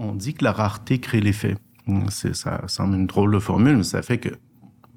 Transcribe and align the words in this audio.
on 0.00 0.14
dit 0.14 0.34
que 0.34 0.42
la 0.42 0.52
rareté 0.52 0.98
crée 0.98 1.20
l'effet. 1.20 1.56
Ça 2.08 2.62
semble 2.66 2.96
une 2.96 3.06
drôle 3.06 3.32
de 3.32 3.38
formule, 3.38 3.76
mais 3.76 3.82
ça 3.82 4.02
fait 4.02 4.18
que, 4.18 4.30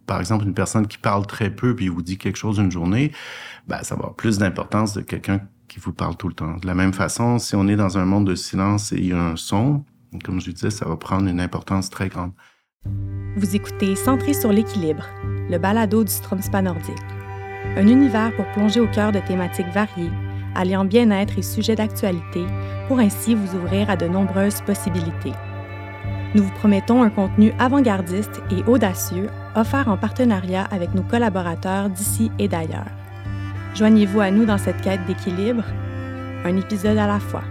par 0.05 0.19
exemple, 0.19 0.45
une 0.45 0.53
personne 0.53 0.87
qui 0.87 0.97
parle 0.97 1.27
très 1.27 1.49
peu 1.49 1.75
puis 1.75 1.89
vous 1.89 2.01
dit 2.01 2.17
quelque 2.17 2.37
chose 2.37 2.57
une 2.57 2.71
journée, 2.71 3.11
ben, 3.67 3.83
ça 3.83 3.95
va 3.95 4.01
avoir 4.01 4.15
plus 4.15 4.37
d'importance 4.37 4.93
de 4.93 5.01
quelqu'un 5.01 5.41
qui 5.67 5.79
vous 5.79 5.93
parle 5.93 6.15
tout 6.15 6.27
le 6.27 6.33
temps. 6.33 6.55
De 6.57 6.67
la 6.67 6.75
même 6.75 6.93
façon, 6.93 7.39
si 7.39 7.55
on 7.55 7.67
est 7.67 7.75
dans 7.75 7.97
un 7.97 8.05
monde 8.05 8.27
de 8.27 8.35
silence 8.35 8.91
et 8.91 8.97
il 8.97 9.07
y 9.07 9.13
a 9.13 9.21
un 9.21 9.35
son, 9.35 9.83
comme 10.23 10.39
je 10.39 10.51
disais, 10.51 10.69
ça 10.69 10.87
va 10.87 10.95
prendre 10.95 11.27
une 11.27 11.41
importance 11.41 11.89
très 11.89 12.09
grande. 12.09 12.31
Vous 13.35 13.55
écoutez 13.55 13.95
Centré 13.95 14.33
sur 14.33 14.53
l'équilibre, 14.53 15.05
le 15.49 15.57
balado 15.57 16.03
du 16.03 16.11
Stromspa 16.11 16.61
nordique. 16.61 16.95
Un 17.75 17.87
univers 17.87 18.35
pour 18.35 18.45
plonger 18.51 18.79
au 18.79 18.87
cœur 18.87 19.11
de 19.11 19.19
thématiques 19.19 19.71
variées, 19.73 20.11
alliant 20.55 20.85
bien-être 20.85 21.37
et 21.37 21.41
sujets 21.41 21.75
d'actualité, 21.75 22.45
pour 22.87 22.99
ainsi 22.99 23.35
vous 23.35 23.55
ouvrir 23.57 23.89
à 23.89 23.95
de 23.95 24.07
nombreuses 24.07 24.61
possibilités. 24.61 25.33
Nous 26.35 26.43
vous 26.43 26.53
promettons 26.53 27.03
un 27.03 27.09
contenu 27.09 27.53
avant-gardiste 27.59 28.41
et 28.51 28.63
audacieux, 28.69 29.29
offert 29.55 29.87
en 29.87 29.97
partenariat 29.97 30.67
avec 30.71 30.93
nos 30.95 31.03
collaborateurs 31.03 31.89
d'ici 31.89 32.31
et 32.39 32.47
d'ailleurs. 32.47 32.89
Joignez-vous 33.75 34.19
à 34.19 34.31
nous 34.31 34.45
dans 34.45 34.57
cette 34.57 34.81
quête 34.81 35.05
d'équilibre, 35.05 35.63
un 36.43 36.57
épisode 36.57 36.97
à 36.97 37.07
la 37.07 37.19
fois. 37.19 37.43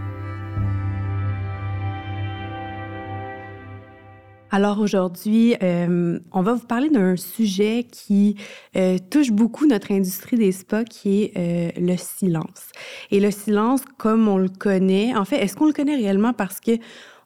Alors 4.54 4.80
aujourd'hui, 4.80 5.56
euh, 5.62 6.20
on 6.30 6.42
va 6.42 6.52
vous 6.52 6.66
parler 6.66 6.90
d'un 6.90 7.16
sujet 7.16 7.86
qui 7.90 8.36
euh, 8.76 8.98
touche 9.10 9.30
beaucoup 9.30 9.66
notre 9.66 9.92
industrie 9.92 10.36
des 10.36 10.52
spas, 10.52 10.84
qui 10.84 11.22
est 11.22 11.32
euh, 11.38 11.80
le 11.80 11.96
silence. 11.96 12.70
Et 13.10 13.18
le 13.18 13.30
silence, 13.30 13.80
comme 13.96 14.28
on 14.28 14.36
le 14.36 14.50
connaît, 14.50 15.16
en 15.16 15.24
fait, 15.24 15.36
est-ce 15.36 15.56
qu'on 15.56 15.64
le 15.64 15.72
connaît 15.72 15.96
réellement? 15.96 16.34
Parce 16.34 16.60
que 16.60 16.72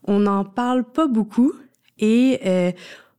on 0.04 0.20
n'en 0.20 0.44
parle 0.44 0.84
pas 0.84 1.08
beaucoup 1.08 1.52
et 1.98 2.38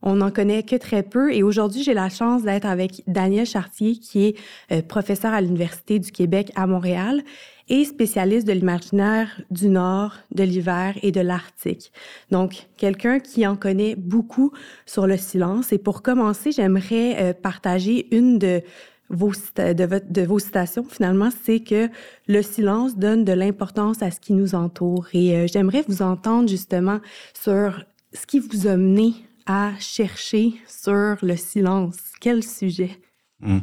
on 0.02 0.18
n'en 0.18 0.32
connaît 0.32 0.64
que 0.64 0.76
très 0.76 1.04
peu. 1.04 1.34
Et 1.34 1.44
aujourd'hui, 1.44 1.84
j'ai 1.84 1.94
la 1.94 2.10
chance 2.10 2.44
d'être 2.44 2.66
avec 2.66 3.04
Daniel 3.08 3.46
Chartier, 3.46 3.98
qui 3.98 4.26
est 4.26 4.82
professeur 4.88 5.34
à 5.34 5.42
l'Université 5.42 6.00
du 6.00 6.12
Québec 6.12 6.52
à 6.56 6.68
Montréal 6.68 7.24
et 7.70 7.84
spécialiste 7.84 8.48
de 8.48 8.54
l'imaginaire 8.54 9.42
du 9.52 9.68
Nord, 9.68 10.14
de 10.34 10.44
l'hiver 10.44 10.98
et 11.02 11.12
de 11.12 11.22
l'Arctique. 11.22 11.92
Donc, 12.32 12.68
quelqu'un 12.78 13.20
qui 13.20 13.46
en 13.46 13.56
connaît 13.56 13.96
beaucoup 13.96 14.52
sur 14.86 15.08
le 15.08 15.18
silence. 15.18 15.74
Et 15.74 15.78
pour 15.78 16.02
commencer, 16.02 16.52
j'aimerais 16.52 17.18
euh, 17.20 17.34
partager 17.34 18.08
une 18.16 18.40
de 18.40 18.62
vos, 19.10 19.32
de 19.56 20.22
vos 20.24 20.40
citations, 20.40 20.84
finalement, 20.84 21.30
c'est 21.46 21.62
que 21.62 21.90
le 22.28 22.42
silence 22.42 22.98
donne 22.98 23.24
de 23.24 23.32
l'importance 23.32 24.02
à 24.02 24.12
ce 24.12 24.20
qui 24.20 24.34
nous 24.34 24.54
entoure. 24.54 25.08
Et 25.14 25.36
euh, 25.36 25.48
j'aimerais 25.48 25.84
vous 25.88 26.02
entendre 26.02 26.50
justement 26.50 27.00
sur 27.34 27.86
ce 28.14 28.26
qui 28.26 28.40
vous 28.40 28.68
a 28.68 28.76
mené 28.76 29.14
à 29.48 29.72
chercher 29.80 30.54
sur 30.68 31.18
le 31.22 31.36
silence. 31.36 31.98
Quel 32.20 32.44
sujet? 32.44 33.00
Hmm. 33.40 33.60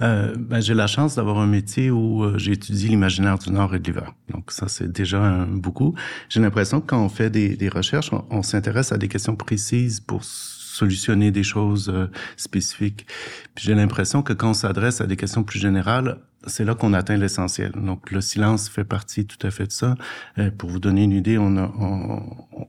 Euh, 0.00 0.34
ben, 0.36 0.60
j'ai 0.60 0.72
la 0.72 0.86
chance 0.86 1.16
d'avoir 1.16 1.38
un 1.38 1.46
métier 1.46 1.90
où 1.90 2.24
euh, 2.24 2.38
j'étudie 2.38 2.88
l'imaginaire 2.88 3.38
du 3.38 3.50
Nord 3.50 3.74
et 3.74 3.78
de 3.78 3.84
l'hiver. 3.84 4.14
Donc 4.30 4.50
ça, 4.50 4.66
c'est 4.68 4.90
déjà 4.90 5.46
beaucoup. 5.48 5.94
J'ai 6.30 6.40
l'impression 6.40 6.80
que 6.80 6.86
quand 6.86 7.04
on 7.04 7.10
fait 7.10 7.30
des, 7.30 7.68
recherches, 7.68 8.10
on, 8.30 8.42
s'intéresse 8.42 8.92
à 8.92 8.98
des 8.98 9.08
questions 9.08 9.36
précises 9.36 10.00
pour 10.00 10.24
solutionner 10.24 11.30
des 11.30 11.42
choses 11.42 11.90
euh, 11.90 12.10
spécifiques. 12.36 13.06
j'ai 13.56 13.74
l'impression 13.74 14.22
que 14.22 14.32
quand 14.32 14.50
on 14.50 14.54
s'adresse 14.54 15.00
à 15.00 15.06
des 15.06 15.16
questions 15.16 15.44
plus 15.44 15.60
générales, 15.60 16.18
c'est 16.46 16.64
là 16.64 16.74
qu'on 16.74 16.92
atteint 16.92 17.16
l'essentiel. 17.16 17.72
Donc, 17.72 18.10
le 18.10 18.20
silence 18.20 18.68
fait 18.68 18.84
partie 18.84 19.26
tout 19.26 19.44
à 19.46 19.50
fait 19.50 19.66
de 19.66 19.72
ça. 19.72 19.94
Euh, 20.38 20.50
pour 20.50 20.70
vous 20.70 20.80
donner 20.80 21.04
une 21.04 21.12
idée, 21.12 21.38
on 21.38 21.56
a, 21.56 21.72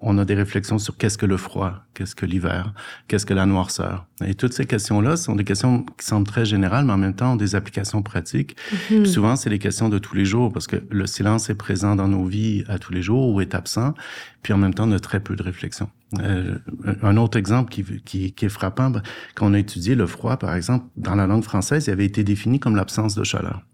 on, 0.01 0.17
a 0.17 0.25
des 0.25 0.35
réflexions 0.35 0.77
sur 0.77 0.97
qu'est-ce 0.97 1.17
que 1.17 1.25
le 1.25 1.37
froid, 1.37 1.73
qu'est-ce 1.93 2.15
que 2.15 2.25
l'hiver, 2.25 2.73
qu'est-ce 3.07 3.25
que 3.25 3.33
la 3.33 3.45
noirceur. 3.45 4.05
Et 4.25 4.35
toutes 4.35 4.53
ces 4.53 4.65
questions-là 4.65 5.17
sont 5.17 5.35
des 5.35 5.43
questions 5.43 5.85
qui 5.97 6.05
semblent 6.05 6.27
très 6.27 6.45
générales, 6.45 6.85
mais 6.85 6.93
en 6.93 6.97
même 6.97 7.15
temps 7.15 7.33
ont 7.33 7.37
des 7.37 7.55
applications 7.55 8.01
pratiques. 8.01 8.55
Mm-hmm. 8.91 9.05
Souvent, 9.05 9.35
c'est 9.35 9.49
les 9.49 9.59
questions 9.59 9.89
de 9.89 9.97
tous 9.97 10.15
les 10.15 10.25
jours, 10.25 10.53
parce 10.53 10.67
que 10.67 10.77
le 10.89 11.07
silence 11.07 11.49
est 11.49 11.55
présent 11.55 11.95
dans 11.95 12.07
nos 12.07 12.25
vies 12.25 12.63
à 12.67 12.79
tous 12.79 12.93
les 12.93 13.01
jours 13.01 13.33
ou 13.33 13.41
est 13.41 13.55
absent, 13.55 13.93
puis 14.41 14.53
en 14.53 14.57
même 14.57 14.73
temps, 14.73 14.87
on 14.87 14.91
a 14.91 14.99
très 14.99 15.19
peu 15.19 15.35
de 15.35 15.43
réflexion. 15.43 15.89
Euh, 16.21 16.59
un 17.01 17.17
autre 17.17 17.37
exemple 17.37 17.71
qui, 17.71 17.83
qui, 18.05 18.31
qui 18.31 18.45
est 18.45 18.49
frappant, 18.49 18.89
ben, 18.89 19.01
quand 19.33 19.47
on 19.47 19.53
a 19.53 19.59
étudié 19.59 19.95
le 19.95 20.05
froid, 20.07 20.37
par 20.37 20.55
exemple, 20.55 20.85
dans 20.97 21.15
la 21.15 21.27
langue 21.27 21.43
française, 21.43 21.87
il 21.87 21.91
avait 21.91 22.05
été 22.05 22.23
défini 22.23 22.59
comme 22.59 22.75
l'absence 22.75 23.15
de 23.15 23.23
chaleur. 23.23 23.64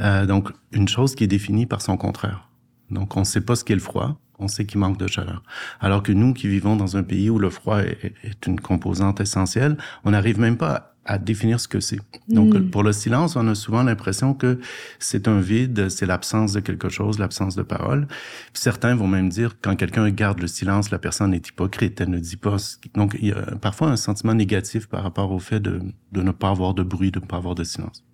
Euh, 0.00 0.26
donc, 0.26 0.50
une 0.72 0.88
chose 0.88 1.14
qui 1.14 1.24
est 1.24 1.28
définie 1.28 1.66
par 1.66 1.82
son 1.82 1.96
contraire. 1.96 2.48
Donc, 2.90 3.16
on 3.16 3.20
ne 3.20 3.24
sait 3.24 3.40
pas 3.40 3.56
ce 3.56 3.64
qu'est 3.64 3.74
le 3.74 3.80
froid, 3.80 4.18
on 4.38 4.48
sait 4.48 4.66
qu'il 4.66 4.80
manque 4.80 4.98
de 4.98 5.06
chaleur. 5.06 5.42
Alors 5.80 6.02
que 6.02 6.12
nous 6.12 6.34
qui 6.34 6.48
vivons 6.48 6.76
dans 6.76 6.96
un 6.96 7.02
pays 7.02 7.30
où 7.30 7.38
le 7.38 7.50
froid 7.50 7.80
est, 7.80 8.12
est 8.24 8.46
une 8.46 8.60
composante 8.60 9.20
essentielle, 9.20 9.76
on 10.04 10.10
n'arrive 10.10 10.38
même 10.38 10.56
pas 10.56 10.91
à 11.04 11.18
définir 11.18 11.58
ce 11.58 11.66
que 11.66 11.80
c'est. 11.80 11.98
Donc, 12.28 12.54
hmm. 12.54 12.70
pour 12.70 12.82
le 12.82 12.92
silence, 12.92 13.34
on 13.34 13.46
a 13.48 13.54
souvent 13.54 13.82
l'impression 13.82 14.34
que 14.34 14.60
c'est 14.98 15.26
un 15.26 15.40
vide, 15.40 15.88
c'est 15.88 16.06
l'absence 16.06 16.52
de 16.52 16.60
quelque 16.60 16.88
chose, 16.88 17.18
l'absence 17.18 17.56
de 17.56 17.62
parole. 17.62 18.06
certains 18.52 18.94
vont 18.94 19.08
même 19.08 19.28
dire 19.28 19.56
quand 19.60 19.74
quelqu'un 19.74 20.08
garde 20.10 20.40
le 20.40 20.46
silence, 20.46 20.90
la 20.90 20.98
personne 20.98 21.34
est 21.34 21.48
hypocrite, 21.48 22.00
elle 22.00 22.10
ne 22.10 22.20
dit 22.20 22.36
pas. 22.36 22.56
Donc, 22.94 23.16
il 23.20 23.28
y 23.28 23.32
a 23.32 23.56
parfois 23.60 23.88
un 23.88 23.96
sentiment 23.96 24.34
négatif 24.34 24.86
par 24.86 25.02
rapport 25.02 25.32
au 25.32 25.40
fait 25.40 25.60
de, 25.60 25.80
de 26.12 26.22
ne 26.22 26.30
pas 26.30 26.50
avoir 26.50 26.74
de 26.74 26.82
bruit, 26.84 27.10
de 27.10 27.18
ne 27.18 27.26
pas 27.26 27.38
avoir 27.38 27.54
de 27.54 27.64
silence. 27.64 28.04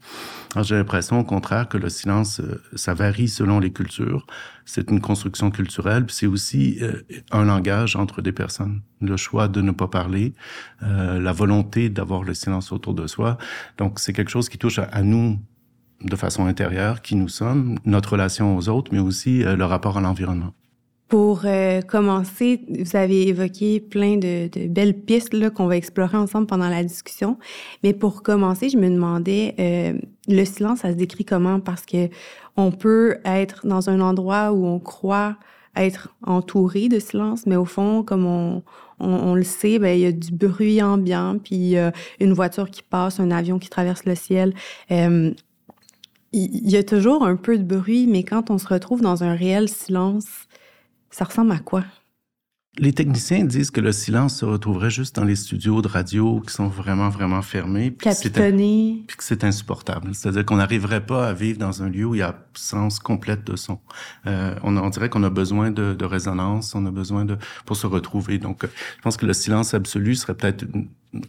Alors, 0.54 0.64
j'ai 0.64 0.76
l'impression, 0.76 1.20
au 1.20 1.24
contraire, 1.24 1.68
que 1.68 1.76
le 1.76 1.90
silence, 1.90 2.40
euh, 2.40 2.62
ça 2.74 2.94
varie 2.94 3.28
selon 3.28 3.60
les 3.60 3.70
cultures. 3.70 4.26
C'est 4.70 4.90
une 4.90 5.00
construction 5.00 5.50
culturelle, 5.50 6.04
c'est 6.08 6.26
aussi 6.26 6.76
euh, 6.82 7.00
un 7.30 7.44
langage 7.44 7.96
entre 7.96 8.20
des 8.20 8.32
personnes. 8.32 8.82
Le 9.00 9.16
choix 9.16 9.48
de 9.48 9.62
ne 9.62 9.70
pas 9.70 9.88
parler, 9.88 10.34
euh, 10.82 11.18
la 11.18 11.32
volonté 11.32 11.88
d'avoir 11.88 12.22
le 12.22 12.34
silence 12.34 12.70
autour 12.70 12.92
de 12.92 13.06
soi. 13.06 13.38
Donc, 13.78 13.98
c'est 13.98 14.12
quelque 14.12 14.30
chose 14.30 14.50
qui 14.50 14.58
touche 14.58 14.78
à, 14.78 15.02
nous 15.02 15.38
de 16.02 16.16
façon 16.16 16.44
intérieure, 16.44 17.00
qui 17.00 17.16
nous 17.16 17.28
sommes, 17.28 17.78
notre 17.86 18.12
relation 18.12 18.58
aux 18.58 18.68
autres, 18.68 18.92
mais 18.92 18.98
aussi 18.98 19.42
le 19.42 19.64
rapport 19.64 19.96
à 19.96 20.02
l'environnement. 20.02 20.52
Pour 21.08 21.42
euh, 21.46 21.80
commencer, 21.80 22.60
vous 22.68 22.94
avez 22.94 23.28
évoqué 23.28 23.80
plein 23.80 24.16
de, 24.16 24.48
de 24.48 24.68
belles 24.68 24.94
pistes 24.94 25.32
là, 25.32 25.48
qu'on 25.48 25.66
va 25.66 25.76
explorer 25.76 26.18
ensemble 26.18 26.46
pendant 26.46 26.68
la 26.68 26.84
discussion. 26.84 27.38
Mais 27.82 27.94
pour 27.94 28.22
commencer, 28.22 28.68
je 28.68 28.76
me 28.76 28.90
demandais, 28.90 29.54
euh, 29.58 29.98
le 30.28 30.44
silence, 30.44 30.80
ça 30.80 30.90
se 30.90 30.96
décrit 30.96 31.24
comment? 31.24 31.60
Parce 31.60 31.86
que 31.86 32.08
on 32.56 32.72
peut 32.72 33.16
être 33.24 33.66
dans 33.66 33.88
un 33.88 34.00
endroit 34.00 34.52
où 34.52 34.66
on 34.66 34.80
croit 34.80 35.36
être 35.76 36.14
entouré 36.26 36.88
de 36.88 36.98
silence, 36.98 37.46
mais 37.46 37.56
au 37.56 37.64
fond, 37.64 38.02
comme 38.02 38.26
on, 38.26 38.62
on, 39.00 39.34
le 39.34 39.44
sait, 39.44 39.78
ben, 39.78 39.96
il 39.96 40.00
y 40.00 40.06
a 40.06 40.12
du 40.12 40.32
bruit 40.32 40.82
ambiant, 40.82 41.38
puis 41.38 41.76
euh, 41.76 41.90
une 42.20 42.32
voiture 42.32 42.70
qui 42.70 42.82
passe, 42.82 43.20
un 43.20 43.30
avion 43.30 43.58
qui 43.58 43.68
traverse 43.68 44.04
le 44.04 44.14
ciel. 44.14 44.54
Euh, 44.90 45.30
il 46.32 46.68
y 46.68 46.76
a 46.76 46.82
toujours 46.82 47.24
un 47.24 47.36
peu 47.36 47.56
de 47.56 47.62
bruit, 47.62 48.06
mais 48.06 48.22
quand 48.22 48.50
on 48.50 48.58
se 48.58 48.66
retrouve 48.66 49.00
dans 49.00 49.24
un 49.24 49.34
réel 49.34 49.68
silence, 49.68 50.47
ça 51.10 51.24
ressemble 51.24 51.52
à 51.52 51.58
quoi? 51.58 51.84
Les 52.80 52.92
techniciens 52.92 53.44
disent 53.44 53.72
que 53.72 53.80
le 53.80 53.90
silence 53.90 54.36
se 54.36 54.44
retrouverait 54.44 54.90
juste 54.90 55.16
dans 55.16 55.24
les 55.24 55.34
studios 55.34 55.82
de 55.82 55.88
radio 55.88 56.40
qui 56.40 56.52
sont 56.52 56.68
vraiment, 56.68 57.08
vraiment 57.08 57.42
fermés. 57.42 57.90
Puis 57.90 58.04
Capitonnés. 58.08 59.02
Puis 59.08 59.16
que 59.16 59.24
c'est 59.24 59.42
insupportable. 59.42 60.14
C'est-à-dire 60.14 60.44
qu'on 60.44 60.56
n'arriverait 60.56 61.04
pas 61.04 61.28
à 61.28 61.32
vivre 61.32 61.58
dans 61.58 61.82
un 61.82 61.88
lieu 61.88 62.04
où 62.04 62.14
il 62.14 62.18
y 62.18 62.22
a 62.22 62.28
absence 62.28 63.00
complète 63.00 63.44
de 63.44 63.56
son. 63.56 63.80
Euh, 64.26 64.54
on, 64.62 64.76
on, 64.76 64.90
dirait 64.90 65.08
qu'on 65.08 65.24
a 65.24 65.30
besoin 65.30 65.72
de, 65.72 65.94
de, 65.94 66.04
résonance, 66.04 66.74
on 66.76 66.86
a 66.86 66.92
besoin 66.92 67.24
de 67.24 67.36
pour 67.66 67.76
se 67.76 67.86
retrouver. 67.88 68.38
Donc, 68.38 68.62
je 68.62 69.02
pense 69.02 69.16
que 69.16 69.26
le 69.26 69.32
silence 69.32 69.74
absolu 69.74 70.14
serait 70.14 70.34
peut-être 70.34 70.64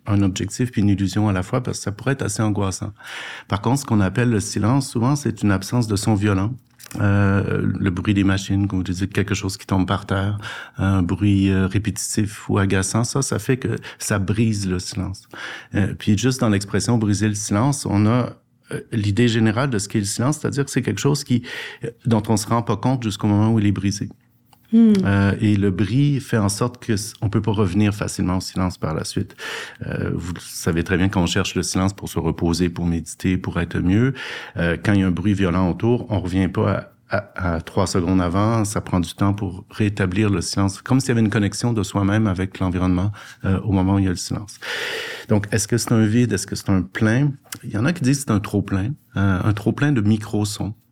un 0.06 0.22
objectif 0.22 0.72
puis 0.72 0.82
une 0.82 0.90
illusion 0.90 1.30
à 1.30 1.34
la 1.34 1.42
fois 1.42 1.64
parce 1.64 1.78
que 1.80 1.84
ça 1.86 1.92
pourrait 1.92 2.14
être 2.14 2.22
assez 2.22 2.44
angoissant. 2.44 2.94
Par 3.48 3.62
contre, 3.62 3.82
ce 3.82 3.86
qu'on 3.86 4.02
appelle 4.02 4.30
le 4.30 4.40
silence, 4.40 4.90
souvent, 4.90 5.16
c'est 5.16 5.42
une 5.42 5.52
absence 5.52 5.88
de 5.88 5.96
son 5.96 6.14
violent. 6.14 6.54
Euh, 7.00 7.62
le 7.80 7.90
bruit 7.92 8.14
des 8.14 8.24
machines, 8.24 8.68
comme 8.68 8.80
vous 8.80 8.84
dites, 8.84 9.14
quelque 9.14 9.36
chose 9.36 9.58
qui 9.58 9.68
tombe 9.68 9.88
par 9.88 10.06
terre, 10.06 10.38
un 10.78 11.04
bruit 11.04 11.50
euh, 11.50 11.68
répétitif 11.68 12.50
ou 12.50 12.58
agaçant, 12.58 13.04
ça, 13.04 13.22
ça 13.22 13.40
fait 13.40 13.58
que 13.58 13.76
ça 14.00 14.20
brise 14.20 14.68
le 14.68 14.80
silence. 14.80 15.28
Euh, 15.76 15.94
puis 15.98 16.18
juste 16.18 16.42
dans 16.42 16.50
l'expression 16.50 16.98
briser 16.98 17.28
le 17.28 17.36
silence, 17.36 17.86
on 17.86 18.08
a 18.08 18.34
l'idée 18.92 19.28
générale 19.28 19.72
de 19.72 19.80
ce 19.80 19.90
qu'est 19.90 20.00
le 20.00 20.06
silence, 20.06 20.40
c'est-à-dire 20.40 20.64
que 20.64 20.70
c'est 20.70 20.84
quelque 20.84 21.00
chose 21.00 21.24
qui 21.24 21.44
dont 22.06 22.22
on 22.28 22.38
se 22.38 22.46
rend 22.46 22.62
pas 22.62 22.78
compte 22.78 23.02
jusqu'au 23.02 23.26
moment 23.26 23.52
où 23.52 23.60
il 23.60 23.66
est 23.66 23.72
brisé. 23.72 24.10
Hmm. 24.72 24.94
Euh, 25.04 25.34
et 25.42 25.56
le 25.56 25.72
bris 25.72 26.20
fait 26.20 26.38
en 26.38 26.50
sorte 26.50 26.84
que 26.84 26.94
on 27.22 27.30
peut 27.30 27.42
pas 27.42 27.52
revenir 27.52 27.94
facilement 27.94 28.38
au 28.38 28.42
silence 28.42 28.78
par 28.78 28.94
la 28.94 29.04
suite. 29.04 29.36
Euh, 29.88 30.12
vous 30.14 30.34
savez 30.40 30.84
très 30.84 30.98
bien 30.98 31.10
qu'on 31.10 31.26
cherche 31.26 31.56
le 31.56 31.64
silence 31.64 31.94
pour 31.94 32.10
se 32.10 32.20
reposer, 32.20 32.70
pour 32.70 32.86
méditer, 32.86 33.38
pour 33.38 33.60
être 33.60 33.80
mieux. 33.80 34.14
Euh, 34.58 34.78
quand 34.84 34.94
il 34.94 35.00
y 35.00 35.04
a 35.04 35.08
un 35.08 35.12
bruit 35.12 35.34
violent 35.34 35.70
autour, 35.70 36.06
on 36.10 36.20
revient 36.20 36.48
pas 36.48 36.94
à, 37.10 37.60
trois 37.62 37.88
secondes 37.88 38.22
avant. 38.22 38.64
Ça 38.66 38.82
prend 38.82 39.00
du 39.00 39.12
temps 39.16 39.34
pour 39.34 39.66
rétablir 39.72 40.30
le 40.30 40.42
silence, 40.42 40.80
comme 40.84 41.00
s'il 41.00 41.10
y 41.10 41.12
avait 41.14 41.22
une 41.22 41.32
connexion 41.32 41.74
de 41.74 41.82
soi-même 41.82 42.28
avec 42.28 42.60
l'environnement 42.60 43.12
au 43.44 43.72
moment 43.72 43.96
où 43.96 44.00
il 44.00 44.06
y 44.06 44.08
a 44.08 44.12
le 44.12 44.16
silence. 44.16 44.60
Donc, 45.28 45.48
est-ce 45.52 45.68
que 45.68 45.80
c'est 45.80 45.92
un 45.92 46.06
vide? 46.06 46.34
Est-ce 46.34 46.46
que 46.46 46.56
c'est 46.56 46.70
un 46.70 46.84
plein? 46.84 47.32
Il 47.64 47.72
y 47.72 47.78
en 47.80 47.86
a 47.86 47.94
qui 47.94 48.04
disent 48.04 48.20
que 48.20 48.26
c'est 48.28 48.32
un 48.32 48.40
trop 48.40 48.62
plein, 48.62 48.92
un 49.16 49.54
trop 49.54 49.72
plein 49.72 49.92
de 49.92 50.02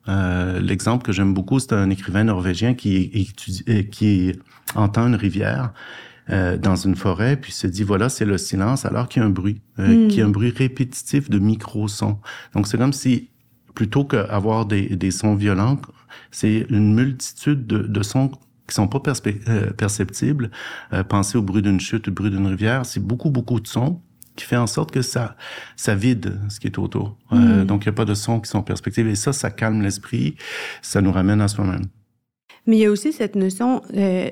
micro-sons. 0.08 0.60
L'exemple 0.62 1.06
que 1.06 1.12
j'aime 1.12 1.34
beaucoup, 1.34 1.60
c'est 1.60 1.74
un 1.74 1.90
écrivain 1.90 2.24
norvégien 2.24 2.74
qui, 2.74 2.96
étudie, 3.14 3.90
qui 3.90 4.34
entend 4.76 5.08
une 5.08 5.16
rivière 5.16 5.74
euh, 6.30 6.58
dans 6.58 6.76
une 6.76 6.96
forêt, 6.96 7.38
puis 7.38 7.54
se 7.54 7.68
dit 7.68 7.84
voilà, 7.84 8.10
c'est 8.10 8.26
le 8.26 8.38
silence, 8.38 8.86
alors 8.86 9.08
qu'il 9.08 9.22
y 9.22 9.24
a 9.24 9.28
un 9.28 9.32
bruit, 9.32 9.62
euh, 9.80 10.10
qui 10.10 10.20
est 10.20 10.24
un 10.24 10.30
bruit 10.30 10.54
répétitif 10.56 11.30
de 11.30 11.40
micro-sons. 11.40 12.20
Donc 12.54 12.68
c'est 12.68 12.78
comme 12.78 12.94
si 12.94 13.30
plutôt 13.74 14.04
qu'avoir 14.04 14.66
des, 14.66 14.96
des 14.96 15.12
sons 15.12 15.36
violents, 15.36 15.80
c'est 16.32 16.66
une 16.70 16.94
multitude 16.96 17.66
de, 17.66 17.80
de 17.80 18.04
sons 18.04 18.32
qui 18.68 18.76
sont 18.76 18.88
pas 18.88 19.02
euh, 19.48 19.72
perceptibles. 19.72 20.52
Euh, 20.94 21.04
pensez 21.04 21.38
au 21.38 21.42
bruit 21.42 21.62
d'une 21.62 21.80
chute, 21.80 22.10
au 22.10 22.12
bruit 22.12 22.30
d'une 22.30 22.48
rivière, 22.48 22.86
c'est 22.86 23.00
beaucoup 23.00 23.30
beaucoup 23.30 23.60
de 23.60 23.68
sons 23.68 24.02
qui 24.38 24.46
fait 24.46 24.56
en 24.56 24.68
sorte 24.68 24.92
que 24.92 25.02
ça 25.02 25.36
ça 25.76 25.96
vide 25.96 26.40
ce 26.48 26.62
qui 26.62 26.68
est 26.68 26.78
autour. 26.78 27.18
Euh, 27.34 27.66
donc 27.66 27.84
il 27.84 27.88
y 27.88 27.90
a 27.90 27.94
pas 27.94 28.06
de 28.06 28.14
sons 28.14 28.40
qui 28.40 28.50
sont 28.50 28.64
perspectives 28.64 29.08
et 29.08 29.16
ça 29.16 29.34
ça 29.34 29.50
calme 29.50 29.82
l'esprit, 29.82 30.36
ça 30.82 31.02
nous 31.02 31.12
ramène 31.12 31.42
à 31.42 31.50
soi-même. 31.50 31.88
Mais 32.68 32.78
il 32.78 32.80
y 32.80 32.86
a 32.86 32.92
aussi 32.92 33.14
cette 33.14 33.36
notion, 33.36 33.82
euh, 33.96 34.30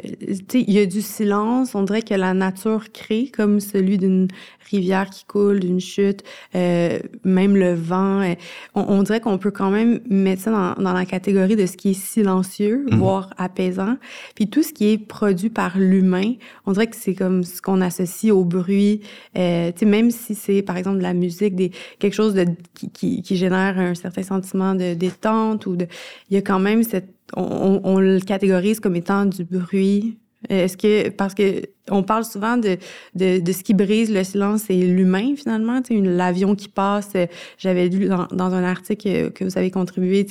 il 0.53 0.71
y 0.71 0.79
a 0.79 0.85
du 0.85 1.01
silence, 1.01 1.73
on 1.73 1.83
dirait 1.83 2.01
que 2.01 2.13
la 2.13 2.33
nature 2.33 2.91
crée, 2.91 3.31
comme 3.33 3.61
celui 3.61 3.97
d'une 3.97 4.27
rivière 4.69 5.09
qui 5.09 5.25
coule, 5.25 5.59
d'une 5.59 5.79
chute, 5.79 6.23
euh, 6.55 6.99
même 7.23 7.55
le 7.55 7.73
vent. 7.73 8.21
Euh, 8.21 8.35
on, 8.73 9.03
dirait 9.03 9.21
qu'on 9.21 9.37
peut 9.37 9.51
quand 9.51 9.71
même 9.71 10.01
mettre 10.09 10.43
ça 10.43 10.51
dans, 10.51 10.83
dans, 10.83 10.93
la 10.93 11.05
catégorie 11.05 11.55
de 11.55 11.65
ce 11.65 11.77
qui 11.77 11.91
est 11.91 11.99
silencieux, 11.99 12.85
mhm. 12.91 12.97
voire 12.97 13.29
apaisant. 13.37 13.97
Puis 14.35 14.49
tout 14.49 14.63
ce 14.63 14.73
qui 14.73 14.91
est 14.91 14.97
produit 14.97 15.49
par 15.49 15.77
l'humain, 15.77 16.33
on 16.65 16.73
dirait 16.73 16.87
que 16.87 16.95
c'est 16.95 17.15
comme 17.15 17.43
ce 17.43 17.61
qu'on 17.61 17.81
associe 17.81 18.33
au 18.33 18.43
bruit. 18.43 19.01
Euh, 19.37 19.71
tu 19.71 19.79
sais, 19.79 19.85
même 19.85 20.11
si 20.11 20.35
c'est, 20.35 20.61
par 20.61 20.77
exemple, 20.77 20.97
de 20.97 21.03
la 21.03 21.13
musique, 21.13 21.55
des, 21.55 21.71
quelque 21.99 22.13
chose 22.13 22.33
de, 22.33 22.45
qui, 22.73 22.89
qui, 22.89 23.21
qui 23.21 23.35
génère 23.37 23.79
un 23.79 23.95
certain 23.95 24.23
sentiment 24.23 24.75
de 24.75 24.93
détente 24.93 25.65
ou 25.65 25.75
de... 25.75 25.87
Il 26.29 26.35
y 26.35 26.37
a 26.37 26.41
quand 26.41 26.59
même 26.59 26.83
cette 26.83 27.14
on, 27.35 27.99
le 27.99 28.19
catégorise 28.19 28.79
comme 28.79 28.95
étant 28.95 29.25
du 29.25 29.43
bruit. 29.43 30.17
Est-ce 30.49 30.77
que 30.77 31.09
parce 31.09 31.33
que 31.33 31.63
on 31.89 32.03
parle 32.03 32.23
souvent 32.23 32.57
de, 32.57 32.77
de, 33.15 33.39
de 33.39 33.51
ce 33.51 33.63
qui 33.63 33.73
brise 33.73 34.11
le 34.11 34.23
silence, 34.23 34.63
c'est 34.67 34.75
l'humain 34.75 35.35
finalement, 35.35 35.81
l'avion 35.89 36.55
qui 36.55 36.67
passe. 36.67 37.13
J'avais 37.57 37.89
lu 37.89 38.07
dans, 38.07 38.53
un 38.53 38.63
article 38.63 39.31
que 39.31 39.43
vous 39.43 39.57
avez 39.57 39.71
contribué, 39.71 40.25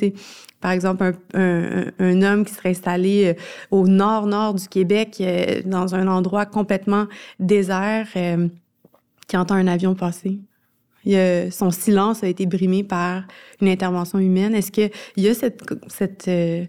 par 0.60 0.70
exemple 0.70 1.14
un, 1.34 1.84
un, 1.98 2.22
homme 2.22 2.44
qui 2.44 2.54
serait 2.54 2.70
installé 2.70 3.26
euh, 3.26 3.40
au 3.70 3.86
nord 3.86 4.26
nord 4.26 4.54
du 4.54 4.68
Québec, 4.68 5.16
euh, 5.20 5.62
dans 5.64 5.94
un 5.94 6.06
endroit 6.06 6.46
complètement 6.46 7.06
désert, 7.38 8.08
euh, 8.16 8.48
qui 9.26 9.36
entend 9.36 9.54
un 9.54 9.66
avion 9.66 9.94
passer 9.94 10.38
son 11.50 11.70
silence 11.70 12.24
a 12.24 12.28
été 12.28 12.46
brimé 12.46 12.82
par 12.82 13.24
une 13.60 13.68
intervention 13.68 14.18
humaine. 14.18 14.54
Est-ce 14.54 14.72
qu'il 14.72 14.90
y 15.16 15.28
a 15.28 15.34
cette... 15.34 16.28
euh, 16.28 16.64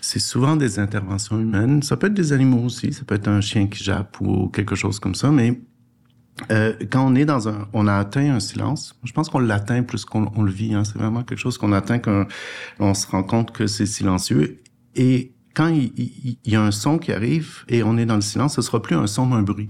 C'est 0.00 0.18
souvent 0.18 0.56
des 0.56 0.78
interventions 0.78 1.38
humaines. 1.38 1.82
Ça 1.82 1.96
peut 1.96 2.06
être 2.06 2.14
des 2.14 2.32
animaux 2.32 2.64
aussi. 2.64 2.92
Ça 2.92 3.04
peut 3.04 3.14
être 3.14 3.28
un 3.28 3.40
chien 3.40 3.66
qui 3.66 3.82
jappe 3.84 4.20
ou 4.20 4.48
quelque 4.48 4.74
chose 4.74 4.98
comme 4.98 5.14
ça. 5.14 5.30
Mais 5.30 5.60
euh, 6.50 6.74
quand 6.90 7.06
on 7.06 7.14
est 7.14 7.26
dans 7.26 7.48
un... 7.48 7.68
On 7.72 7.86
a 7.86 7.94
atteint 7.96 8.34
un 8.34 8.40
silence. 8.40 8.98
Je 9.04 9.12
pense 9.12 9.28
qu'on 9.28 9.38
l'atteint 9.38 9.82
plus 9.82 10.04
qu'on 10.04 10.42
le 10.42 10.52
vit. 10.52 10.74
Hein. 10.74 10.84
C'est 10.84 10.98
vraiment 10.98 11.22
quelque 11.22 11.38
chose 11.38 11.58
qu'on 11.58 11.72
atteint 11.72 11.98
quand 11.98 12.26
on 12.78 12.94
se 12.94 13.06
rend 13.06 13.22
compte 13.22 13.52
que 13.52 13.66
c'est 13.66 13.86
silencieux. 13.86 14.62
Et 14.94 15.34
quand 15.54 15.68
il, 15.68 15.92
il, 15.96 16.38
y 16.52 16.56
a 16.56 16.62
un 16.62 16.72
son 16.72 16.98
qui 16.98 17.12
arrive 17.12 17.64
et 17.68 17.82
on 17.82 17.96
est 17.96 18.06
dans 18.06 18.16
le 18.16 18.22
silence, 18.22 18.56
ce 18.56 18.62
sera 18.62 18.82
plus 18.82 18.96
un 18.96 19.06
son, 19.06 19.26
mais 19.26 19.36
un 19.36 19.42
bruit 19.42 19.68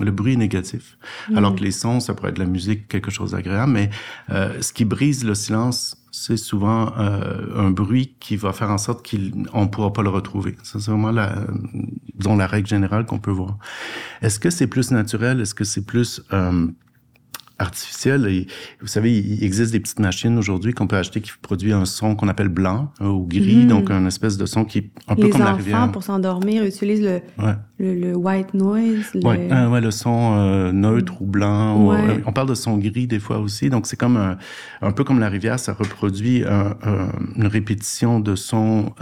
le 0.00 0.10
bruit 0.10 0.34
est 0.34 0.36
négatif. 0.36 0.98
Alors 1.34 1.54
que 1.54 1.60
les 1.60 1.70
sons, 1.70 2.00
ça 2.00 2.14
pourrait 2.14 2.30
être 2.30 2.36
de 2.36 2.42
la 2.42 2.48
musique, 2.48 2.88
quelque 2.88 3.10
chose 3.10 3.32
d'agréable, 3.32 3.72
mais 3.72 3.90
euh, 4.30 4.60
ce 4.60 4.72
qui 4.72 4.84
brise 4.84 5.24
le 5.24 5.34
silence, 5.34 5.96
c'est 6.12 6.36
souvent 6.36 6.92
euh, 6.98 7.58
un 7.58 7.70
bruit 7.70 8.14
qui 8.20 8.36
va 8.36 8.52
faire 8.52 8.70
en 8.70 8.78
sorte 8.78 9.06
qu'on 9.08 9.62
ne 9.62 9.68
pourra 9.68 9.92
pas 9.92 10.02
le 10.02 10.08
retrouver. 10.08 10.56
C'est 10.62 10.78
vraiment 10.78 11.10
la, 11.10 11.46
disons, 12.14 12.36
la 12.36 12.46
règle 12.46 12.68
générale 12.68 13.04
qu'on 13.04 13.18
peut 13.18 13.30
voir. 13.30 13.58
Est-ce 14.22 14.40
que 14.40 14.50
c'est 14.50 14.66
plus 14.66 14.90
naturel? 14.90 15.40
Est-ce 15.40 15.54
que 15.54 15.64
c'est 15.64 15.84
plus... 15.84 16.22
Euh, 16.32 16.68
artificielle. 17.58 18.26
Et 18.26 18.46
vous 18.80 18.86
savez, 18.86 19.16
il 19.16 19.42
existe 19.42 19.72
des 19.72 19.80
petites 19.80 19.98
machines 19.98 20.36
aujourd'hui 20.38 20.72
qu'on 20.72 20.86
peut 20.86 20.96
acheter 20.96 21.20
qui 21.20 21.32
produisent 21.40 21.72
un 21.72 21.84
son 21.84 22.14
qu'on 22.14 22.28
appelle 22.28 22.48
blanc 22.48 22.92
euh, 23.00 23.08
ou 23.08 23.26
gris, 23.26 23.64
mm. 23.64 23.68
donc 23.68 23.90
un 23.90 24.06
espèce 24.06 24.36
de 24.36 24.46
son 24.46 24.64
qui 24.64 24.78
est 24.78 24.90
un 25.08 25.16
peu 25.16 25.28
comme 25.28 25.40
la 25.40 25.54
rivière. 25.54 25.76
Les 25.76 25.82
enfants, 25.82 25.92
pour 25.92 26.02
s'endormir, 26.02 26.64
utilisent 26.64 27.02
le, 27.02 27.54
le, 27.78 28.14
white 28.14 28.54
noise. 28.54 29.06
Le... 29.14 29.26
Ouais, 29.26 29.48
euh, 29.50 29.68
ouais, 29.68 29.80
le 29.80 29.90
son 29.90 30.34
euh, 30.36 30.72
neutre 30.72 31.22
ou 31.22 31.26
blanc. 31.26 31.94
on 32.26 32.32
parle 32.32 32.48
de 32.48 32.54
son 32.54 32.76
gris 32.78 33.06
des 33.06 33.20
fois 33.20 33.38
aussi. 33.38 33.70
Donc, 33.70 33.86
c'est 33.86 33.98
comme 33.98 34.16
un, 34.16 34.36
un, 34.82 34.92
peu 34.92 35.04
comme 35.04 35.20
la 35.20 35.28
rivière, 35.28 35.58
ça 35.58 35.72
reproduit 35.72 36.44
une 36.44 37.46
répétition 37.46 38.20
de 38.20 38.34
son 38.34 38.92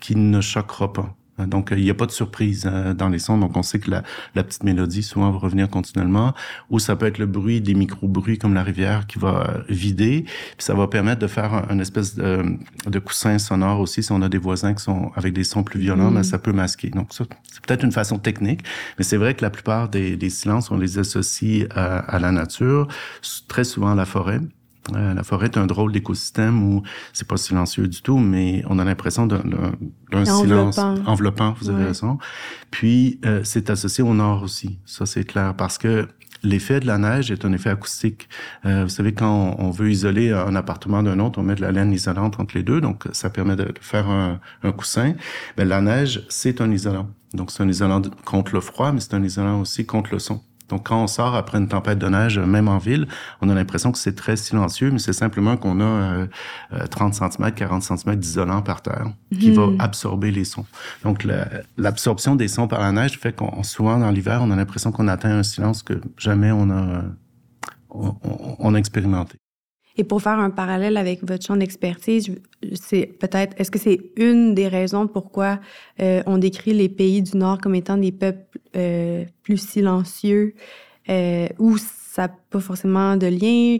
qui 0.00 0.16
ne 0.16 0.40
choquera 0.40 0.92
pas. 0.92 1.14
Donc, 1.38 1.72
il 1.72 1.82
n'y 1.82 1.90
a 1.90 1.94
pas 1.94 2.06
de 2.06 2.10
surprise 2.10 2.68
euh, 2.70 2.92
dans 2.92 3.08
les 3.08 3.18
sons. 3.18 3.38
Donc, 3.38 3.56
on 3.56 3.62
sait 3.62 3.78
que 3.78 3.90
la, 3.90 4.02
la, 4.34 4.44
petite 4.44 4.64
mélodie, 4.64 5.02
souvent, 5.02 5.30
va 5.30 5.38
revenir 5.38 5.68
continuellement. 5.68 6.34
Ou 6.70 6.78
ça 6.78 6.94
peut 6.94 7.06
être 7.06 7.18
le 7.18 7.26
bruit 7.26 7.60
des 7.60 7.74
micro-bruits 7.74 8.38
comme 8.38 8.54
la 8.54 8.62
rivière 8.62 9.06
qui 9.06 9.18
va 9.18 9.62
vider. 9.68 10.24
Puis 10.24 10.56
ça 10.58 10.74
va 10.74 10.86
permettre 10.88 11.20
de 11.20 11.26
faire 11.26 11.70
un, 11.70 11.78
espèce 11.78 12.14
de, 12.16 12.44
de, 12.86 12.98
coussin 12.98 13.38
sonore 13.38 13.80
aussi. 13.80 14.02
Si 14.02 14.12
on 14.12 14.20
a 14.22 14.28
des 14.28 14.38
voisins 14.38 14.74
qui 14.74 14.82
sont 14.82 15.10
avec 15.14 15.32
des 15.32 15.44
sons 15.44 15.62
plus 15.62 15.80
violents, 15.80 16.10
mais 16.10 16.10
mm. 16.10 16.14
ben, 16.14 16.22
ça 16.22 16.38
peut 16.38 16.52
masquer. 16.52 16.90
Donc, 16.90 17.12
ça, 17.12 17.24
c'est 17.50 17.64
peut-être 17.64 17.84
une 17.84 17.92
façon 17.92 18.18
technique. 18.18 18.62
Mais 18.98 19.04
c'est 19.04 19.16
vrai 19.16 19.34
que 19.34 19.42
la 19.42 19.50
plupart 19.50 19.88
des, 19.88 20.16
des 20.16 20.30
silences, 20.30 20.70
on 20.70 20.76
les 20.76 20.98
associe 20.98 21.66
à, 21.70 21.98
à 21.98 22.18
la 22.18 22.30
nature, 22.30 22.88
très 23.48 23.64
souvent 23.64 23.92
à 23.92 23.94
la 23.94 24.04
forêt. 24.04 24.40
Euh, 24.94 25.14
la 25.14 25.22
forêt 25.22 25.46
est 25.46 25.56
un 25.56 25.66
drôle 25.66 25.92
d'écosystème 25.92 26.62
où 26.62 26.82
c'est 27.12 27.26
pas 27.26 27.36
silencieux 27.36 27.86
du 27.86 28.02
tout, 28.02 28.18
mais 28.18 28.64
on 28.68 28.78
a 28.78 28.84
l'impression 28.84 29.26
d'un 29.26 30.24
silence 30.24 30.78
enveloppant, 30.78 31.54
vous 31.60 31.70
avez 31.70 31.84
raison. 31.84 32.18
Puis, 32.70 33.20
euh, 33.24 33.42
c'est 33.44 33.70
associé 33.70 34.02
au 34.02 34.14
nord 34.14 34.42
aussi, 34.42 34.78
ça 34.84 35.06
c'est 35.06 35.24
clair, 35.24 35.54
parce 35.54 35.78
que 35.78 36.08
l'effet 36.42 36.80
de 36.80 36.88
la 36.88 36.98
neige 36.98 37.30
est 37.30 37.44
un 37.44 37.52
effet 37.52 37.70
acoustique. 37.70 38.28
Euh, 38.66 38.82
vous 38.82 38.88
savez, 38.88 39.14
quand 39.14 39.54
on, 39.58 39.70
veut 39.70 39.90
isoler 39.90 40.32
un 40.32 40.56
appartement 40.56 41.02
d'un 41.04 41.20
autre, 41.20 41.38
on 41.38 41.44
met 41.44 41.54
de 41.54 41.62
la 41.62 41.70
laine 41.70 41.92
isolante 41.92 42.40
entre 42.40 42.56
les 42.56 42.64
deux, 42.64 42.80
donc 42.80 43.04
ça 43.12 43.30
permet 43.30 43.54
de, 43.54 43.72
faire 43.80 44.08
un, 44.08 44.40
un 44.64 44.72
coussin. 44.72 45.14
Ben, 45.56 45.68
la 45.68 45.80
neige, 45.80 46.26
c'est 46.28 46.60
un 46.60 46.70
isolant. 46.72 47.08
Donc, 47.34 47.50
c'est 47.50 47.62
un 47.62 47.68
isolant 47.68 48.02
contre 48.24 48.52
le 48.52 48.60
froid, 48.60 48.92
mais 48.92 49.00
c'est 49.00 49.14
un 49.14 49.22
isolant 49.22 49.60
aussi 49.60 49.86
contre 49.86 50.12
le 50.12 50.18
son. 50.18 50.42
Donc, 50.72 50.88
quand 50.88 51.02
on 51.02 51.06
sort 51.06 51.34
après 51.34 51.58
une 51.58 51.68
tempête 51.68 51.98
de 51.98 52.08
neige, 52.08 52.38
même 52.38 52.66
en 52.66 52.78
ville, 52.78 53.06
on 53.42 53.50
a 53.50 53.54
l'impression 53.54 53.92
que 53.92 53.98
c'est 53.98 54.14
très 54.14 54.36
silencieux, 54.36 54.90
mais 54.90 54.98
c'est 54.98 55.12
simplement 55.12 55.58
qu'on 55.58 55.82
a 55.82 56.28
30 56.90 57.12
cm, 57.12 57.52
40 57.52 57.82
cm 57.82 58.16
d'isolant 58.16 58.62
par 58.62 58.80
terre 58.80 59.12
qui 59.38 59.50
va 59.50 59.66
hmm. 59.66 59.76
absorber 59.80 60.30
les 60.30 60.44
sons. 60.44 60.64
Donc, 61.04 61.28
l'absorption 61.76 62.36
des 62.36 62.48
sons 62.48 62.68
par 62.68 62.80
la 62.80 62.90
neige 62.90 63.18
fait 63.18 63.36
qu'on 63.36 63.62
souvent 63.62 63.98
dans 63.98 64.10
l'hiver, 64.10 64.40
on 64.42 64.50
a 64.50 64.56
l'impression 64.56 64.92
qu'on 64.92 65.08
atteint 65.08 65.40
un 65.40 65.42
silence 65.42 65.82
que 65.82 66.00
jamais 66.16 66.52
on 66.52 66.70
a, 66.70 67.02
on 67.90 68.74
a 68.74 68.78
expérimenté. 68.78 69.41
Et 69.96 70.04
pour 70.04 70.22
faire 70.22 70.38
un 70.38 70.50
parallèle 70.50 70.96
avec 70.96 71.22
votre 71.22 71.44
champ 71.44 71.56
d'expertise, 71.56 72.34
c'est 72.74 73.06
peut-être, 73.06 73.54
est-ce 73.60 73.70
que 73.70 73.78
c'est 73.78 74.00
une 74.16 74.54
des 74.54 74.68
raisons 74.68 75.06
pourquoi 75.06 75.60
euh, 76.00 76.22
on 76.26 76.38
décrit 76.38 76.72
les 76.72 76.88
pays 76.88 77.22
du 77.22 77.36
Nord 77.36 77.58
comme 77.58 77.74
étant 77.74 77.96
des 77.96 78.12
peuples 78.12 78.58
euh, 78.76 79.24
plus 79.42 79.58
silencieux 79.58 80.54
euh, 81.08 81.48
ou 81.58 81.76
ça 81.78 82.22
n'a 82.22 82.34
pas 82.50 82.60
forcément 82.60 83.16
de 83.16 83.26
lien? 83.26 83.78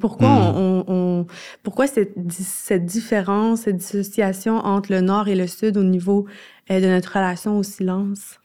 pourquoi 0.00 0.28
hmm. 0.28 0.56
on, 0.56 0.84
on, 0.88 1.26
pourquoi 1.62 1.86
cette, 1.86 2.14
cette 2.30 2.86
différence, 2.86 3.62
cette 3.62 3.76
dissociation 3.76 4.56
entre 4.56 4.92
le 4.92 5.00
Nord 5.00 5.28
et 5.28 5.34
le 5.34 5.46
Sud 5.46 5.76
au 5.76 5.82
niveau 5.82 6.26
euh, 6.70 6.80
de 6.80 6.86
notre 6.86 7.12
relation 7.12 7.58
au 7.58 7.62
silence? 7.62 8.38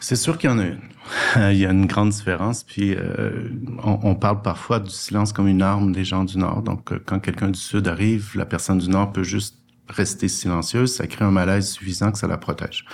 C'est 0.00 0.16
sûr 0.16 0.38
qu'il 0.38 0.50
y 0.50 0.52
en 0.52 0.58
a 0.58 0.64
une. 0.64 0.80
Il 1.52 1.58
y 1.58 1.66
a 1.66 1.70
une 1.70 1.86
grande 1.86 2.10
différence. 2.10 2.64
Puis 2.64 2.94
euh, 2.94 3.48
on, 3.84 4.14
parle 4.14 4.42
parfois 4.42 4.80
du 4.80 4.90
silence 4.90 5.32
comme 5.32 5.48
une 5.48 5.62
arme 5.62 5.92
des 5.92 6.04
gens 6.04 6.24
du 6.24 6.38
Nord. 6.38 6.62
Donc, 6.62 6.92
euh, 6.92 6.98
quand 7.04 7.20
quelqu'un 7.20 7.50
du 7.50 7.60
Sud 7.60 7.86
arrive, 7.88 8.32
la 8.34 8.46
personne 8.46 8.78
du 8.78 8.88
Nord 8.88 9.12
peut 9.12 9.22
juste 9.22 9.56
rester 9.88 10.28
silencieuse, 10.28 10.94
ça 10.94 11.08
crée 11.08 11.24
un 11.24 11.32
malaise 11.32 11.68
suffisant 11.70 12.12
que 12.12 12.18
ça 12.18 12.28
la 12.28 12.36
protège. 12.36 12.84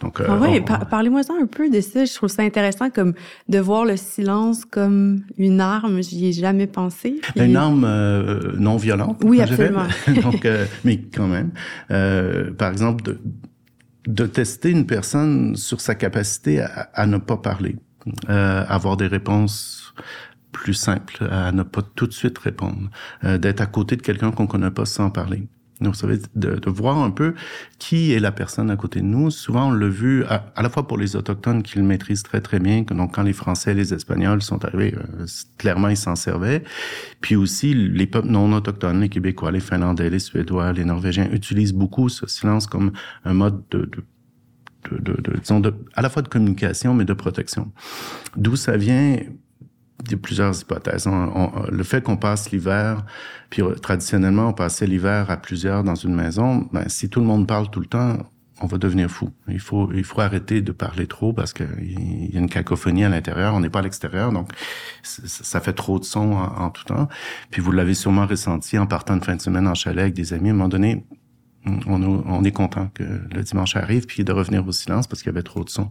Donc, 0.00 0.20
euh, 0.20 0.26
ah 0.28 0.38
oui, 0.40 0.62
parlez-moi 0.88 1.22
un 1.42 1.46
peu 1.46 1.68
de 1.68 1.80
ça. 1.80 2.04
Je 2.04 2.14
trouve 2.14 2.28
ça 2.28 2.42
intéressant 2.42 2.90
comme 2.90 3.14
de 3.48 3.58
voir 3.58 3.84
le 3.84 3.96
silence 3.96 4.64
comme 4.64 5.22
une 5.36 5.60
arme. 5.60 6.00
J'y 6.00 6.28
ai 6.28 6.32
jamais 6.32 6.68
pensé. 6.68 7.20
Une 7.34 7.56
arme 7.56 7.88
non 8.56 8.76
violente. 8.76 9.20
Oui, 9.24 9.40
absolument. 9.40 9.88
Donc, 10.22 10.46
mais 10.84 11.00
quand 11.12 11.26
même, 11.26 11.50
par 12.54 12.70
exemple, 12.70 13.02
de, 13.02 13.18
de 14.06 14.26
tester 14.26 14.70
une 14.70 14.86
personne 14.86 15.56
sur 15.56 15.80
sa 15.80 15.94
capacité 15.94 16.60
à, 16.60 17.06
ne 17.06 17.18
pas 17.18 17.36
parler, 17.36 17.76
euh, 18.28 18.64
avoir 18.68 18.96
des 18.96 19.06
réponses 19.06 19.94
plus 20.52 20.74
simples, 20.74 21.26
à 21.30 21.52
ne 21.52 21.62
pas 21.62 21.82
tout 21.82 22.06
de 22.06 22.12
suite 22.12 22.38
répondre, 22.38 22.90
euh, 23.24 23.38
d'être 23.38 23.60
à 23.60 23.66
côté 23.66 23.96
de 23.96 24.02
quelqu'un 24.02 24.30
qu'on 24.30 24.46
connaît 24.46 24.70
pas 24.70 24.84
sans 24.84 25.10
parler. 25.10 25.48
Donc, 25.80 25.96
ça 25.96 26.06
veut 26.06 26.16
dire 26.16 26.28
de, 26.36 26.54
de, 26.54 26.70
voir 26.70 26.98
un 26.98 27.10
peu 27.10 27.34
qui 27.78 28.12
est 28.12 28.20
la 28.20 28.32
personne 28.32 28.70
à 28.70 28.76
côté 28.76 29.00
de 29.00 29.06
nous. 29.06 29.30
Souvent, 29.30 29.68
on 29.68 29.72
l'a 29.72 29.88
vu 29.88 30.24
à, 30.24 30.52
à, 30.54 30.62
la 30.62 30.70
fois 30.70 30.86
pour 30.86 30.98
les 30.98 31.16
autochtones 31.16 31.62
qui 31.62 31.78
le 31.78 31.84
maîtrisent 31.84 32.22
très 32.22 32.40
très 32.40 32.60
bien. 32.60 32.82
Donc, 32.82 33.14
quand 33.14 33.22
les 33.22 33.32
Français, 33.32 33.74
les 33.74 33.92
Espagnols 33.92 34.42
sont 34.42 34.64
arrivés, 34.64 34.94
euh, 34.96 35.26
clairement, 35.58 35.88
ils 35.88 35.96
s'en 35.96 36.14
servaient. 36.16 36.62
Puis 37.20 37.34
aussi, 37.36 37.74
les 37.74 38.06
peuples 38.06 38.28
non 38.28 38.52
autochtones, 38.52 39.00
les 39.00 39.08
Québécois, 39.08 39.50
les 39.50 39.60
Finlandais, 39.60 40.10
les 40.10 40.20
Suédois, 40.20 40.72
les 40.72 40.84
Norvégiens 40.84 41.28
utilisent 41.32 41.74
beaucoup 41.74 42.08
ce 42.08 42.26
silence 42.26 42.66
comme 42.66 42.92
un 43.24 43.34
mode 43.34 43.62
de, 43.70 43.78
de 43.84 44.04
de, 44.90 44.98
de, 44.98 45.20
de, 45.20 45.38
disons 45.38 45.60
de, 45.60 45.74
à 45.94 46.02
la 46.02 46.10
fois 46.10 46.22
de 46.22 46.28
communication, 46.28 46.94
mais 46.94 47.06
de 47.06 47.14
protection. 47.14 47.72
D'où 48.36 48.56
ça 48.56 48.76
vient, 48.76 49.16
il 50.02 50.10
y 50.10 50.14
a 50.14 50.18
plusieurs 50.18 50.60
hypothèses. 50.60 51.06
On, 51.06 51.52
le 51.70 51.84
fait 51.84 52.02
qu'on 52.02 52.16
passe 52.16 52.50
l'hiver, 52.50 53.04
puis 53.50 53.62
euh, 53.62 53.74
traditionnellement, 53.74 54.48
on 54.48 54.52
passait 54.52 54.86
l'hiver 54.86 55.30
à 55.30 55.36
plusieurs 55.36 55.84
dans 55.84 55.94
une 55.94 56.14
maison, 56.14 56.68
ben, 56.72 56.88
si 56.88 57.08
tout 57.08 57.20
le 57.20 57.26
monde 57.26 57.46
parle 57.46 57.70
tout 57.70 57.80
le 57.80 57.86
temps, 57.86 58.18
on 58.60 58.66
va 58.66 58.78
devenir 58.78 59.10
fou. 59.10 59.30
Il 59.48 59.58
faut, 59.58 59.90
il 59.92 60.04
faut 60.04 60.20
arrêter 60.20 60.62
de 60.62 60.72
parler 60.72 61.06
trop 61.06 61.32
parce 61.32 61.52
qu'il 61.52 62.30
y 62.32 62.36
a 62.36 62.38
une 62.38 62.48
cacophonie 62.48 63.04
à 63.04 63.08
l'intérieur, 63.08 63.54
on 63.54 63.60
n'est 63.60 63.70
pas 63.70 63.80
à 63.80 63.82
l'extérieur, 63.82 64.32
donc 64.32 64.50
ça 65.02 65.60
fait 65.60 65.72
trop 65.72 65.98
de 65.98 66.04
sons 66.04 66.32
en, 66.32 66.64
en, 66.64 66.70
tout 66.70 66.84
temps. 66.84 67.08
Puis 67.50 67.60
vous 67.60 67.72
l'avez 67.72 67.94
sûrement 67.94 68.26
ressenti 68.26 68.78
en 68.78 68.86
partant 68.86 69.16
de 69.16 69.24
fin 69.24 69.34
de 69.34 69.40
semaine 69.40 69.66
en 69.66 69.74
chalet 69.74 70.02
avec 70.02 70.14
des 70.14 70.32
amis. 70.32 70.50
À 70.50 70.52
un 70.52 70.54
moment 70.54 70.68
donné, 70.68 71.04
on, 71.66 72.02
on, 72.02 72.44
est 72.44 72.52
content 72.52 72.90
que 72.94 73.02
le 73.02 73.42
dimanche 73.42 73.76
arrive, 73.76 74.06
puis 74.06 74.24
de 74.24 74.32
revenir 74.32 74.66
au 74.66 74.72
silence 74.72 75.06
parce 75.06 75.22
qu'il 75.22 75.30
y 75.30 75.34
avait 75.34 75.42
trop 75.42 75.64
de 75.64 75.70
son. 75.70 75.90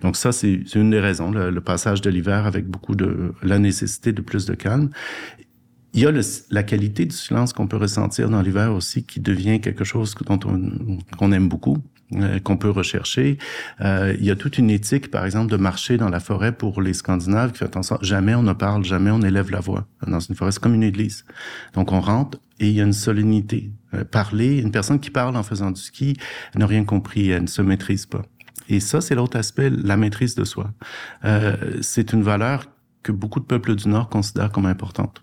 Donc 0.00 0.16
ça, 0.16 0.32
c'est 0.32 0.62
une 0.74 0.90
des 0.90 1.00
raisons, 1.00 1.30
le, 1.30 1.60
passage 1.60 2.00
de 2.00 2.10
l'hiver 2.10 2.46
avec 2.46 2.66
beaucoup 2.66 2.94
de 2.94 3.32
la 3.42 3.58
nécessité 3.58 4.12
de 4.12 4.20
plus 4.20 4.46
de 4.46 4.54
calme. 4.54 4.90
Il 5.94 6.00
y 6.00 6.06
a 6.06 6.12
la 6.50 6.62
qualité 6.62 7.04
du 7.04 7.14
silence 7.14 7.52
qu'on 7.52 7.66
peut 7.66 7.76
ressentir 7.76 8.30
dans 8.30 8.40
l'hiver 8.40 8.72
aussi, 8.72 9.04
qui 9.04 9.20
devient 9.20 9.60
quelque 9.60 9.84
chose 9.84 10.14
dont 10.26 10.40
on, 10.46 10.98
qu'on 11.16 11.32
aime 11.32 11.48
beaucoup 11.48 11.76
euh, 12.16 12.38
qu'on 12.40 12.56
peut 12.56 12.70
rechercher. 12.70 13.38
Euh, 13.80 14.14
il 14.18 14.24
y 14.24 14.30
a 14.30 14.36
toute 14.36 14.58
une 14.58 14.70
éthique, 14.70 15.10
par 15.10 15.24
exemple, 15.24 15.50
de 15.50 15.56
marcher 15.56 15.96
dans 15.96 16.08
la 16.08 16.20
forêt 16.20 16.52
pour 16.52 16.82
les 16.82 16.94
Scandinaves 16.94 17.52
qui 17.52 17.58
fait 17.58 17.76
en 17.76 17.82
sorte 17.82 18.04
jamais 18.04 18.34
on 18.34 18.42
ne 18.42 18.52
parle, 18.52 18.84
jamais 18.84 19.10
on 19.10 19.22
élève 19.22 19.50
la 19.50 19.60
voix 19.60 19.86
dans 20.06 20.20
une 20.20 20.34
forêt. 20.34 20.52
C'est 20.52 20.60
comme 20.60 20.74
une 20.74 20.82
église. 20.82 21.24
Donc 21.74 21.92
on 21.92 22.00
rentre 22.00 22.38
et 22.60 22.68
il 22.68 22.74
y 22.74 22.80
a 22.80 22.84
une 22.84 22.92
solennité. 22.92 23.72
Euh, 23.94 24.04
parler, 24.04 24.58
une 24.58 24.70
personne 24.70 25.00
qui 25.00 25.10
parle 25.10 25.36
en 25.36 25.42
faisant 25.42 25.70
du 25.70 25.80
ski 25.80 26.16
n'a 26.54 26.66
rien 26.66 26.84
compris, 26.84 27.30
elle 27.30 27.42
ne 27.42 27.46
se 27.46 27.62
maîtrise 27.62 28.06
pas. 28.06 28.22
Et 28.68 28.80
ça, 28.80 29.00
c'est 29.00 29.14
l'autre 29.14 29.36
aspect, 29.36 29.70
la 29.70 29.96
maîtrise 29.96 30.34
de 30.34 30.44
soi. 30.44 30.72
Euh, 31.24 31.56
c'est 31.82 32.12
une 32.12 32.22
valeur 32.22 32.66
que 33.02 33.12
beaucoup 33.12 33.40
de 33.40 33.44
peuples 33.44 33.74
du 33.74 33.88
Nord 33.88 34.08
considèrent 34.08 34.52
comme 34.52 34.66
importante. 34.66 35.20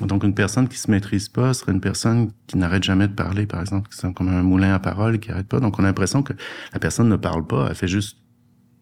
Donc, 0.00 0.24
une 0.24 0.34
personne 0.34 0.68
qui 0.68 0.78
se 0.78 0.90
maîtrise 0.90 1.28
pas 1.28 1.54
serait 1.54 1.72
une 1.72 1.80
personne 1.80 2.30
qui 2.46 2.56
n'arrête 2.56 2.82
jamais 2.82 3.08
de 3.08 3.14
parler, 3.14 3.46
par 3.46 3.60
exemple, 3.60 3.88
qui 3.88 4.06
est 4.06 4.12
comme 4.12 4.28
un 4.28 4.42
moulin 4.42 4.74
à 4.74 4.78
parole 4.78 5.18
qui 5.18 5.30
arrête 5.30 5.48
pas. 5.48 5.60
Donc, 5.60 5.78
on 5.78 5.84
a 5.84 5.86
l'impression 5.86 6.22
que 6.22 6.32
la 6.72 6.78
personne 6.78 7.08
ne 7.08 7.16
parle 7.16 7.46
pas, 7.46 7.68
elle 7.68 7.74
fait 7.74 7.88
juste 7.88 8.18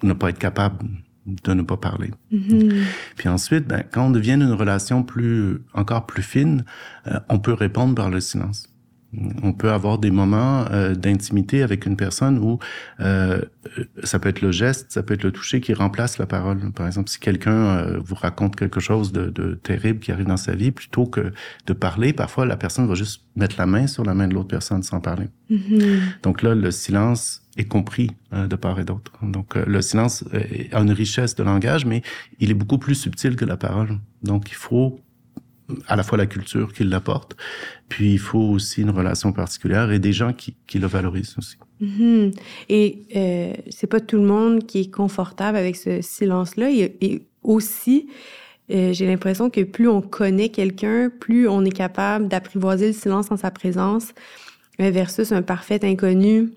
ne 0.03 0.13
pas 0.13 0.31
être 0.31 0.39
capable 0.39 0.87
de 1.27 1.55
ne 1.55 1.63
pas 1.63 1.77
parler. 1.77 2.11
Mm-hmm. 2.33 2.83
Puis 3.17 3.29
ensuite, 3.29 3.67
ben, 3.67 3.85
quand 3.91 4.07
on 4.07 4.11
devient 4.11 4.33
une 4.33 4.53
relation 4.53 5.03
plus, 5.03 5.63
encore 5.75 6.07
plus 6.07 6.23
fine, 6.23 6.65
euh, 7.07 7.21
on 7.29 7.39
peut 7.39 7.53
répondre 7.53 7.95
par 7.95 8.11
le 8.11 8.21
silence. 8.21 8.70
On 9.43 9.53
peut 9.53 9.71
avoir 9.73 9.99
des 9.99 10.11
moments 10.11 10.65
euh, 10.71 10.95
d'intimité 10.95 11.63
avec 11.63 11.85
une 11.85 11.97
personne 11.97 12.39
où 12.39 12.59
euh, 13.01 13.41
ça 14.05 14.19
peut 14.21 14.29
être 14.29 14.41
le 14.41 14.53
geste, 14.53 14.93
ça 14.93 15.03
peut 15.03 15.15
être 15.15 15.25
le 15.25 15.33
toucher 15.33 15.61
qui 15.61 15.75
remplace 15.75 16.19
la 16.19 16.27
parole. 16.27 16.71
Par 16.73 16.87
exemple, 16.87 17.09
si 17.09 17.19
quelqu'un 17.19 17.53
euh, 17.53 17.99
vous 17.99 18.15
raconte 18.15 18.55
quelque 18.55 18.79
chose 18.79 19.11
de, 19.11 19.29
de, 19.31 19.55
terrible 19.55 19.99
qui 19.99 20.13
arrive 20.13 20.27
dans 20.27 20.37
sa 20.37 20.55
vie, 20.55 20.71
plutôt 20.71 21.07
que 21.07 21.33
de 21.67 21.73
parler, 21.73 22.13
parfois 22.13 22.47
la 22.47 22.57
personne 22.57 22.87
va 22.87 22.95
juste 22.95 23.23
mettre 23.35 23.57
la 23.59 23.67
main 23.67 23.87
sur 23.89 24.05
la 24.05 24.15
main 24.15 24.29
de 24.29 24.35
l'autre 24.35 24.49
personne 24.49 24.83
sans 24.83 25.01
parler. 25.01 25.27
Mm-hmm. 25.51 26.23
Donc 26.23 26.43
là, 26.43 26.55
le 26.55 26.71
silence 26.71 27.43
est 27.57 27.65
compris 27.65 28.11
euh, 28.33 28.47
de 28.47 28.57
part 28.57 28.79
et 28.81 28.85
d'autre. 28.85 29.13
Donc 29.23 29.57
euh, 29.57 29.65
le 29.67 29.83
silence 29.83 30.25
a 30.73 30.81
une 30.81 30.93
richesse 30.93 31.35
de 31.35 31.43
langage, 31.43 31.85
mais 31.85 32.03
il 32.39 32.51
est 32.51 32.55
beaucoup 32.55 32.79
plus 32.79 32.95
subtil 32.95 33.37
que 33.37 33.45
la 33.45 33.57
parole. 33.57 33.99
Donc 34.23 34.51
il 34.51 34.57
faut 34.57 35.01
à 35.87 35.95
la 35.95 36.03
fois 36.03 36.19
la 36.19 36.27
culture 36.27 36.73
qui 36.73 36.83
l'apporte, 36.83 37.37
puis 37.91 38.13
il 38.13 38.19
faut 38.19 38.39
aussi 38.39 38.81
une 38.81 38.91
relation 38.91 39.33
particulière 39.33 39.93
et 39.93 39.99
des 39.99 40.15
gens 40.15 40.33
qui, 40.33 40.57
qui 40.67 40.79
le 40.79 40.87
valorisent 40.87 41.35
aussi. 41.37 41.57
Mm-hmm. 41.83 42.35
Et 42.71 43.03
euh, 43.17 43.53
c'est 43.69 43.87
pas 43.87 44.01
tout 44.01 44.17
le 44.17 44.27
monde 44.27 44.65
qui 44.67 44.81
est 44.81 44.91
confortable 44.91 45.59
avec 45.59 45.77
ce 45.77 46.01
silence-là. 46.01 46.71
Et, 46.71 46.97
et, 47.03 47.27
aussi, 47.43 48.07
euh, 48.71 48.93
j'ai 48.93 49.07
l'impression 49.07 49.49
que 49.49 49.63
plus 49.63 49.89
on 49.89 50.03
connaît 50.03 50.51
quelqu'un, 50.51 51.11
plus 51.11 51.49
on 51.49 51.65
est 51.65 51.73
capable 51.73 52.29
d'apprivoiser 52.29 52.89
le 52.89 52.93
silence 52.93 53.31
en 53.31 53.39
sa 53.39 53.51
présence 53.51 54.09
euh, 54.81 54.91
versus 54.91 55.33
un 55.33 55.41
parfait 55.43 55.81
inconnu. 55.83 56.51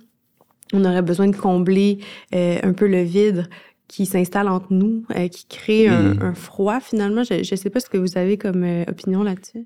On 0.74 0.84
aurait 0.86 1.02
besoin 1.02 1.28
de 1.28 1.36
combler 1.36 2.00
euh, 2.36 2.60
un 2.62 2.74
peu 2.74 2.88
le 2.88 3.02
vide 3.02 3.48
qui 3.88 4.06
s'installe 4.06 4.48
entre 4.48 4.74
nous, 4.74 5.06
euh, 5.16 5.28
qui 5.28 5.46
crée 5.46 5.88
un, 5.88 6.16
Mm. 6.16 6.22
un, 6.22 6.34
froid 6.34 6.80
finalement. 6.80 7.24
Je 7.24 7.36
ne 7.36 7.56
sais 7.56 7.70
pas 7.70 7.80
ce 7.80 7.90
que 7.90 7.98
vous 7.98 8.18
avez 8.18 8.38
comme 8.38 8.64
euh, 8.64 8.84
opinion 8.88 9.24
là-dessus. 9.24 9.66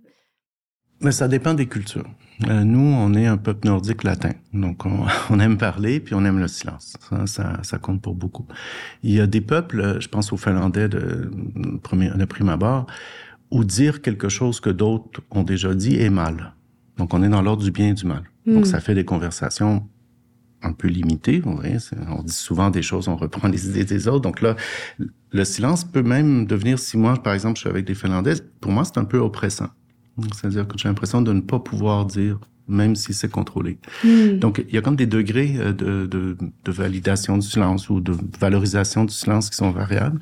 Mais 1.02 1.12
ça 1.12 1.28
dépend 1.28 1.54
des 1.54 1.68
cultures. 1.68 2.10
Euh, 2.48 2.64
nous, 2.64 2.80
on 2.80 3.14
est 3.16 3.26
un 3.26 3.38
peuple 3.38 3.68
nordique 3.68 4.04
latin, 4.04 4.32
donc 4.54 4.86
on, 4.86 5.06
on, 5.30 5.40
aime 5.40 5.58
parler 5.58 6.00
puis 6.00 6.14
on 6.14 6.24
aime 6.24 6.40
le 6.40 6.48
silence. 6.48 6.96
Ça, 7.10 7.26
ça, 7.26 7.60
ça, 7.64 7.78
compte 7.80 8.02
pour 8.02 8.14
beaucoup. 8.14 8.46
Il 9.02 9.12
y 9.12 9.20
a 9.20 9.26
des 9.26 9.42
peuples, 9.42 9.82
euh, 9.82 10.00
je 10.00 10.08
pense 10.08 10.32
aux 10.32 10.38
Finlandais 10.38 10.88
de, 10.88 11.32
de 11.56 12.26
prime 12.26 12.50
abord, 12.50 12.86
où 13.50 13.64
dire 13.64 14.02
quelque 14.02 14.30
chose 14.30 14.60
que 14.60 14.70
d'autres 14.70 15.22
ont 15.32 15.44
déjà 15.44 15.74
dit 15.74 15.96
est 15.96 16.12
mal. 16.12 16.54
Donc 16.98 17.14
on 17.14 17.24
est 17.24 17.30
dans 17.30 17.42
l'ordre 17.42 17.64
du 17.64 17.72
bien 17.72 17.90
et 17.90 17.94
du 17.94 18.06
mal. 18.06 18.24
Mm. 18.46 18.54
Donc 18.54 18.68
ça 18.68 18.80
fait 18.80 18.94
des 18.94 19.06
conversations 19.06 19.88
un 20.62 20.74
peu 20.74 20.88
limitées. 20.88 21.40
Vous 21.40 21.56
voyez, 21.56 21.78
on 22.10 22.24
dit 22.24 22.34
souvent 22.34 22.70
des 22.70 22.82
choses, 22.82 23.08
on 23.08 23.16
reprend 23.16 23.48
les 23.48 23.70
idées 23.70 23.86
des 23.86 24.08
autres. 24.08 24.22
Donc 24.22 24.42
là, 24.42 24.56
le 25.32 25.44
silence 25.44 25.84
peut 25.84 26.04
même 26.04 26.46
devenir, 26.46 26.80
si 26.80 26.98
moi, 26.98 27.16
par 27.22 27.34
exemple, 27.34 27.56
je 27.56 27.62
suis 27.62 27.70
avec 27.70 27.86
des 27.86 27.96
Finlandais, 27.96 28.34
pour 28.62 28.72
moi, 28.72 28.84
c'est 28.86 28.98
un 28.98 29.06
peu 29.06 29.18
oppressant. 29.18 29.70
C'est-à-dire 30.34 30.68
que 30.68 30.78
j'ai 30.78 30.88
l'impression 30.88 31.22
de 31.22 31.34
ne 31.34 31.42
pas 31.42 31.60
pouvoir 31.60 32.06
dire, 32.06 32.40
même 32.68 32.96
si 32.96 33.14
c'est 33.14 33.30
contrôlé. 33.30 33.78
Mm. 34.04 34.40
Donc, 34.40 34.64
il 34.68 34.76
y 34.76 34.78
a 34.78 34.82
comme 34.82 34.96
des 34.96 35.06
degrés 35.06 35.56
euh, 35.58 35.74
de, 35.74 36.06
de, 36.06 36.38
de, 36.66 36.72
validation 36.72 37.38
du 37.38 37.48
silence 37.48 37.90
ou 37.90 38.00
de 38.02 38.14
valorisation 38.40 39.06
du 39.06 39.14
silence 39.14 39.50
qui 39.50 39.58
sont 39.58 39.72
variables. 39.72 40.20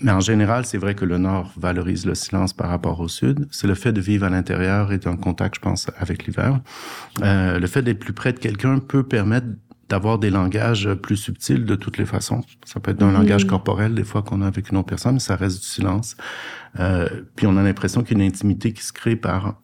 Mais 0.00 0.12
en 0.12 0.20
général, 0.20 0.64
c'est 0.64 0.78
vrai 0.78 0.94
que 0.94 1.04
le 1.04 1.18
Nord 1.18 1.52
valorise 1.56 2.06
le 2.06 2.14
silence 2.14 2.52
par 2.52 2.68
rapport 2.68 3.00
au 3.00 3.08
Sud. 3.08 3.48
C'est 3.50 3.66
le 3.66 3.74
fait 3.74 3.92
de 3.92 4.00
vivre 4.00 4.26
à 4.26 4.30
l'intérieur 4.30 4.92
et 4.92 4.98
d'un 4.98 5.16
contact, 5.16 5.56
je 5.56 5.60
pense, 5.60 5.88
avec 5.98 6.26
l'hiver. 6.26 6.60
Euh, 7.22 7.58
le 7.58 7.66
fait 7.66 7.82
d'être 7.82 7.98
plus 7.98 8.12
près 8.12 8.32
de 8.32 8.38
quelqu'un 8.38 8.78
peut 8.78 9.02
permettre 9.02 9.48
d'avoir 9.88 10.18
des 10.18 10.30
langages 10.30 10.92
plus 10.94 11.16
subtils 11.16 11.64
de 11.64 11.74
toutes 11.74 11.98
les 11.98 12.04
façons. 12.04 12.42
Ça 12.64 12.80
peut 12.80 12.90
être 12.90 12.98
d'un 12.98 13.10
mmh. 13.10 13.14
langage 13.14 13.46
corporel, 13.46 13.94
des 13.94 14.04
fois 14.04 14.22
qu'on 14.22 14.42
a 14.42 14.46
avec 14.46 14.70
une 14.70 14.76
autre 14.76 14.88
personne, 14.88 15.14
mais 15.14 15.20
ça 15.20 15.36
reste 15.36 15.60
du 15.60 15.66
silence. 15.66 16.16
Euh, 16.78 17.08
puis 17.36 17.46
on 17.46 17.56
a 17.56 17.62
l'impression 17.62 18.02
qu'il 18.02 18.18
y 18.18 18.20
a 18.20 18.24
une 18.24 18.30
intimité 18.30 18.72
qui 18.72 18.84
se 18.84 18.92
crée 18.92 19.16
par 19.16 19.60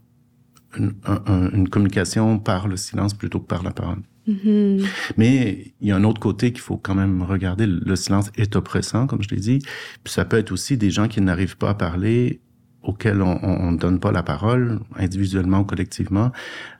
une, 0.76 0.94
un, 1.04 1.50
une, 1.50 1.68
communication 1.68 2.38
par 2.38 2.66
le 2.66 2.76
silence 2.76 3.14
plutôt 3.14 3.38
que 3.38 3.46
par 3.46 3.62
la 3.62 3.70
parole. 3.70 4.02
Mmh. 4.26 4.84
Mais 5.18 5.74
il 5.80 5.88
y 5.88 5.92
a 5.92 5.96
un 5.96 6.04
autre 6.04 6.20
côté 6.20 6.52
qu'il 6.52 6.62
faut 6.62 6.78
quand 6.78 6.94
même 6.94 7.22
regarder. 7.22 7.66
Le 7.66 7.96
silence 7.96 8.30
est 8.36 8.56
oppressant, 8.56 9.06
comme 9.06 9.22
je 9.22 9.28
l'ai 9.28 9.40
dit. 9.40 9.58
Puis 10.02 10.12
ça 10.14 10.24
peut 10.24 10.38
être 10.38 10.50
aussi 10.50 10.78
des 10.78 10.90
gens 10.90 11.06
qui 11.06 11.20
n'arrivent 11.20 11.58
pas 11.58 11.70
à 11.70 11.74
parler 11.74 12.40
auxquels 12.84 13.22
on 13.22 13.72
ne 13.72 13.76
donne 13.76 13.98
pas 13.98 14.12
la 14.12 14.22
parole, 14.22 14.80
individuellement 14.96 15.60
ou 15.60 15.64
collectivement. 15.64 16.30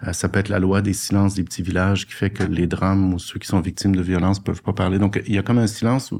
Euh, 0.06 0.12
ça 0.12 0.28
peut 0.28 0.38
être 0.38 0.50
la 0.50 0.58
loi 0.58 0.82
des 0.82 0.92
silences 0.92 1.34
des 1.34 1.42
petits 1.42 1.62
villages 1.62 2.06
qui 2.06 2.12
fait 2.12 2.30
que 2.30 2.44
les 2.44 2.66
drames 2.66 3.14
ou 3.14 3.18
ceux 3.18 3.38
qui 3.38 3.48
sont 3.48 3.60
victimes 3.60 3.96
de 3.96 4.02
violences 4.02 4.38
peuvent 4.38 4.62
pas 4.62 4.74
parler. 4.74 4.98
Donc, 4.98 5.20
il 5.26 5.34
y 5.34 5.38
a 5.38 5.42
comme 5.42 5.58
un 5.58 5.66
silence 5.66 6.12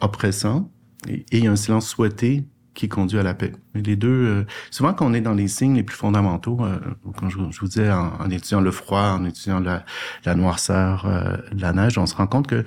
oppressant 0.00 0.70
et, 1.06 1.24
il 1.32 1.44
y 1.44 1.46
a 1.46 1.52
un 1.52 1.56
silence 1.56 1.88
souhaité 1.88 2.44
qui 2.74 2.88
conduit 2.88 3.18
à 3.18 3.22
la 3.22 3.34
paix. 3.34 3.52
Les 3.74 3.96
deux, 3.96 4.08
euh, 4.08 4.46
souvent 4.70 4.94
quand 4.94 5.06
on 5.06 5.12
est 5.12 5.20
dans 5.20 5.34
les 5.34 5.48
signes 5.48 5.74
les 5.74 5.82
plus 5.82 5.96
fondamentaux, 5.96 6.58
euh, 6.60 6.78
quand 7.16 7.28
je, 7.28 7.38
je, 7.50 7.60
vous 7.60 7.66
disais 7.66 7.90
en, 7.90 8.12
en, 8.20 8.30
étudiant 8.30 8.60
le 8.60 8.70
froid, 8.70 9.16
en 9.18 9.24
étudiant 9.24 9.58
la, 9.58 9.84
la 10.24 10.34
noirceur, 10.36 11.04
euh, 11.06 11.36
la 11.56 11.72
neige, 11.72 11.98
on 11.98 12.06
se 12.06 12.14
rend 12.14 12.28
compte 12.28 12.46
que 12.46 12.64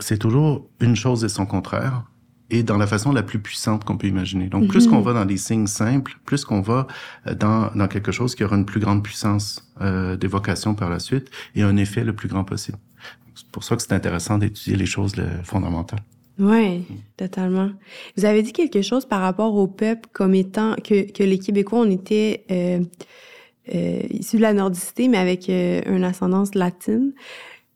c'est 0.00 0.18
toujours 0.18 0.68
une 0.80 0.96
chose 0.96 1.24
et 1.24 1.28
son 1.28 1.46
contraire 1.46 2.02
et 2.50 2.62
dans 2.62 2.76
la 2.76 2.86
façon 2.86 3.12
la 3.12 3.22
plus 3.22 3.38
puissante 3.38 3.84
qu'on 3.84 3.96
peut 3.96 4.06
imaginer. 4.06 4.48
Donc, 4.48 4.62
mm 4.62 4.66
-hmm. 4.66 4.70
plus 4.70 4.86
qu'on 4.88 5.00
va 5.00 5.12
dans 5.12 5.24
des 5.24 5.36
signes 5.36 5.66
simples, 5.66 6.12
plus 6.24 6.44
qu'on 6.44 6.62
va 6.62 6.86
dans, 7.44 7.70
dans 7.74 7.88
quelque 7.88 8.12
chose 8.12 8.34
qui 8.34 8.44
aura 8.44 8.56
une 8.56 8.66
plus 8.66 8.80
grande 8.80 9.02
puissance 9.02 9.46
euh, 9.80 10.16
d'évocation 10.16 10.74
par 10.74 10.88
la 10.90 10.98
suite 10.98 11.26
et 11.54 11.62
un 11.62 11.76
effet 11.76 12.04
le 12.04 12.12
plus 12.12 12.28
grand 12.28 12.44
possible. 12.44 12.78
C'est 13.34 13.50
pour 13.54 13.64
ça 13.64 13.76
que 13.76 13.82
c'est 13.82 13.96
intéressant 14.00 14.38
d'étudier 14.38 14.76
les 14.76 14.86
choses 14.86 15.14
fondamentales. 15.42 16.02
Oui, 16.38 16.84
totalement. 17.16 17.70
Vous 18.16 18.24
avez 18.26 18.42
dit 18.42 18.52
quelque 18.52 18.82
chose 18.82 19.06
par 19.06 19.20
rapport 19.20 19.54
au 19.54 19.66
peuple 19.66 20.08
comme 20.12 20.34
étant 20.34 20.74
que, 20.76 21.10
que 21.10 21.22
les 21.22 21.38
Québécois, 21.38 21.80
on 21.80 21.90
était 21.90 22.44
euh, 22.50 22.80
euh, 23.74 24.02
issus 24.10 24.36
de 24.36 24.42
la 24.42 24.52
nordicité, 24.52 25.08
mais 25.08 25.16
avec 25.16 25.48
euh, 25.48 25.80
une 25.86 26.04
ascendance 26.04 26.54
latine. 26.54 27.12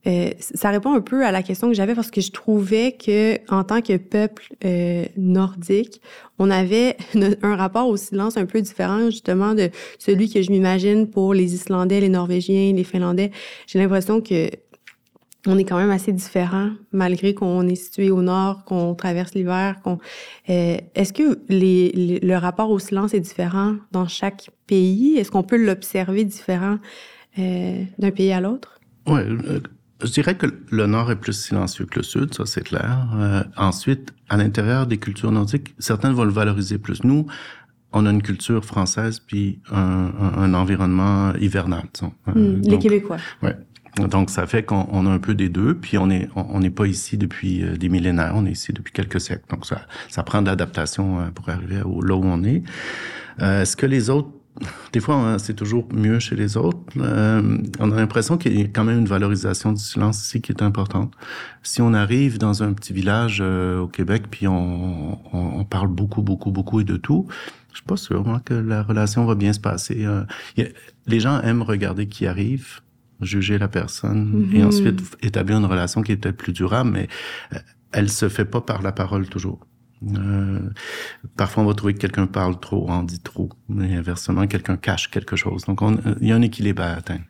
Euh, 0.06 0.30
ça 0.38 0.70
répond 0.70 0.94
un 0.94 1.02
peu 1.02 1.26
à 1.26 1.30
la 1.30 1.42
question 1.42 1.68
que 1.68 1.74
j'avais 1.74 1.94
parce 1.94 2.10
que 2.10 2.20
je 2.20 2.30
trouvais 2.30 2.92
que 2.92 3.38
en 3.52 3.64
tant 3.64 3.82
que 3.82 3.96
peuple 3.98 4.48
euh, 4.64 5.04
nordique, 5.16 6.00
on 6.38 6.50
avait 6.50 6.96
un 7.42 7.56
rapport 7.56 7.86
au 7.86 7.96
silence 7.96 8.36
un 8.36 8.46
peu 8.46 8.62
différent 8.62 9.10
justement 9.10 9.54
de 9.54 9.68
celui 9.98 10.30
que 10.30 10.40
je 10.40 10.50
m'imagine 10.50 11.08
pour 11.08 11.34
les 11.34 11.54
Islandais, 11.54 12.00
les 12.00 12.08
Norvégiens, 12.08 12.72
les 12.72 12.84
Finlandais. 12.84 13.30
J'ai 13.66 13.78
l'impression 13.78 14.20
que 14.22 14.48
on 15.46 15.56
est 15.56 15.64
quand 15.64 15.78
même 15.78 15.90
assez 15.90 16.12
différents 16.12 16.70
malgré 16.92 17.32
qu'on 17.32 17.66
est 17.66 17.74
situé 17.74 18.10
au 18.10 18.20
nord, 18.20 18.64
qu'on 18.64 18.94
traverse 18.94 19.34
l'hiver. 19.34 19.76
Euh, 19.86 20.76
est-ce 20.94 21.12
que 21.14 21.38
le 21.48 22.36
rapport 22.36 22.70
au 22.70 22.78
silence 22.78 23.14
est 23.14 23.20
différent 23.20 23.76
dans 23.90 24.06
chaque 24.06 24.50
pays? 24.66 25.16
Est-ce 25.16 25.30
qu'on 25.30 25.42
peut 25.42 25.56
l'observer 25.56 26.24
différent 26.24 26.78
d'un 27.38 28.10
pays 28.10 28.32
à 28.32 28.40
l'autre? 28.42 28.78
Ouais 29.06 29.24
je 30.02 30.10
dirais 30.10 30.36
que 30.36 30.46
le 30.70 30.86
nord 30.86 31.10
est 31.10 31.16
plus 31.16 31.32
silencieux 31.32 31.86
que 31.86 31.98
le 31.98 32.02
sud, 32.02 32.34
ça 32.34 32.46
c'est 32.46 32.62
clair. 32.62 33.08
Euh, 33.16 33.42
ensuite, 33.56 34.12
à 34.28 34.36
l'intérieur 34.36 34.86
des 34.86 34.98
cultures 34.98 35.32
nordiques, 35.32 35.74
certaines 35.78 36.12
vont 36.12 36.24
le 36.24 36.30
valoriser 36.30 36.78
plus. 36.78 37.04
Nous, 37.04 37.26
on 37.92 38.06
a 38.06 38.10
une 38.10 38.22
culture 38.22 38.64
française 38.64 39.20
puis 39.20 39.60
un, 39.72 40.10
un, 40.36 40.54
environnement 40.54 41.32
hivernal. 41.34 41.84
Euh, 42.02 42.32
hmm, 42.32 42.62
les 42.62 42.78
Québécois. 42.78 43.18
Ouais. 43.42 43.56
Donc 44.08 44.30
ça 44.30 44.46
fait 44.46 44.62
qu'on 44.62 45.06
a 45.06 45.10
un 45.10 45.18
peu 45.18 45.34
des 45.34 45.48
deux, 45.48 45.74
puis 45.74 45.98
on 45.98 46.08
est 46.10 46.28
on 46.36 46.60
n'est 46.60 46.70
pas 46.70 46.86
ici 46.86 47.18
depuis 47.18 47.64
euh, 47.64 47.76
des 47.76 47.88
millénaires, 47.88 48.34
on 48.36 48.46
est 48.46 48.52
ici 48.52 48.72
depuis 48.72 48.92
quelques 48.92 49.20
siècles. 49.20 49.44
Donc 49.50 49.66
ça 49.66 49.82
ça 50.08 50.22
prend 50.22 50.40
de 50.42 50.46
l'adaptation 50.46 51.30
pour 51.34 51.48
arriver 51.48 51.82
au, 51.82 52.00
là 52.00 52.14
où 52.14 52.24
on 52.24 52.44
est. 52.44 52.62
Est-ce 53.40 53.74
que 53.74 53.86
les 53.86 54.10
autres 54.10 54.30
des 54.92 55.00
fois, 55.00 55.14
hein, 55.14 55.38
c'est 55.38 55.54
toujours 55.54 55.86
mieux 55.92 56.18
chez 56.18 56.34
les 56.34 56.56
autres. 56.56 56.78
Euh, 56.96 57.58
on 57.78 57.92
a 57.92 57.96
l'impression 57.96 58.36
qu'il 58.36 58.58
y 58.58 58.62
a 58.62 58.68
quand 58.68 58.84
même 58.84 59.00
une 59.00 59.06
valorisation 59.06 59.72
du 59.72 59.82
silence 59.82 60.24
ici 60.24 60.40
qui 60.40 60.52
est 60.52 60.62
importante. 60.62 61.12
Si 61.62 61.80
on 61.80 61.94
arrive 61.94 62.38
dans 62.38 62.62
un 62.62 62.72
petit 62.72 62.92
village 62.92 63.38
euh, 63.40 63.80
au 63.80 63.86
Québec, 63.86 64.24
puis 64.30 64.48
on, 64.48 65.18
on, 65.32 65.64
parle 65.64 65.88
beaucoup, 65.88 66.22
beaucoup, 66.22 66.50
beaucoup 66.50 66.80
et 66.80 66.84
de 66.84 66.96
tout, 66.96 67.26
je 67.70 67.76
suis 67.76 67.86
pas 67.86 67.96
sûr 67.96 68.24
moi, 68.24 68.40
que 68.44 68.54
la 68.54 68.82
relation 68.82 69.24
va 69.26 69.36
bien 69.36 69.52
se 69.52 69.60
passer. 69.60 70.04
Euh, 70.04 70.24
les 71.06 71.20
gens 71.20 71.40
aiment 71.42 71.62
regarder 71.62 72.08
qui 72.08 72.26
arrive, 72.26 72.80
juger 73.20 73.58
la 73.58 73.68
personne 73.68 74.48
et 74.52 74.58
mm-hmm. 74.58 74.66
ensuite 74.66 75.16
établir 75.22 75.58
une 75.58 75.66
relation 75.66 76.02
qui 76.02 76.12
est 76.12 76.16
peut-être 76.16 76.36
plus 76.36 76.52
durable, 76.52 76.90
mais 76.90 77.08
elle 77.92 78.10
se 78.10 78.28
fait 78.28 78.44
pas 78.44 78.60
par 78.60 78.82
la 78.82 78.92
parole 78.92 79.28
toujours. 79.28 79.60
Euh, 80.02 80.60
parfois, 81.36 81.62
on 81.62 81.66
va 81.66 81.74
trouver 81.74 81.94
que 81.94 81.98
quelqu'un 81.98 82.26
parle 82.26 82.58
trop, 82.58 82.88
en 82.88 83.02
dit 83.02 83.20
trop, 83.20 83.50
mais 83.68 83.94
inversement, 83.94 84.46
quelqu'un 84.46 84.76
cache 84.76 85.10
quelque 85.10 85.36
chose. 85.36 85.64
Donc, 85.64 85.80
il 86.20 86.28
y 86.28 86.32
a 86.32 86.36
un 86.36 86.42
équilibre 86.42 86.82
à 86.82 86.92
atteindre. 86.92 87.24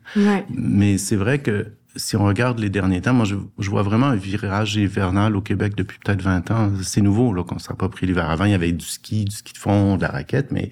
Mais 0.49 0.97
c'est 0.97 1.15
vrai 1.17 1.39
que 1.39 1.73
si 1.95 2.15
on 2.15 2.23
regarde 2.23 2.59
les 2.59 2.69
derniers 2.69 3.01
temps, 3.01 3.13
moi, 3.13 3.25
je, 3.25 3.69
vois 3.69 3.83
vraiment 3.83 4.07
un 4.07 4.15
virage 4.15 4.75
hivernal 4.75 5.35
au 5.35 5.41
Québec 5.41 5.75
depuis 5.75 5.99
peut-être 5.99 6.21
20 6.21 6.51
ans. 6.51 6.71
C'est 6.83 7.01
nouveau, 7.01 7.33
là, 7.33 7.43
qu'on 7.43 7.89
pris 7.89 8.05
l'hiver. 8.05 8.29
Avant, 8.29 8.45
il 8.45 8.51
y 8.51 8.53
avait 8.53 8.71
du 8.71 8.85
ski, 8.85 9.25
du 9.25 9.35
ski 9.35 9.53
de 9.53 9.57
fond, 9.57 9.97
de 9.97 10.03
la 10.03 10.09
raquette, 10.09 10.51
mais 10.51 10.69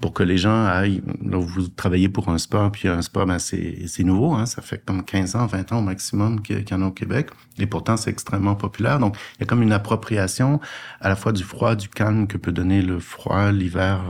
pour 0.00 0.12
que 0.12 0.22
les 0.22 0.38
gens 0.38 0.64
aillent, 0.66 1.02
là, 1.24 1.38
vous 1.38 1.68
travaillez 1.68 2.08
pour 2.08 2.28
un 2.28 2.38
sport, 2.38 2.70
puis 2.70 2.88
un 2.88 3.02
sport, 3.02 3.26
ben, 3.26 3.38
c'est, 3.38 3.86
c'est 3.86 4.04
nouveau, 4.04 4.34
hein. 4.34 4.46
Ça 4.46 4.62
fait 4.62 4.84
comme 4.84 5.04
15 5.04 5.36
ans, 5.36 5.46
20 5.46 5.72
ans 5.72 5.78
au 5.78 5.82
maximum 5.82 6.40
qu'il 6.42 6.64
y 6.68 6.74
en 6.74 6.82
a 6.82 6.86
au 6.86 6.92
Québec. 6.92 7.30
Et 7.58 7.66
pourtant, 7.66 7.96
c'est 7.96 8.10
extrêmement 8.10 8.54
populaire. 8.54 8.98
Donc, 8.98 9.16
il 9.36 9.40
y 9.40 9.42
a 9.44 9.46
comme 9.46 9.62
une 9.62 9.72
appropriation 9.72 10.60
à 11.00 11.08
la 11.08 11.16
fois 11.16 11.32
du 11.32 11.42
froid, 11.42 11.74
du 11.74 11.88
calme 11.88 12.26
que 12.26 12.36
peut 12.36 12.52
donner 12.52 12.82
le 12.82 12.98
froid, 12.98 13.50
l'hiver, 13.50 14.02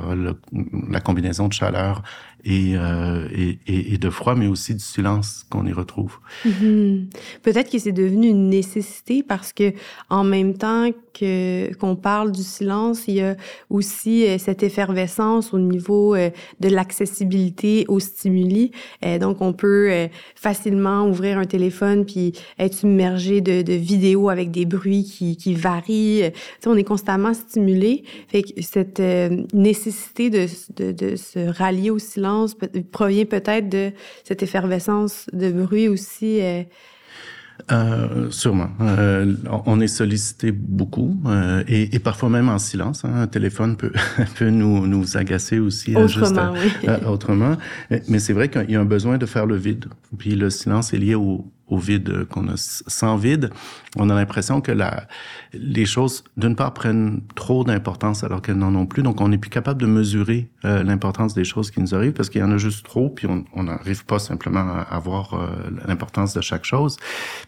la 0.88 1.00
combinaison 1.00 1.48
de 1.48 1.52
chaleur 1.52 2.02
euh, 2.48 3.28
et, 3.32 3.58
et, 3.66 3.94
et, 3.94 3.98
de 3.98 4.10
froid, 4.10 4.34
mais 4.34 4.48
aussi 4.48 4.74
du 4.74 4.80
silence 4.80 5.44
qu'on 5.48 5.66
y 5.66 5.72
retrouve. 5.72 6.18
Mm-hmm. 6.44 7.06
Peut-être 7.42 7.70
que 7.70 7.78
c'est 7.78 7.92
devenu 7.92 8.28
une 8.28 8.48
nécessité 8.48 9.22
parce 9.22 9.52
que 9.52 9.72
en 10.10 10.24
même 10.24 10.56
temps 10.56 10.90
qu'on 11.18 11.96
parle 11.96 12.32
du 12.32 12.42
silence, 12.42 13.04
il 13.08 13.14
y 13.14 13.20
a 13.20 13.36
aussi 13.70 14.26
euh, 14.26 14.38
cette 14.38 14.62
effervescence 14.62 15.52
au 15.52 15.58
niveau 15.58 16.14
euh, 16.14 16.30
de 16.60 16.68
l'accessibilité 16.68 17.84
aux 17.88 18.00
stimuli. 18.00 18.72
donc, 19.20 19.40
on 19.40 19.52
peut 19.52 20.08
facilement 20.34 21.06
ouvrir 21.06 21.38
un 21.38 21.44
téléphone 21.44 22.04
puis 22.04 22.32
être 22.58 22.74
submergé 22.74 23.40
de, 23.40 23.72
vidéos 23.72 24.28
avec 24.28 24.50
des 24.50 24.64
bruits 24.64 25.04
qui, 25.04 25.36
qui 25.36 25.54
varient. 25.54 26.30
Tu 26.60 26.68
on 26.68 26.76
est 26.76 26.84
constamment 26.84 27.34
stimulé. 27.34 28.04
Fait 28.28 28.42
que 28.42 28.62
cette 28.62 29.00
nécessité 29.52 30.30
de 30.30 30.46
se 31.16 31.48
rallier 31.48 31.90
au 31.90 31.98
silence 31.98 32.56
provient 32.90 33.24
peut-être 33.24 33.68
de 33.68 33.92
cette 34.24 34.42
effervescence 34.42 35.26
de 35.32 35.50
bruit 35.50 35.88
aussi. 35.88 36.40
Euh, 37.70 37.74
euh, 37.74 38.30
sûrement. 38.30 38.70
Euh, 38.80 39.34
on 39.66 39.80
est 39.80 39.86
sollicité 39.86 40.52
beaucoup 40.52 41.16
et, 41.68 41.98
parfois 41.98 42.28
même 42.28 42.48
en 42.48 42.58
silence. 42.58 43.04
Hein. 43.04 43.12
Un 43.14 43.26
téléphone 43.26 43.76
peut, 43.76 43.92
peut 44.36 44.50
nous, 44.50 44.86
nous 44.86 45.16
agacer 45.16 45.58
aussi. 45.58 45.94
Autrement, 45.96 46.52
oui. 46.52 46.90
autrement. 47.06 47.56
Mais 48.08 48.18
c'est 48.18 48.32
vrai 48.32 48.48
qu'il 48.48 48.70
y 48.70 48.76
a 48.76 48.80
un 48.80 48.84
besoin 48.84 49.18
de 49.18 49.26
faire 49.26 49.46
le 49.46 49.56
vide. 49.56 49.86
Puis 50.18 50.34
le 50.34 50.50
silence 50.50 50.92
est 50.92 50.98
lié 50.98 51.14
au, 51.14 51.44
au 51.72 51.78
vide 51.78 52.26
qu'on 52.26 52.48
a 52.48 52.54
sans 52.56 53.16
vide, 53.16 53.50
on 53.96 54.10
a 54.10 54.14
l'impression 54.14 54.60
que 54.60 54.72
les 55.54 55.86
choses, 55.86 56.22
d'une 56.36 56.54
part, 56.54 56.74
prennent 56.74 57.22
trop 57.34 57.64
d'importance 57.64 58.24
alors 58.24 58.42
qu'elles 58.42 58.58
n'en 58.58 58.74
ont 58.74 58.84
plus. 58.84 59.02
Donc, 59.02 59.22
on 59.22 59.28
n'est 59.28 59.38
plus 59.38 59.50
capable 59.50 59.80
de 59.80 59.86
mesurer 59.86 60.50
euh, 60.66 60.82
l'importance 60.82 61.32
des 61.32 61.44
choses 61.44 61.70
qui 61.70 61.80
nous 61.80 61.94
arrivent 61.94 62.12
parce 62.12 62.28
qu'il 62.28 62.42
y 62.42 62.44
en 62.44 62.52
a 62.52 62.58
juste 62.58 62.84
trop, 62.84 63.08
puis 63.08 63.26
on 63.26 63.62
n'arrive 63.62 64.04
pas 64.04 64.18
simplement 64.18 64.84
à, 64.86 64.98
voir 64.98 65.32
euh, 65.32 65.70
l'importance 65.88 66.34
de 66.34 66.42
chaque 66.42 66.64
chose. 66.64 66.98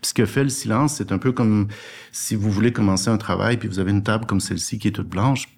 Puis 0.01 0.09
ce 0.09 0.15
que 0.15 0.25
fait 0.25 0.43
le 0.43 0.49
silence, 0.49 0.95
c'est 0.95 1.13
un 1.13 1.19
peu 1.19 1.33
comme 1.33 1.69
si 2.11 2.35
vous 2.35 2.51
voulez 2.51 2.73
commencer 2.73 3.11
un 3.11 3.19
travail, 3.19 3.59
puis 3.59 3.69
vous 3.69 3.79
avez 3.79 3.91
une 3.91 4.03
table 4.03 4.25
comme 4.25 4.41
celle-ci 4.41 4.79
qui 4.79 4.89
est 4.89 4.93
toute 4.93 5.09
blanche, 5.09 5.49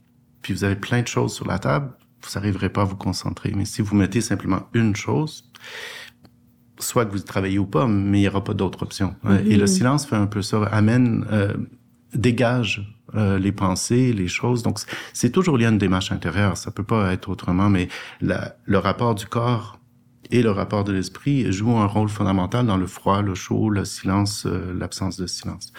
puis 0.43 0.53
vous 0.53 0.65
avez 0.65 0.77
plein 0.77 1.03
de 1.03 1.09
choses 1.09 1.33
sur 1.33 1.47
la 1.47 1.61
table, 1.61 1.93
vous 2.21 2.31
n'arriverez 2.35 2.69
pas 2.69 2.83
à 2.83 2.85
vous 2.85 2.97
concentrer. 2.97 3.53
Mais 3.55 3.65
si 3.65 3.81
vous 3.81 3.95
mettez 3.95 4.21
simplement 4.21 4.69
une 4.75 4.97
chose, 4.97 5.45
soit 6.79 7.07
que 7.07 7.13
vous 7.13 7.19
travaillez 7.21 7.59
ou 7.59 7.67
pas, 7.67 7.87
mais 7.87 8.19
il 8.19 8.23
n'y 8.23 8.29
aura 8.29 8.45
pas 8.45 8.55
d'autre 8.55 8.83
option. 8.83 9.15
Et 9.47 9.57
le 9.57 9.67
silence 9.67 10.07
fait 10.07 10.17
un 10.17 10.27
peu 10.27 10.43
ça, 10.43 10.63
amène, 10.65 11.27
euh, 11.33 11.55
dégage 12.15 12.87
euh, 13.15 13.39
les 13.39 13.53
pensées, 13.53 14.13
les 14.13 14.29
choses. 14.29 14.63
Donc, 14.63 14.79
c'est 15.13 15.31
toujours 15.31 15.57
lié 15.59 15.67
à 15.67 15.71
une 15.71 15.79
démarche 15.79 16.13
intérieure. 16.13 16.57
Ça 16.57 16.71
peut 16.71 16.83
pas 16.85 17.13
être 17.13 17.29
autrement, 17.29 17.69
mais 17.71 17.89
la, 18.21 18.57
le 18.65 18.79
rapport 18.79 19.15
du 19.15 19.27
corps 19.27 19.79
et 20.31 20.43
le 20.43 20.51
rapport 20.51 20.83
de 20.83 20.93
l'esprit 20.93 21.53
jouent 21.53 21.79
un 21.79 21.87
rôle 21.87 22.09
fondamental 22.09 22.67
dans 22.67 22.77
le 22.77 22.87
froid, 22.87 23.23
le 23.23 23.35
chaud, 23.35 23.71
le 23.71 23.85
silence, 23.85 24.45
euh, 24.47 24.75
l'absence 24.77 25.17
de 25.17 25.27
silence. 25.27 25.73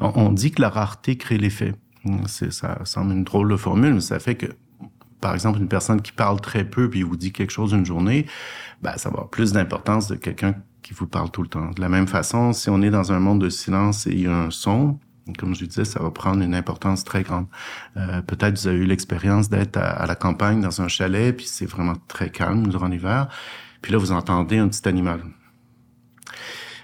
On, 0.00 0.12
on, 0.16 0.32
dit 0.32 0.50
que 0.50 0.62
la 0.62 0.70
rareté 0.70 1.16
crée 1.16 1.38
l'effet. 1.38 1.74
Ça 2.26 2.80
semble 2.84 3.12
une 3.12 3.24
drôle 3.24 3.50
de 3.50 3.56
formule, 3.56 3.94
mais 3.94 4.00
ça 4.00 4.18
fait 4.18 4.34
que 4.34 4.46
par 5.22 5.32
exemple, 5.32 5.60
une 5.60 5.68
personne 5.68 6.02
qui 6.02 6.12
parle 6.12 6.40
très 6.40 6.64
peu 6.64 6.90
puis 6.90 7.02
vous 7.02 7.16
dit 7.16 7.32
quelque 7.32 7.52
chose 7.52 7.72
une 7.72 7.86
journée, 7.86 8.26
ben, 8.82 8.92
ça 8.96 9.08
va 9.08 9.14
avoir 9.14 9.30
plus 9.30 9.52
d'importance 9.52 10.08
de 10.08 10.16
quelqu'un 10.16 10.56
qui 10.82 10.92
vous 10.94 11.06
parle 11.06 11.30
tout 11.30 11.42
le 11.42 11.48
temps. 11.48 11.70
De 11.70 11.80
la 11.80 11.88
même 11.88 12.08
façon, 12.08 12.52
si 12.52 12.68
on 12.68 12.82
est 12.82 12.90
dans 12.90 13.12
un 13.12 13.20
monde 13.20 13.40
de 13.40 13.48
silence 13.48 14.06
et 14.08 14.10
il 14.10 14.22
y 14.22 14.26
a 14.26 14.36
un 14.36 14.50
son, 14.50 14.98
comme 15.38 15.54
je 15.54 15.64
disais, 15.64 15.84
ça 15.84 16.02
va 16.02 16.10
prendre 16.10 16.42
une 16.42 16.56
importance 16.56 17.04
très 17.04 17.22
grande. 17.22 17.46
Euh, 17.96 18.20
Peut-être 18.22 18.58
vous 18.58 18.66
avez 18.66 18.78
eu 18.78 18.84
l'expérience 18.84 19.48
d'être 19.48 19.76
à, 19.76 20.04
la 20.06 20.16
campagne 20.16 20.60
dans 20.60 20.82
un 20.82 20.88
chalet, 20.88 21.34
puis 21.34 21.46
c'est 21.46 21.66
vraiment 21.66 21.94
très 22.08 22.28
calme 22.28 22.66
durant 22.66 22.88
l'hiver. 22.88 23.28
Puis 23.80 23.92
là, 23.92 23.98
vous 23.98 24.10
entendez 24.10 24.58
un 24.58 24.66
petit 24.66 24.88
animal. 24.88 25.22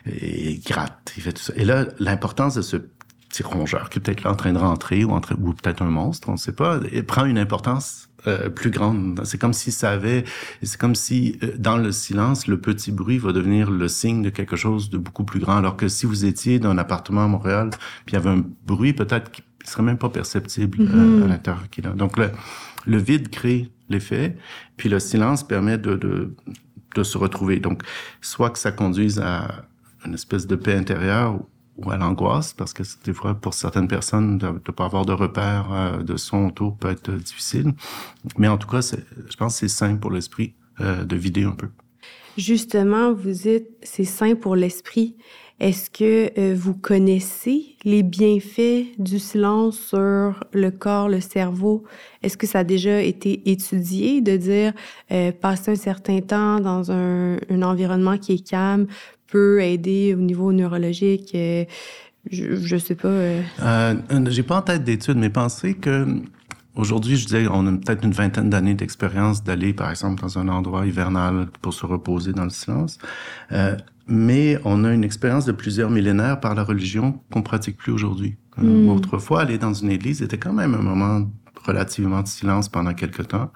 Et 0.06 0.52
il 0.52 0.60
gratte, 0.60 1.12
il 1.16 1.22
fait 1.24 1.32
tout 1.32 1.42
ça. 1.42 1.52
Et 1.56 1.64
là, 1.64 1.86
l'importance 1.98 2.54
de 2.54 2.62
ce 2.62 2.76
petit 3.28 3.42
rongeur 3.42 3.90
qui 3.90 3.98
est 3.98 4.02
peut-être 4.02 4.22
là 4.24 4.32
en 4.32 4.36
train 4.36 4.52
de 4.52 4.58
rentrer 4.58 5.04
ou, 5.04 5.14
ou 5.14 5.52
peut-être 5.52 5.82
un 5.82 5.90
monstre, 5.90 6.28
on 6.28 6.32
ne 6.32 6.36
sait 6.38 6.52
pas, 6.52 6.80
il 6.92 7.04
prend 7.04 7.24
une 7.24 7.38
importance 7.38 8.08
euh, 8.26 8.48
plus 8.48 8.70
grande. 8.70 9.20
C'est 9.24 9.38
comme 9.38 9.52
si 9.52 9.70
ça 9.70 9.90
avait, 9.90 10.24
c'est 10.62 10.80
comme 10.80 10.94
si 10.94 11.38
euh, 11.42 11.52
dans 11.56 11.76
le 11.76 11.92
silence, 11.92 12.46
le 12.48 12.60
petit 12.60 12.90
bruit 12.90 13.18
va 13.18 13.32
devenir 13.32 13.70
le 13.70 13.86
signe 13.86 14.22
de 14.22 14.30
quelque 14.30 14.56
chose 14.56 14.90
de 14.90 14.98
beaucoup 14.98 15.24
plus 15.24 15.40
grand. 15.40 15.56
Alors 15.56 15.76
que 15.76 15.88
si 15.88 16.04
vous 16.04 16.24
étiez 16.24 16.58
dans 16.58 16.70
un 16.70 16.78
appartement 16.78 17.24
à 17.24 17.28
Montréal, 17.28 17.70
puis 18.06 18.12
il 18.12 18.12
y 18.14 18.16
avait 18.16 18.30
un 18.30 18.44
bruit 18.66 18.92
peut-être 18.92 19.30
qui 19.30 19.42
serait 19.64 19.84
même 19.84 19.98
pas 19.98 20.08
perceptible 20.08 20.78
euh, 20.80 20.86
à 20.86 20.88
mm-hmm. 20.88 21.28
l'intérieur. 21.28 21.94
Donc 21.94 22.16
le, 22.16 22.30
le 22.86 22.98
vide 22.98 23.28
crée 23.30 23.70
l'effet, 23.88 24.36
puis 24.76 24.88
le 24.88 24.98
silence 24.98 25.46
permet 25.46 25.78
de, 25.78 25.94
de, 25.94 26.34
de 26.96 27.02
se 27.02 27.18
retrouver. 27.18 27.60
Donc 27.60 27.82
soit 28.20 28.50
que 28.50 28.58
ça 28.58 28.72
conduise 28.72 29.20
à 29.20 29.64
une 30.04 30.14
espèce 30.14 30.46
de 30.46 30.56
paix 30.56 30.74
intérieure 30.74 31.38
ou 31.78 31.90
à 31.90 31.96
l'angoisse, 31.96 32.52
parce 32.52 32.72
que 32.72 32.82
des 33.04 33.12
fois, 33.12 33.34
pour 33.34 33.54
certaines 33.54 33.88
personnes, 33.88 34.38
de 34.38 34.48
ne 34.48 34.58
pas 34.58 34.84
avoir 34.84 35.06
de 35.06 35.12
repères 35.12 35.68
euh, 35.72 36.02
de 36.02 36.16
son 36.16 36.46
autour 36.46 36.76
peut 36.76 36.90
être 36.90 37.10
difficile. 37.12 37.72
Mais 38.36 38.48
en 38.48 38.58
tout 38.58 38.68
cas, 38.68 38.80
je 38.80 39.36
pense 39.36 39.54
que 39.54 39.58
c'est 39.60 39.68
sain 39.68 39.96
pour 39.96 40.10
l'esprit 40.10 40.54
euh, 40.80 41.04
de 41.04 41.16
vider 41.16 41.44
un 41.44 41.52
peu. 41.52 41.68
Justement, 42.36 43.12
vous 43.12 43.30
dites 43.30 43.68
c'est 43.82 44.04
sain 44.04 44.34
pour 44.34 44.56
l'esprit. 44.56 45.16
Est-ce 45.60 45.90
que 45.90 46.30
euh, 46.38 46.54
vous 46.56 46.74
connaissez 46.74 47.76
les 47.82 48.04
bienfaits 48.04 48.96
du 48.98 49.18
silence 49.18 49.76
sur 49.76 50.44
le 50.52 50.70
corps, 50.70 51.08
le 51.08 51.20
cerveau? 51.20 51.82
Est-ce 52.22 52.36
que 52.36 52.46
ça 52.46 52.60
a 52.60 52.64
déjà 52.64 53.02
été 53.02 53.50
étudié 53.50 54.20
de 54.20 54.36
dire 54.36 54.72
passer 55.40 55.72
un 55.72 55.76
certain 55.76 56.20
temps 56.20 56.60
dans 56.60 56.92
un 56.92 57.62
environnement 57.62 58.18
qui 58.18 58.34
est 58.34 58.48
calme 58.48 58.86
peut 59.30 59.62
aider 59.62 60.14
au 60.14 60.20
niveau 60.20 60.52
neurologique? 60.52 61.32
Euh, 61.34 61.64
je, 62.30 62.74
ne 62.74 62.78
sais 62.78 62.94
pas. 62.94 63.08
Euh... 63.08 63.42
euh 63.62 64.24
j'ai 64.28 64.42
pas 64.42 64.56
en 64.56 64.62
tête 64.62 64.84
d'études, 64.84 65.16
mais 65.16 65.30
pensez 65.30 65.74
que 65.74 66.06
aujourd'hui, 66.74 67.16
je 67.16 67.26
disais, 67.26 67.46
on 67.50 67.66
a 67.66 67.72
peut-être 67.72 68.04
une 68.04 68.12
vingtaine 68.12 68.50
d'années 68.50 68.74
d'expérience 68.74 69.42
d'aller, 69.44 69.72
par 69.72 69.90
exemple, 69.90 70.22
dans 70.22 70.38
un 70.38 70.48
endroit 70.48 70.86
hivernal 70.86 71.48
pour 71.60 71.74
se 71.74 71.86
reposer 71.86 72.32
dans 72.32 72.44
le 72.44 72.50
silence. 72.50 72.98
Euh, 73.52 73.76
mais 74.06 74.58
on 74.64 74.84
a 74.84 74.92
une 74.92 75.04
expérience 75.04 75.44
de 75.44 75.52
plusieurs 75.52 75.90
millénaires 75.90 76.40
par 76.40 76.54
la 76.54 76.64
religion 76.64 77.20
qu'on 77.30 77.42
pratique 77.42 77.76
plus 77.76 77.92
aujourd'hui. 77.92 78.36
Hmm. 78.56 78.88
Autrefois, 78.88 79.42
aller 79.42 79.58
dans 79.58 79.74
une 79.74 79.90
église 79.90 80.22
était 80.22 80.38
quand 80.38 80.52
même 80.52 80.74
un 80.74 80.82
moment 80.82 81.28
relativement 81.64 82.22
de 82.22 82.28
silence 82.28 82.68
pendant 82.68 82.94
quelque 82.94 83.22
temps. 83.22 83.50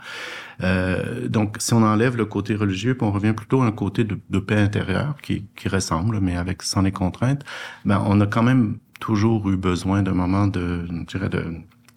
Euh, 0.62 1.29
donc, 1.29 1.57
si 1.59 1.75
on 1.75 1.83
enlève 1.83 2.17
le 2.17 2.25
côté 2.25 2.55
religieux, 2.55 2.97
on 3.01 3.11
revient 3.11 3.33
plutôt 3.33 3.62
à 3.62 3.67
un 3.67 3.73
côté 3.73 4.05
de, 4.05 4.19
de 4.31 4.38
paix 4.38 4.59
intérieure 4.59 5.17
qui, 5.23 5.47
qui, 5.57 5.69
ressemble, 5.69 6.21
mais 6.21 6.37
avec 6.37 6.62
sans 6.62 6.83
les 6.83 6.93
contraintes, 6.93 7.45
ben 7.85 8.03
on 8.07 8.21
a 8.21 8.27
quand 8.27 8.43
même 8.43 8.79
toujours 9.01 9.51
eu 9.51 9.57
besoin 9.57 10.03
d'un 10.03 10.15
moment 10.15 10.47
de, 10.47 10.87
je 10.87 11.05
dirais, 11.07 11.29
de 11.29 11.45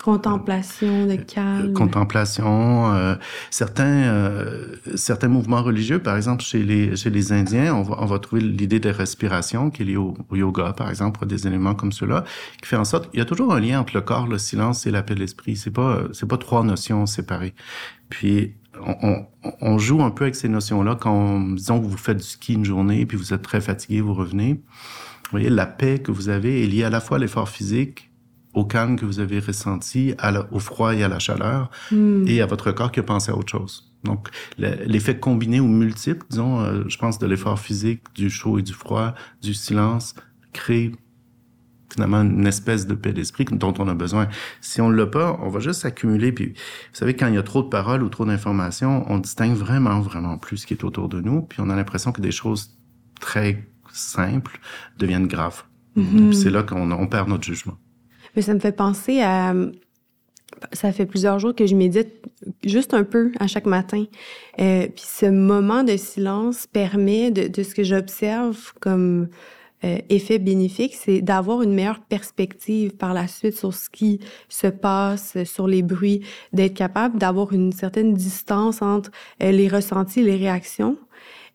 Contemplation, 0.06 1.08
de 1.08 1.14
euh, 1.14 1.18
calme. 1.18 1.74
Contemplation. 1.74 2.94
Euh, 2.94 3.16
certains, 3.50 4.04
euh, 4.04 4.76
certains 4.94 5.30
mouvements 5.30 5.64
religieux, 5.64 5.98
par 5.98 6.16
exemple, 6.16 6.44
chez 6.44 6.62
les, 6.62 6.96
chez 6.96 7.10
les 7.10 7.34
Indiens, 7.34 7.74
on 7.74 7.82
va, 7.82 7.96
on 7.98 8.06
va 8.06 8.20
trouver 8.20 8.44
l'idée 8.44 8.80
de 8.80 8.92
respiration 8.92 9.72
qui 9.72 9.82
est 9.82 9.86
liée 9.86 9.98
au, 9.98 10.16
yoga, 10.32 10.74
par 10.74 10.92
exemple, 10.92 11.26
des 11.26 11.48
éléments 11.48 11.74
comme 11.74 11.92
cela, 11.92 12.24
qui 12.62 12.68
fait 12.68 12.76
en 12.76 12.86
sorte 12.86 13.10
il 13.14 13.18
y 13.18 13.22
a 13.24 13.26
toujours 13.26 13.52
un 13.52 13.60
lien 13.60 13.80
entre 13.80 13.96
le 13.96 14.02
corps, 14.02 14.28
le 14.28 14.38
silence 14.38 14.86
et 14.86 14.92
la 14.92 15.02
paix 15.02 15.16
de 15.16 15.22
l'esprit. 15.22 15.56
C'est 15.56 15.72
pas, 15.72 16.04
c'est 16.14 16.28
pas 16.28 16.38
trois 16.38 16.64
notions 16.64 17.08
séparées. 17.08 17.56
Puis, 18.10 18.54
on, 18.86 19.26
on, 19.60 19.78
joue 19.80 20.04
un 20.04 20.12
peu 20.12 20.26
avec 20.26 20.36
ces 20.36 20.50
notions-là 20.50 21.00
quand, 21.02 21.40
disons 21.56 21.80
vous 21.80 21.98
faites 21.98 22.18
du 22.18 22.24
ski 22.24 22.54
une 22.54 22.66
journée, 22.66 23.08
puis 23.08 23.18
vous 23.18 23.34
êtes 23.34 23.42
très 23.42 23.60
fatigué, 23.60 24.02
vous 24.02 24.14
revenez. 24.14 24.54
Vous 24.54 25.32
voyez, 25.32 25.50
la 25.50 25.66
paix 25.66 25.98
que 25.98 26.12
vous 26.12 26.30
avez 26.30 26.64
est 26.64 26.68
liée 26.68 26.84
à 26.84 26.92
la 26.92 27.00
fois 27.00 27.18
à 27.18 27.20
l'effort 27.20 27.50
physique 27.50 28.12
au 28.56 28.66
calme 28.66 28.98
que 28.98 29.06
vous 29.06 29.20
avez 29.20 29.40
ressenti, 29.40 30.16
à 30.18 30.34
au 30.52 30.60
froid 30.60 30.96
et 30.96 31.04
à 31.04 31.08
la 31.08 31.20
chaleur, 31.20 31.70
hmm. 31.92 32.28
et 32.28 32.42
à 32.42 32.46
votre 32.46 32.72
corps 32.72 32.92
qui 32.92 33.02
a 33.02 33.04
pensé 33.04 33.32
à 33.32 33.36
autre 33.36 33.52
chose. 33.52 33.92
Donc, 34.04 34.30
l'effet 34.58 35.20
combiné 35.20 35.60
ou 35.60 35.68
multiple, 35.68 36.26
disons, 36.30 36.62
euh, 36.62 36.84
je 36.88 36.98
pense, 36.98 37.20
de 37.20 37.26
l'effort 37.26 37.60
physique, 37.60 38.02
du 38.14 38.30
chaud 38.30 38.60
et 38.60 38.62
du 38.62 38.74
froid, 38.74 39.14
du 39.42 39.54
silence, 39.54 40.16
crée 40.54 40.92
finalement 41.92 42.22
une 42.22 42.46
espèce 42.46 42.88
de 42.88 42.94
paix 42.94 43.14
d'esprit 43.14 43.46
dont 43.46 43.74
on 43.80 43.88
a 43.88 43.94
besoin. 43.94 44.28
Si 44.62 44.82
on 44.82 44.90
ne 44.90 44.96
l'a 44.96 45.08
pas, 45.08 45.40
on 45.42 45.50
va 45.50 45.60
juste 45.60 45.82
s'accumuler. 45.82 46.32
Puis, 46.32 46.50
vous 46.50 46.54
savez, 46.94 47.16
quand 47.16 47.28
il 47.28 47.36
y 47.36 47.38
a 47.38 47.44
trop 47.44 47.64
de 47.64 47.70
paroles 47.70 48.04
ou 48.04 48.10
trop 48.10 48.26
d'informations, 48.26 49.06
on 49.12 49.18
distingue 49.18 49.56
vraiment, 49.56 50.00
vraiment 50.02 50.38
plus 50.38 50.58
ce 50.58 50.68
qui 50.68 50.74
est 50.74 50.84
autour 50.84 51.10
de 51.10 51.20
nous. 51.20 51.42
Puis, 51.42 51.62
on 51.62 51.70
a 51.70 51.76
l'impression 51.76 52.12
que 52.12 52.22
des 52.22 52.32
choses 52.32 52.78
très 53.20 53.68
simples 53.92 54.60
deviennent 54.98 55.28
graves. 55.28 55.64
Mm-hmm. 55.98 56.34
C'est 56.34 56.50
là 56.50 56.64
qu'on 56.64 57.08
perd 57.08 57.30
notre 57.30 57.44
jugement. 57.44 57.78
Ça 58.42 58.54
me 58.54 58.60
fait 58.60 58.72
penser 58.72 59.22
à. 59.22 59.54
Ça 60.72 60.92
fait 60.92 61.06
plusieurs 61.06 61.38
jours 61.40 61.54
que 61.54 61.66
je 61.66 61.76
médite 61.76 62.10
juste 62.64 62.94
un 62.94 63.04
peu 63.04 63.32
à 63.40 63.48
chaque 63.48 63.66
matin. 63.66 64.06
Euh, 64.60 64.88
puis 64.88 65.04
ce 65.06 65.26
moment 65.26 65.84
de 65.84 65.98
silence 65.98 66.66
permet 66.68 67.32
de, 67.32 67.48
de 67.48 67.64
ce 67.64 67.76
que 67.76 67.84
j'observe 67.84 68.74
comme 68.80 69.28
euh, 69.86 70.00
effet 70.10 70.40
bénéfique, 70.40 70.96
c'est 70.96 71.22
d'avoir 71.22 71.62
une 71.62 71.74
meilleure 71.74 72.00
perspective 72.00 72.96
par 72.96 73.14
la 73.14 73.28
suite 73.28 73.56
sur 73.56 73.74
ce 73.74 73.90
qui 73.90 74.20
se 74.50 74.68
passe, 74.68 75.44
sur 75.44 75.68
les 75.68 75.84
bruits, 75.84 76.22
d'être 76.54 76.74
capable 76.74 77.20
d'avoir 77.20 77.54
une 77.54 77.72
certaine 77.72 78.14
distance 78.14 78.82
entre 78.82 79.12
euh, 79.44 79.52
les 79.52 79.68
ressentis 79.68 80.22
et 80.22 80.24
les 80.24 80.38
réactions. 80.38 80.98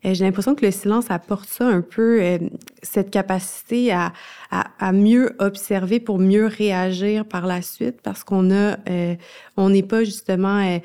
Euh, 0.05 0.13
j'ai 0.13 0.23
l'impression 0.25 0.55
que 0.55 0.65
le 0.65 0.71
silence 0.71 1.11
apporte 1.11 1.47
ça 1.47 1.65
un 1.67 1.81
peu, 1.81 2.21
euh, 2.21 2.39
cette 2.81 3.11
capacité 3.11 3.91
à, 3.91 4.13
à, 4.49 4.71
à, 4.79 4.91
mieux 4.91 5.35
observer 5.39 5.99
pour 5.99 6.17
mieux 6.17 6.47
réagir 6.47 7.25
par 7.25 7.45
la 7.45 7.61
suite 7.61 8.01
parce 8.01 8.23
qu'on 8.23 8.51
a, 8.51 8.77
euh, 8.89 9.15
on 9.57 9.69
n'est 9.69 9.83
pas 9.83 10.03
justement 10.03 10.79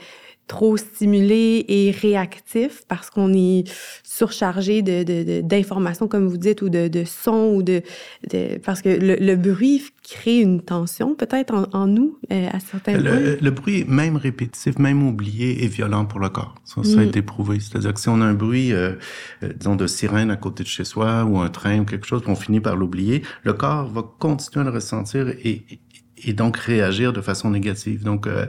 trop 0.46 0.76
stimulé 0.76 1.64
et 1.68 1.90
réactif 1.90 2.82
parce 2.88 3.11
qu'on 3.11 3.32
est 3.35 3.64
surchargé 4.04 4.82
de, 4.82 5.40
d'informations, 5.40 6.09
comme 6.09 6.26
vous 6.26 6.37
dites, 6.37 6.62
ou 6.62 6.68
de, 6.68 6.88
de 6.88 7.04
sons, 7.04 7.52
ou 7.56 7.62
de, 7.62 7.82
parce 8.64 8.80
que 8.80 8.88
le, 8.88 9.37
bruit 9.37 9.82
crée 10.02 10.38
une 10.38 10.62
tension 10.62 11.14
peut-être 11.14 11.68
en, 11.72 11.87
nous 11.87 12.18
euh, 12.32 12.48
à 12.52 12.61
certains 12.61 12.98
le. 12.98 13.38
Le 13.40 13.50
bruit, 13.50 13.85
même 13.87 14.16
répétitif, 14.16 14.78
même 14.78 15.06
oublié, 15.06 15.64
est 15.64 15.68
violent 15.68 16.04
pour 16.04 16.20
le 16.20 16.28
corps. 16.28 16.54
Ça, 16.64 16.82
ça 16.85 17.00
a 17.00 17.04
mm. 17.04 17.09
été 17.09 17.22
prouvé. 17.22 17.61
C'est-à-dire 17.61 17.92
que 17.92 18.00
si 18.00 18.09
on 18.09 18.20
a 18.20 18.24
un 18.24 18.35
bruit, 18.35 18.72
euh, 18.72 18.92
euh, 19.42 19.52
disons, 19.54 19.76
de 19.76 19.87
sirène 19.87 20.30
à 20.30 20.37
côté 20.37 20.62
de 20.62 20.68
chez 20.68 20.85
soi, 20.85 21.24
ou 21.24 21.38
un 21.38 21.48
train, 21.48 21.80
ou 21.80 21.85
quelque 21.85 22.06
chose, 22.06 22.22
qu'on 22.22 22.37
finit 22.37 22.61
par 22.61 22.76
l'oublier, 22.76 23.22
le 23.42 23.52
corps 23.52 23.88
va 23.88 24.02
continuer 24.18 24.66
à 24.66 24.70
le 24.70 24.74
ressentir 24.74 25.28
et, 25.28 25.64
et 26.18 26.33
donc 26.33 26.57
réagir 26.57 27.12
de 27.12 27.20
façon 27.20 27.50
négative. 27.50 28.05
Donc, 28.05 28.26
euh, 28.26 28.46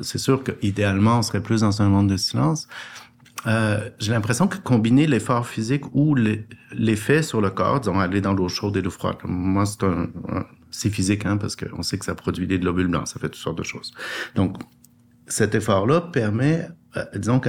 c'est 0.00 0.18
sûr 0.18 0.42
qu'idéalement, 0.42 1.18
on 1.18 1.22
serait 1.22 1.42
plus 1.42 1.60
dans 1.60 1.82
un 1.82 1.88
monde 1.88 2.08
de 2.08 2.16
silence. 2.16 2.68
Euh, 3.46 3.88
j'ai 3.98 4.12
l'impression 4.12 4.46
que 4.46 4.56
combiner 4.58 5.06
l'effort 5.06 5.46
physique 5.46 5.84
ou 5.94 6.14
l'effet 6.72 7.22
sur 7.22 7.40
le 7.40 7.50
corps, 7.50 7.80
disons 7.80 7.98
aller 7.98 8.20
dans 8.20 8.34
l'eau 8.34 8.48
chaude 8.48 8.76
et 8.76 8.82
l'eau 8.82 8.90
froide, 8.90 9.16
moi 9.24 9.66
c'est 9.66 9.82
un, 9.82 10.08
c'est 10.70 10.90
physique 10.90 11.26
hein, 11.26 11.36
parce 11.36 11.56
qu'on 11.56 11.82
sait 11.82 11.98
que 11.98 12.04
ça 12.04 12.14
produit 12.14 12.46
des 12.46 12.60
globules 12.60 12.86
blancs, 12.86 13.08
ça 13.08 13.18
fait 13.18 13.28
toutes 13.28 13.40
sortes 13.40 13.58
de 13.58 13.64
choses. 13.64 13.92
Donc 14.36 14.58
cet 15.26 15.54
effort-là 15.54 16.00
permet, 16.00 16.68
euh, 16.96 17.04
disons, 17.16 17.40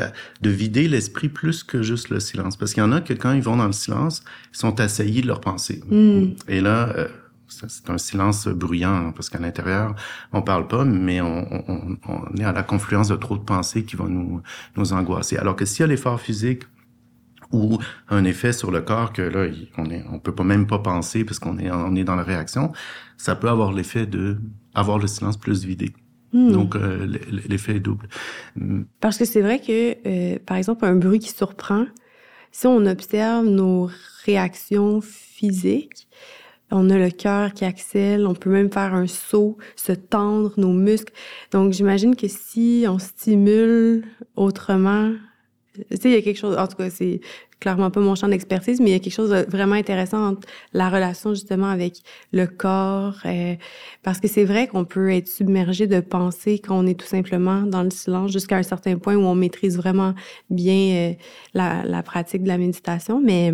de 0.41 0.49
vider 0.49 0.87
l'esprit 0.87 1.29
plus 1.29 1.63
que 1.63 1.83
juste 1.83 2.09
le 2.09 2.19
silence, 2.19 2.57
parce 2.57 2.73
qu'il 2.73 2.81
y 2.81 2.85
en 2.85 2.91
a 2.91 3.01
que 3.01 3.13
quand 3.13 3.33
ils 3.33 3.41
vont 3.41 3.57
dans 3.57 3.67
le 3.67 3.73
silence, 3.73 4.23
ils 4.53 4.57
sont 4.57 4.79
assaillis 4.79 5.21
de 5.21 5.27
leurs 5.27 5.41
pensées. 5.41 5.83
Hmm. 5.89 6.33
Et 6.47 6.61
là, 6.61 6.89
euh, 6.95 7.07
c'est 7.67 7.89
un 7.89 7.97
silence 7.97 8.47
bruyant 8.47 8.93
hein, 8.93 9.13
parce 9.15 9.29
qu'à 9.29 9.39
l'intérieur, 9.39 9.95
on 10.31 10.41
parle 10.41 10.67
pas, 10.67 10.85
mais 10.85 11.21
on, 11.21 11.45
est 12.37 12.43
à 12.43 12.51
la 12.51 12.63
confluence 12.63 13.09
de 13.09 13.15
trop 13.15 13.37
de 13.37 13.43
pensées 13.43 13.83
qui 13.83 13.95
vont 13.95 14.07
nous, 14.07 14.41
nous 14.75 14.93
angoisser. 14.93 15.37
Alors 15.37 15.55
que 15.55 15.65
s'il 15.65 15.81
y 15.81 15.83
a 15.83 15.87
l'effort 15.87 16.19
physique 16.19 16.63
ou 17.51 17.77
un 18.09 18.23
effet 18.23 18.51
sur 18.51 18.71
le 18.71 18.81
corps 18.81 19.13
que 19.13 19.21
là, 19.21 19.47
on 19.77 19.89
est, 19.89 20.03
on 20.11 20.19
peut 20.19 20.33
pas 20.33 20.43
même 20.43 20.67
pas 20.67 20.79
penser 20.79 21.23
parce 21.23 21.39
qu'on 21.39 21.57
est, 21.59 21.71
on 21.71 21.95
est 21.95 22.03
dans 22.03 22.15
la 22.15 22.23
réaction, 22.23 22.71
ça 23.17 23.35
peut 23.35 23.49
avoir 23.49 23.71
l'effet 23.71 24.05
de 24.05 24.37
avoir 24.73 24.97
le 24.97 25.07
silence 25.07 25.37
plus 25.37 25.63
vidé. 25.63 25.93
Hmm. 26.33 26.51
Donc, 26.51 26.75
euh, 26.75 27.05
l'effet 27.47 27.75
est 27.75 27.79
double. 27.79 28.07
Parce 28.99 29.17
que 29.19 29.25
c'est 29.25 29.41
vrai 29.41 29.59
que, 29.59 29.95
euh, 30.07 30.39
par 30.43 30.57
exemple, 30.57 30.83
un 30.83 30.95
bruit 30.95 31.19
qui 31.19 31.29
surprend, 31.29 31.85
si 32.51 32.65
on 32.65 32.85
observe 32.87 33.45
nos 33.45 33.89
réactions 34.25 34.99
physiques, 35.01 36.07
on 36.71 36.89
a 36.89 36.97
le 36.97 37.11
cœur 37.11 37.53
qui 37.53 37.65
accèle, 37.65 38.25
on 38.25 38.33
peut 38.33 38.49
même 38.49 38.71
faire 38.71 38.93
un 38.93 39.07
saut, 39.07 39.57
se 39.75 39.91
tendre 39.91 40.53
nos 40.57 40.73
muscles. 40.73 41.13
Donc, 41.51 41.73
j'imagine 41.73 42.15
que 42.15 42.27
si 42.27 42.85
on 42.87 42.99
stimule 42.99 44.05
autrement, 44.35 45.13
tu 45.75 45.83
sais, 45.97 46.09
il 46.09 46.11
y 46.11 46.17
a 46.17 46.21
quelque 46.21 46.37
chose, 46.37 46.57
en 46.57 46.67
tout 46.67 46.75
cas, 46.75 46.89
c'est 46.89 47.19
clairement 47.59 47.89
pas 47.89 48.01
mon 48.01 48.15
champ 48.15 48.27
d'expertise, 48.27 48.81
mais 48.81 48.89
il 48.89 48.93
y 48.93 48.95
a 48.95 48.99
quelque 48.99 49.13
chose 49.13 49.29
de 49.29 49.45
vraiment 49.49 49.75
intéressant 49.75 50.27
entre 50.27 50.47
la 50.73 50.89
relation 50.89 51.33
justement 51.33 51.67
avec 51.69 51.95
le 52.33 52.45
corps, 52.45 53.15
euh, 53.25 53.55
parce 54.03 54.19
que 54.19 54.27
c'est 54.27 54.43
vrai 54.43 54.67
qu'on 54.67 54.83
peut 54.83 55.11
être 55.11 55.29
submergé 55.29 55.87
de 55.87 56.01
pensées 56.01 56.59
quand 56.59 56.77
on 56.77 56.85
est 56.85 56.99
tout 56.99 57.07
simplement 57.07 57.61
dans 57.61 57.83
le 57.83 57.89
silence 57.89 58.31
jusqu'à 58.31 58.57
un 58.57 58.63
certain 58.63 58.97
point 58.97 59.15
où 59.15 59.21
on 59.21 59.35
maîtrise 59.35 59.77
vraiment 59.77 60.13
bien 60.49 61.11
euh, 61.11 61.13
la, 61.53 61.83
la 61.85 62.03
pratique 62.03 62.43
de 62.43 62.49
la 62.49 62.57
méditation, 62.57 63.21
mais 63.21 63.53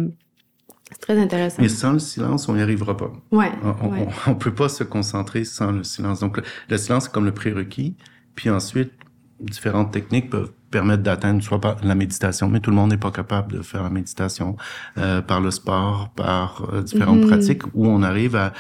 c'est 0.92 1.02
très 1.02 1.20
intéressant. 1.20 1.62
Mais 1.62 1.70
sans 1.70 1.94
le 1.94 2.00
silence, 2.00 2.50
on 2.50 2.56
n'y 2.56 2.62
arrivera 2.62 2.98
pas. 2.98 3.12
Ouais. 3.32 3.52
On, 3.82 4.32
ne 4.32 4.36
peut 4.36 4.54
pas 4.54 4.70
se 4.70 4.84
concentrer 4.84 5.46
sans 5.46 5.72
le 5.72 5.84
silence. 5.84 6.20
Donc, 6.20 6.42
le, 6.70 6.78
silence, 6.78 7.04
c'est 7.06 7.12
comme 7.12 7.26
le 7.26 7.34
prérequis. 7.34 7.96
Puis 8.36 8.50
ensuite, 8.50 8.92
différentes 9.40 9.92
techniques 9.92 10.30
peuvent 10.30 10.52
permettre 10.72 11.04
d'atteindre 11.04 11.42
soit 11.44 11.62
par 11.62 11.78
la 11.84 11.96
méditation, 11.96 12.50
mais 12.50 12.60
tout 12.60 12.72
le 12.72 12.76
monde 12.76 12.90
n'est 12.90 12.98
pas 12.98 13.12
capable 13.12 13.54
de 13.54 13.62
faire 13.62 13.84
la 13.84 13.90
méditation 13.90 14.58
euh, 14.98 15.22
par 15.22 15.42
le 15.42 15.52
sport, 15.52 16.10
par 16.16 16.70
euh, 16.74 16.82
différentes 16.82 17.22
mm-hmm. 17.22 17.28
pratiques 17.28 17.64
où 17.74 17.88
on 17.88 18.02
arrive 18.02 18.36
à 18.36 18.54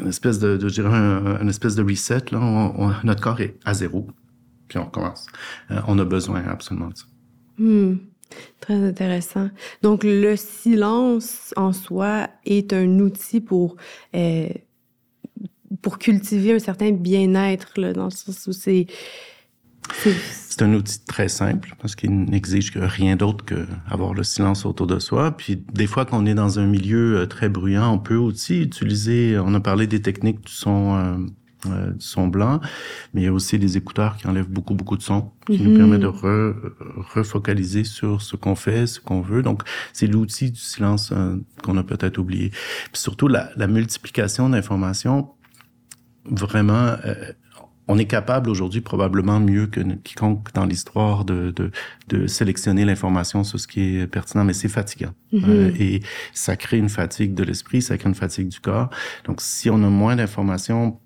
une 0.00 0.08
espèce 0.08 0.38
de, 0.38 0.58
je 0.60 0.74
dirais, 0.74 0.90
une 0.90 1.48
espèce 1.48 1.74
de 1.76 1.82
reset. 1.82 2.24
Là, 2.32 2.72
notre 3.04 3.20
corps 3.20 3.40
est 3.40 3.56
à 3.64 3.74
zéro, 3.74 4.08
puis 4.68 4.78
on 4.78 4.84
recommence. 4.84 5.26
Euh, 5.70 5.80
on 5.86 5.98
a 5.98 6.04
besoin 6.04 6.42
absolument 6.48 6.88
de 6.88 6.96
ça. 6.96 7.04
Mm. 7.58 7.94
Très 8.60 8.74
intéressant. 8.74 9.48
Donc, 9.82 10.02
le 10.04 10.36
silence 10.36 11.52
en 11.56 11.72
soi 11.72 12.28
est 12.44 12.72
un 12.72 12.98
outil 12.98 13.40
pour, 13.40 13.76
euh, 14.14 14.48
pour 15.82 15.98
cultiver 15.98 16.52
un 16.52 16.58
certain 16.58 16.92
bien-être, 16.92 17.74
dans 17.92 18.04
le 18.04 18.10
sens 18.10 18.46
où 18.46 18.52
c'est. 18.52 18.86
C'est 20.02 20.62
un 20.62 20.74
outil 20.74 20.98
très 21.00 21.28
simple 21.28 21.74
parce 21.80 21.94
qu'il 21.94 22.24
n'exige 22.24 22.72
rien 22.74 23.14
d'autre 23.14 23.44
que 23.44 23.66
avoir 23.88 24.14
le 24.14 24.24
silence 24.24 24.66
autour 24.66 24.88
de 24.88 24.98
soi. 24.98 25.36
Puis 25.36 25.62
des 25.74 25.86
fois, 25.86 26.04
quand 26.04 26.20
on 26.20 26.26
est 26.26 26.34
dans 26.34 26.58
un 26.58 26.66
milieu 26.66 27.18
euh, 27.18 27.26
très 27.26 27.48
bruyant, 27.48 27.92
on 27.92 27.98
peut 27.98 28.16
aussi 28.16 28.62
utiliser. 28.62 29.38
On 29.38 29.54
a 29.54 29.60
parlé 29.60 29.86
des 29.86 30.02
techniques 30.02 30.40
du 30.40 30.52
son. 30.52 30.96
Euh, 30.96 31.16
euh, 31.72 31.92
son 31.98 32.28
blanc, 32.28 32.60
mais 33.14 33.22
il 33.22 33.24
y 33.24 33.28
a 33.28 33.32
aussi 33.32 33.58
des 33.58 33.76
écouteurs 33.76 34.16
qui 34.16 34.26
enlèvent 34.26 34.48
beaucoup, 34.48 34.74
beaucoup 34.74 34.96
de 34.96 35.02
son, 35.02 35.32
qui 35.46 35.60
nous 35.60 35.76
permet 35.76 35.98
de 35.98 36.06
re, 36.06 36.54
refocaliser 37.14 37.84
sur 37.84 38.22
ce 38.22 38.36
qu'on 38.36 38.54
fait, 38.54 38.86
ce 38.86 39.00
qu'on 39.00 39.20
veut. 39.20 39.42
Donc, 39.42 39.62
c'est 39.92 40.06
l'outil 40.06 40.50
du 40.50 40.60
silence 40.60 41.12
euh, 41.12 41.36
qu'on 41.62 41.76
a 41.76 41.82
peut-être 41.82 42.18
oublié. 42.18 42.50
Puis 42.92 43.00
surtout, 43.00 43.28
la, 43.28 43.50
la 43.56 43.66
multiplication 43.66 44.48
d'informations, 44.48 45.30
vraiment, 46.24 46.96
euh, 47.04 47.32
on 47.88 47.98
est 47.98 48.06
capable 48.06 48.50
aujourd'hui 48.50 48.80
probablement 48.80 49.38
mieux 49.38 49.66
que 49.66 49.80
quiconque 49.80 50.52
dans 50.54 50.64
l'histoire 50.64 51.24
de, 51.24 51.52
de, 51.54 51.70
de, 52.08 52.26
sélectionner 52.26 52.84
l'information 52.84 53.44
sur 53.44 53.60
ce 53.60 53.68
qui 53.68 53.98
est 53.98 54.06
pertinent, 54.06 54.44
mais 54.44 54.54
c'est 54.54 54.68
fatigant. 54.68 55.12
Mm-hmm. 55.32 55.48
euh, 55.48 55.72
et 55.78 56.02
ça 56.32 56.56
crée 56.56 56.78
une 56.78 56.88
fatigue 56.88 57.34
de 57.34 57.44
l'esprit, 57.44 57.82
ça 57.82 57.96
crée 57.96 58.08
une 58.08 58.14
fatigue 58.14 58.48
du 58.48 58.60
corps. 58.60 58.90
Donc, 59.24 59.40
si 59.40 59.70
on 59.70 59.82
a 59.84 59.88
moins 59.88 60.16
d'informations, 60.16 60.98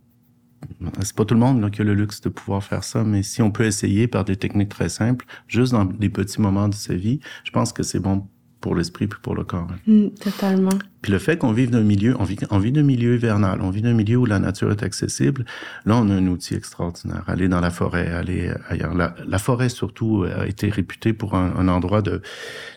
c'est 1.02 1.14
pas 1.14 1.24
tout 1.24 1.34
le 1.34 1.40
monde 1.40 1.60
là, 1.60 1.70
qui 1.70 1.80
a 1.80 1.84
le 1.84 1.94
luxe 1.94 2.20
de 2.20 2.28
pouvoir 2.28 2.62
faire 2.62 2.84
ça, 2.84 3.04
mais 3.04 3.22
si 3.22 3.42
on 3.42 3.50
peut 3.50 3.64
essayer 3.64 4.08
par 4.08 4.24
des 4.24 4.36
techniques 4.36 4.68
très 4.68 4.88
simples, 4.88 5.26
juste 5.48 5.72
dans 5.72 5.84
des 5.84 6.08
petits 6.10 6.40
moments 6.40 6.68
de 6.68 6.74
sa 6.74 6.94
vie, 6.94 7.20
je 7.44 7.50
pense 7.50 7.72
que 7.72 7.82
c'est 7.82 8.00
bon 8.00 8.26
pour 8.60 8.74
l'esprit 8.74 9.06
puis 9.06 9.18
pour 9.22 9.34
le 9.34 9.44
corps. 9.44 9.68
Mm, 9.86 10.08
totalement. 10.10 10.78
Puis 11.00 11.12
le 11.12 11.18
fait 11.18 11.38
qu'on 11.38 11.52
vive 11.52 11.70
d'un 11.70 11.82
milieu, 11.82 12.14
on 12.18 12.24
vit, 12.24 12.36
on 12.50 12.58
vit 12.58 12.72
d'un 12.72 12.82
milieu 12.82 13.14
hivernal, 13.14 13.60
on 13.62 13.70
vit 13.70 13.80
d'un 13.80 13.94
milieu 13.94 14.16
où 14.18 14.26
la 14.26 14.38
nature 14.38 14.70
est 14.70 14.82
accessible, 14.82 15.46
là, 15.86 15.96
on 15.96 16.10
a 16.10 16.14
un 16.14 16.26
outil 16.26 16.54
extraordinaire. 16.54 17.24
Aller 17.26 17.48
dans 17.48 17.60
la 17.60 17.70
forêt, 17.70 18.08
aller 18.08 18.52
ailleurs. 18.68 18.94
La, 18.94 19.14
la 19.26 19.38
forêt, 19.38 19.70
surtout, 19.70 20.24
a 20.24 20.46
été 20.46 20.68
réputée 20.68 21.14
pour 21.14 21.34
un, 21.34 21.54
un 21.56 21.68
endroit 21.68 22.02
de, 22.02 22.20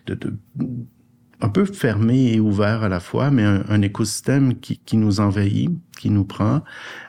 de, 0.08 0.16
de 0.16 0.34
un 1.44 1.50
peu 1.50 1.66
fermé 1.66 2.32
et 2.34 2.40
ouvert 2.40 2.84
à 2.84 2.90
la 2.90 3.02
fois, 3.02 3.30
mais 3.30 3.44
un, 3.44 3.64
un 3.68 3.82
écosystème 3.82 4.56
qui, 4.56 4.78
qui, 4.78 4.96
nous 4.96 5.20
envahit, 5.20 5.70
qui 6.00 6.10
nous 6.10 6.24
prend, 6.24 6.64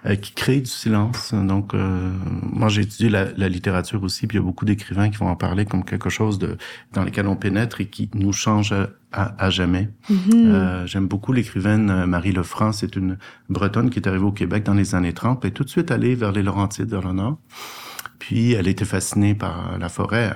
euh, 0.06 0.16
qui 0.16 0.32
crée 0.32 0.60
du 0.60 0.70
silence. 0.70 1.32
Donc, 1.32 1.72
euh, 1.72 2.10
moi, 2.42 2.68
j'ai 2.68 2.82
étudié 2.82 3.08
la, 3.10 3.26
la, 3.36 3.48
littérature 3.48 4.02
aussi, 4.02 4.26
puis 4.26 4.36
il 4.36 4.40
y 4.40 4.42
a 4.42 4.44
beaucoup 4.44 4.64
d'écrivains 4.64 5.08
qui 5.08 5.18
vont 5.18 5.28
en 5.28 5.36
parler 5.36 5.66
comme 5.66 5.84
quelque 5.84 6.10
chose 6.10 6.40
de 6.40 6.58
dans 6.92 7.04
lequel 7.04 7.28
on 7.28 7.36
pénètre 7.36 7.80
et 7.80 7.86
qui 7.86 8.10
nous 8.14 8.32
change 8.32 8.72
à, 8.72 8.90
à, 9.12 9.44
à 9.46 9.50
jamais. 9.50 9.88
Mm 10.10 10.14
-hmm. 10.14 10.32
euh, 10.34 10.86
J'aime 10.86 11.06
beaucoup 11.06 11.32
l'écrivaine 11.32 11.88
euh, 11.90 12.06
Marie 12.06 12.32
Lefranc. 12.32 12.72
C'est 12.72 12.96
une 12.96 13.16
Bretonne 13.48 13.88
qui 13.90 14.00
est 14.00 14.08
arrivée 14.08 14.26
au 14.26 14.32
Québec 14.32 14.64
dans 14.64 14.74
les 14.74 14.94
années 14.96 15.14
30 15.14 15.44
et 15.44 15.52
tout 15.52 15.64
de 15.64 15.70
suite 15.70 15.90
allée 15.92 16.16
vers 16.16 16.32
les 16.32 16.42
Laurentides, 16.42 16.90
vers 16.90 17.06
le 17.06 17.12
nord. 17.12 17.38
Puis 18.18 18.52
elle 18.52 18.68
était 18.68 18.84
fascinée 18.84 19.34
par 19.34 19.78
la 19.78 19.88
forêt. 19.88 20.34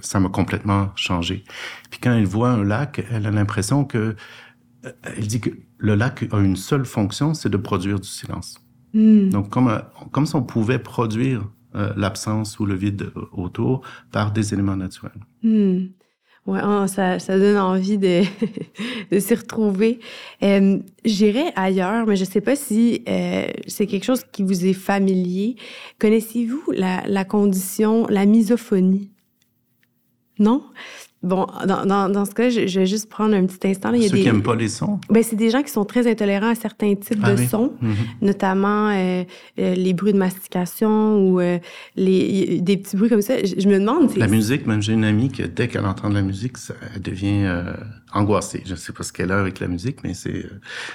Ça 0.00 0.20
m'a 0.20 0.28
complètement 0.28 0.90
changé. 0.96 1.44
Puis 1.90 2.00
quand 2.00 2.12
elle 2.12 2.26
voit 2.26 2.50
un 2.50 2.64
lac, 2.64 3.04
elle 3.10 3.26
a 3.26 3.30
l'impression 3.30 3.84
que 3.84 4.16
elle 5.02 5.26
dit 5.26 5.40
que 5.40 5.50
le 5.78 5.94
lac 5.94 6.24
a 6.32 6.38
une 6.38 6.56
seule 6.56 6.86
fonction, 6.86 7.34
c'est 7.34 7.50
de 7.50 7.56
produire 7.56 8.00
du 8.00 8.08
silence. 8.08 8.58
Mm. 8.94 9.30
Donc 9.30 9.50
comme 9.50 9.82
comme 10.10 10.26
si 10.26 10.36
on 10.36 10.42
pouvait 10.42 10.78
produire 10.78 11.48
euh, 11.76 11.92
l'absence 11.96 12.58
ou 12.58 12.66
le 12.66 12.74
vide 12.74 13.12
autour 13.32 13.82
par 14.10 14.32
des 14.32 14.52
éléments 14.52 14.76
naturels. 14.76 15.24
Mm. 15.42 15.86
Ouais, 16.46 16.60
oh, 16.64 16.86
ça, 16.86 17.18
ça 17.18 17.38
donne 17.38 17.58
envie 17.58 17.98
de, 17.98 18.22
de 19.10 19.18
s'y 19.18 19.34
retrouver. 19.34 20.00
Euh, 20.42 20.78
J'irai 21.04 21.52
ailleurs, 21.54 22.06
mais 22.06 22.16
je 22.16 22.24
ne 22.24 22.28
sais 22.30 22.40
pas 22.40 22.56
si 22.56 23.04
euh, 23.08 23.46
c'est 23.66 23.86
quelque 23.86 24.04
chose 24.04 24.24
qui 24.32 24.42
vous 24.42 24.64
est 24.64 24.72
familier. 24.72 25.56
Connaissez-vous 25.98 26.72
la, 26.72 27.02
la 27.06 27.24
condition, 27.24 28.06
la 28.08 28.24
misophonie? 28.24 29.10
Non? 30.38 30.64
Bon, 31.22 31.46
dans, 31.66 31.84
dans, 31.84 32.08
dans 32.08 32.24
ce 32.24 32.30
cas, 32.30 32.48
je, 32.48 32.66
je, 32.66 32.80
vais 32.80 32.86
juste 32.86 33.10
prendre 33.10 33.34
un 33.34 33.44
petit 33.44 33.68
instant. 33.68 33.92
Il 33.92 34.02
y 34.02 34.06
a 34.06 34.08
Ceux 34.08 34.16
des... 34.16 34.22
qui 34.22 34.26
n'aiment 34.26 34.42
pas 34.42 34.56
les 34.56 34.68
sons? 34.68 34.98
Ben, 35.10 35.22
c'est 35.22 35.36
des 35.36 35.50
gens 35.50 35.62
qui 35.62 35.70
sont 35.70 35.84
très 35.84 36.10
intolérants 36.10 36.48
à 36.48 36.54
certains 36.54 36.94
types 36.94 37.20
ah, 37.22 37.32
de 37.34 37.40
oui. 37.40 37.46
sons, 37.46 37.72
mm 37.82 37.90
-hmm. 37.90 38.26
notamment 38.26 38.88
euh, 38.88 39.24
euh, 39.58 39.74
les 39.74 39.92
bruits 39.92 40.14
de 40.14 40.18
mastication 40.18 41.18
ou 41.22 41.40
euh, 41.40 41.58
les, 41.96 42.60
des 42.62 42.76
petits 42.78 42.96
bruits 42.96 43.10
comme 43.10 43.20
ça. 43.20 43.34
Je, 43.44 43.54
je 43.62 43.68
me 43.68 43.78
demande... 43.78 44.16
La 44.16 44.28
musique, 44.28 44.66
même 44.66 44.80
j'ai 44.80 44.94
une 44.94 45.04
amie 45.04 45.30
que 45.30 45.42
dès 45.42 45.68
qu'elle 45.68 45.84
entend 45.84 46.08
de 46.08 46.14
la 46.14 46.22
musique, 46.22 46.56
ça, 46.56 46.74
elle 46.94 47.02
devient 47.02 47.44
angoissée. 48.12 48.62
Je 48.64 48.72
ne 48.72 48.76
sais 48.76 48.92
pas 48.92 49.02
ce 49.02 49.12
qu'elle 49.12 49.32
a 49.32 49.38
avec 49.38 49.60
la 49.60 49.68
musique, 49.68 50.02
mais 50.04 50.14
c'est 50.14 50.46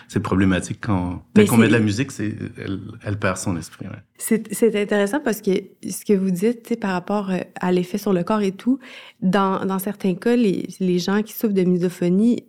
c'est 0.08 0.20
problématique 0.20 0.80
quand... 0.82 1.24
Dès 1.34 1.46
qu'on 1.46 1.58
met 1.58 1.68
de 1.68 1.74
la 1.74 1.80
musique, 1.80 2.12
c'est 2.12 2.36
elle, 2.58 2.80
elle 3.04 3.18
perd 3.18 3.38
son 3.38 3.58
esprit. 3.58 3.86
Ouais. 3.88 4.02
C'est 4.18 4.76
intéressant 4.82 5.20
parce 5.20 5.42
que 5.42 5.52
ce 5.90 6.06
que 6.06 6.14
vous 6.14 6.32
dites 6.32 6.80
par 6.80 6.92
rapport 6.92 7.32
à 7.60 7.72
l'effet 7.72 7.98
sur 7.98 8.14
le 8.14 8.24
corps 8.24 8.42
et 8.42 8.52
tout, 8.52 8.80
dans, 9.22 9.66
dans 9.66 9.80
certains 9.80 10.16
cas, 10.16 10.36
les, 10.36 10.68
les 10.80 11.00
gens 11.00 11.22
qui 11.22 11.34
souffrent 11.34 11.54
de 11.54 11.64
misophonie, 11.64 12.46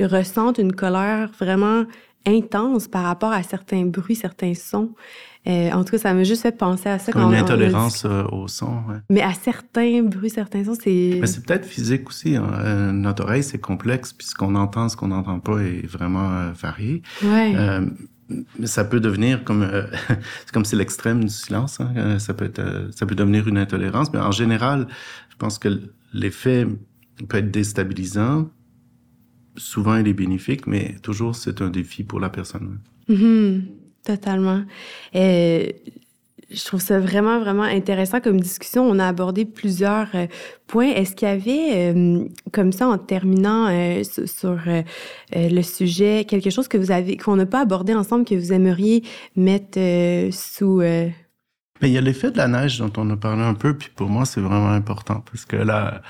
ressentent 0.00 0.58
une 0.58 0.72
colère 0.72 1.30
vraiment 1.38 1.84
intense 2.26 2.88
par 2.88 3.04
rapport 3.04 3.32
à 3.32 3.42
certains 3.42 3.84
bruits, 3.84 4.14
certains 4.14 4.54
sons. 4.54 4.90
Euh, 5.48 5.70
en 5.70 5.84
tout 5.84 5.92
cas, 5.92 5.98
ça 5.98 6.14
m'a 6.14 6.22
juste 6.22 6.42
fait 6.42 6.56
penser 6.56 6.88
à 6.88 6.98
ça. 6.98 7.12
Comme 7.12 7.32
une 7.32 7.34
intolérance 7.34 8.04
euh, 8.04 8.24
au 8.30 8.46
son. 8.46 8.82
Ouais. 8.88 8.96
Mais 9.08 9.22
à 9.22 9.32
certains 9.32 10.02
bruits, 10.02 10.28
certains 10.28 10.64
sons, 10.64 10.76
c'est... 10.82 11.18
Mais 11.18 11.26
c'est 11.26 11.44
peut-être 11.44 11.64
physique 11.64 12.08
aussi. 12.08 12.36
Hein. 12.36 12.50
Euh, 12.58 12.92
notre 12.92 13.24
oreille, 13.24 13.42
c'est 13.42 13.58
complexe, 13.58 14.12
puis 14.12 14.26
ce 14.26 14.34
qu'on 14.34 14.54
entend, 14.54 14.88
ce 14.90 14.96
qu'on 14.96 15.08
n'entend 15.08 15.40
pas 15.40 15.58
est 15.60 15.86
vraiment 15.86 16.30
euh, 16.30 16.52
varié. 16.52 17.02
Ouais. 17.24 17.54
ça 18.64 18.84
peut 18.84 19.00
devenir 19.00 19.42
comme 19.42 19.66
c'est 20.08 20.52
comme 20.52 20.66
c'est 20.66 20.76
l'extrême 20.76 21.24
du 21.24 21.30
silence. 21.30 21.80
Hein. 21.80 22.18
Ça 22.18 22.34
peut 22.34 22.44
être, 22.44 22.88
ça 22.94 23.06
peut 23.06 23.14
devenir 23.14 23.48
une 23.48 23.58
intolérance, 23.58 24.12
mais 24.12 24.20
en 24.20 24.32
général, 24.32 24.88
je 25.30 25.36
pense 25.36 25.58
que 25.58 25.68
l'effet 26.12 26.66
peut 27.28 27.38
être 27.38 27.50
déstabilisant. 27.50 28.50
Souvent, 29.56 29.96
il 29.96 30.06
est 30.08 30.12
bénéfique, 30.14 30.66
mais 30.66 30.96
toujours, 31.02 31.34
c'est 31.34 31.60
un 31.62 31.70
défi 31.70 32.04
pour 32.04 32.20
la 32.20 32.30
personne. 32.30 32.78
-hmm. 33.08 33.62
Totalement. 34.04 34.62
Et 35.12 35.76
je 36.50 36.64
trouve 36.64 36.80
ça 36.80 36.98
vraiment, 36.98 37.38
vraiment 37.38 37.62
intéressant 37.62 38.20
comme 38.20 38.40
discussion. 38.40 38.82
On 38.88 38.98
a 38.98 39.06
abordé 39.06 39.44
plusieurs 39.44 40.08
euh, 40.14 40.26
points. 40.66 40.88
Est-ce 40.88 41.14
qu'il 41.14 41.28
y 41.28 41.30
avait, 41.30 41.94
euh, 41.94 42.24
comme 42.52 42.72
ça, 42.72 42.88
en 42.88 42.98
terminant 42.98 43.68
euh, 43.68 44.02
sur, 44.26 44.58
euh, 44.66 44.82
le 45.32 45.62
sujet, 45.62 46.24
quelque 46.24 46.50
chose 46.50 46.66
que 46.66 46.78
vous 46.78 46.90
avez, 46.90 47.16
qu'on 47.16 47.36
n'a 47.36 47.46
pas 47.46 47.60
abordé 47.60 47.94
ensemble, 47.94 48.24
que 48.24 48.34
vous 48.34 48.52
aimeriez 48.52 49.02
mettre 49.36 49.78
euh, 49.78 50.30
sous 50.32 50.80
mais 51.80 51.88
il 51.88 51.92
y 51.92 51.98
a 51.98 52.00
l'effet 52.00 52.30
de 52.30 52.36
la 52.36 52.48
neige 52.48 52.78
dont 52.78 52.92
on 52.96 53.08
a 53.10 53.16
parlé 53.16 53.42
un 53.42 53.54
peu, 53.54 53.74
puis 53.74 53.90
pour 53.94 54.08
moi, 54.08 54.24
c'est 54.24 54.40
vraiment 54.40 54.70
important. 54.70 55.22
Parce 55.30 55.44
que 55.44 55.56
là, 55.56 56.02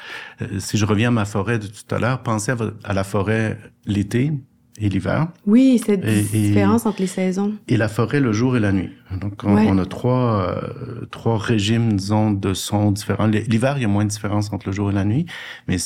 euh, 0.42 0.46
si 0.58 0.76
je 0.76 0.84
reviens 0.84 1.08
à 1.08 1.12
ma 1.12 1.24
forêt 1.24 1.58
de 1.58 1.66
tout 1.66 1.94
à 1.94 1.98
l'heure, 1.98 2.22
pensez 2.22 2.52
à, 2.52 2.56
à, 2.84 2.92
la 2.92 3.04
forêt 3.04 3.58
l'été 3.86 4.32
et 4.78 4.88
l'hiver. 4.88 5.28
Oui, 5.46 5.80
cette 5.84 6.04
et, 6.04 6.22
différence 6.22 6.84
et, 6.84 6.88
entre 6.88 7.00
les 7.00 7.06
saisons. 7.06 7.54
Et 7.68 7.76
la 7.76 7.88
forêt 7.88 8.20
le 8.20 8.32
jour 8.32 8.56
et 8.56 8.60
la 8.60 8.72
nuit. 8.72 8.90
Donc, 9.20 9.44
on, 9.44 9.54
ouais. 9.54 9.66
on 9.68 9.78
a 9.78 9.86
trois, 9.86 10.48
euh, 10.48 11.06
trois 11.10 11.38
régimes, 11.38 11.94
disons, 11.94 12.30
de 12.32 12.54
sons 12.54 12.90
différents. 12.92 13.26
L'hiver, 13.26 13.74
il 13.76 13.82
y 13.82 13.84
a 13.84 13.88
moins 13.88 14.04
de 14.04 14.10
différence 14.10 14.52
entre 14.52 14.66
le 14.66 14.72
jour 14.72 14.90
et 14.90 14.94
la 14.94 15.04
nuit, 15.04 15.26
mais 15.68 15.76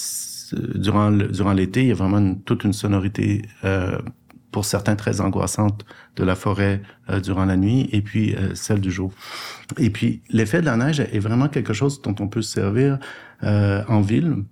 durant 0.75 1.11
durant 1.11 1.53
l'été, 1.53 1.83
il 1.83 1.88
y 1.88 1.92
a 1.92 1.94
vraiment 1.94 2.18
une, 2.18 2.40
toute 2.42 2.64
une 2.64 2.73
sonorité 2.73 3.42
euh, 3.64 3.99
pour 4.55 4.64
certains 4.64 4.95
très 4.95 5.21
angoissante 5.21 5.85
de 6.14 6.23
la 6.23 6.37
forêt 6.37 6.81
euh, 7.11 7.19
durant 7.19 7.45
la 7.45 7.57
nuit 7.57 7.88
et 7.90 8.03
puis 8.03 8.37
euh, 8.37 8.55
celle 8.55 8.81
du 8.81 8.93
jour. 8.93 9.11
Et 9.79 9.90
puis 9.90 10.23
l'effet 10.31 10.61
de 10.61 10.67
la 10.67 10.77
neige 10.77 11.01
est 11.01 11.19
vraiment 11.19 11.49
quelque 11.49 11.73
chose 11.73 12.01
dont 12.03 12.14
on 12.21 12.29
peut 12.29 12.40
se 12.40 12.53
servir 12.53 13.01
euh, 13.43 13.83
en 13.88 14.01
ville 14.01 14.45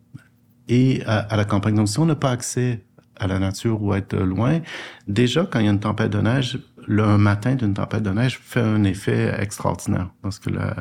et 0.67 1.05
à, 1.07 1.19
à, 1.19 1.37
la 1.37 1.45
campagne. 1.45 1.77
Donc 1.77 1.89
si 1.89 2.01
on 2.01 2.07
n'a 2.07 2.17
pas 2.17 2.33
accès 2.33 2.85
à 3.15 3.29
la 3.29 3.39
nature 3.39 3.81
ou 3.81 3.95
être 3.95 4.17
loin, 4.17 4.61
déjà 5.07 5.47
quand 5.47 5.61
il 5.61 5.67
y 5.67 5.69
a 5.69 5.71
une 5.71 5.79
tempête 5.79 6.11
de 6.11 6.21
neige, 6.21 6.59
le 6.89 7.17
matin 7.17 7.55
d'une 7.55 7.75
tempête 7.75 8.03
de 8.03 8.11
neige 8.11 8.41
fait 8.43 8.59
un 8.59 8.83
effet 8.83 9.33
extraordinaire 9.39 10.11
parce 10.21 10.41
que 10.41 10.51
la, 10.51 10.75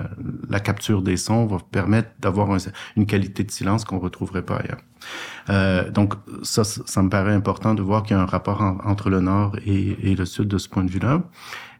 la 0.50 0.60
capture 0.60 1.04
des 1.04 1.18
sons 1.18 1.46
va 1.46 1.60
permettre 1.72 2.10
d'avoir 2.20 2.50
un, 2.52 2.58
une 2.96 3.06
qualité 3.06 3.44
de 3.44 3.52
silence 3.52 3.86
qu'on 3.86 4.00
retrouverait 4.00 4.42
pas 4.42 4.56
ailleurs. 4.56 4.82
Euh, 5.50 5.90
donc 5.90 6.14
ça, 6.44 6.64
ça 6.64 7.02
me 7.02 7.10
paraît 7.10 7.34
important 7.34 7.74
de 7.74 7.82
voir 7.82 8.04
qu'il 8.04 8.16
y 8.16 8.20
a 8.20 8.22
un 8.22 8.26
rapport 8.26 8.62
en, 8.62 8.78
entre 8.84 9.10
le 9.10 9.20
nord 9.20 9.56
et, 9.66 10.16
le 10.16 10.26
sud 10.26 10.48
de 10.48 10.58
ce 10.58 10.70
point 10.70 10.84
de 10.84 10.92
vue-là. 10.92 11.24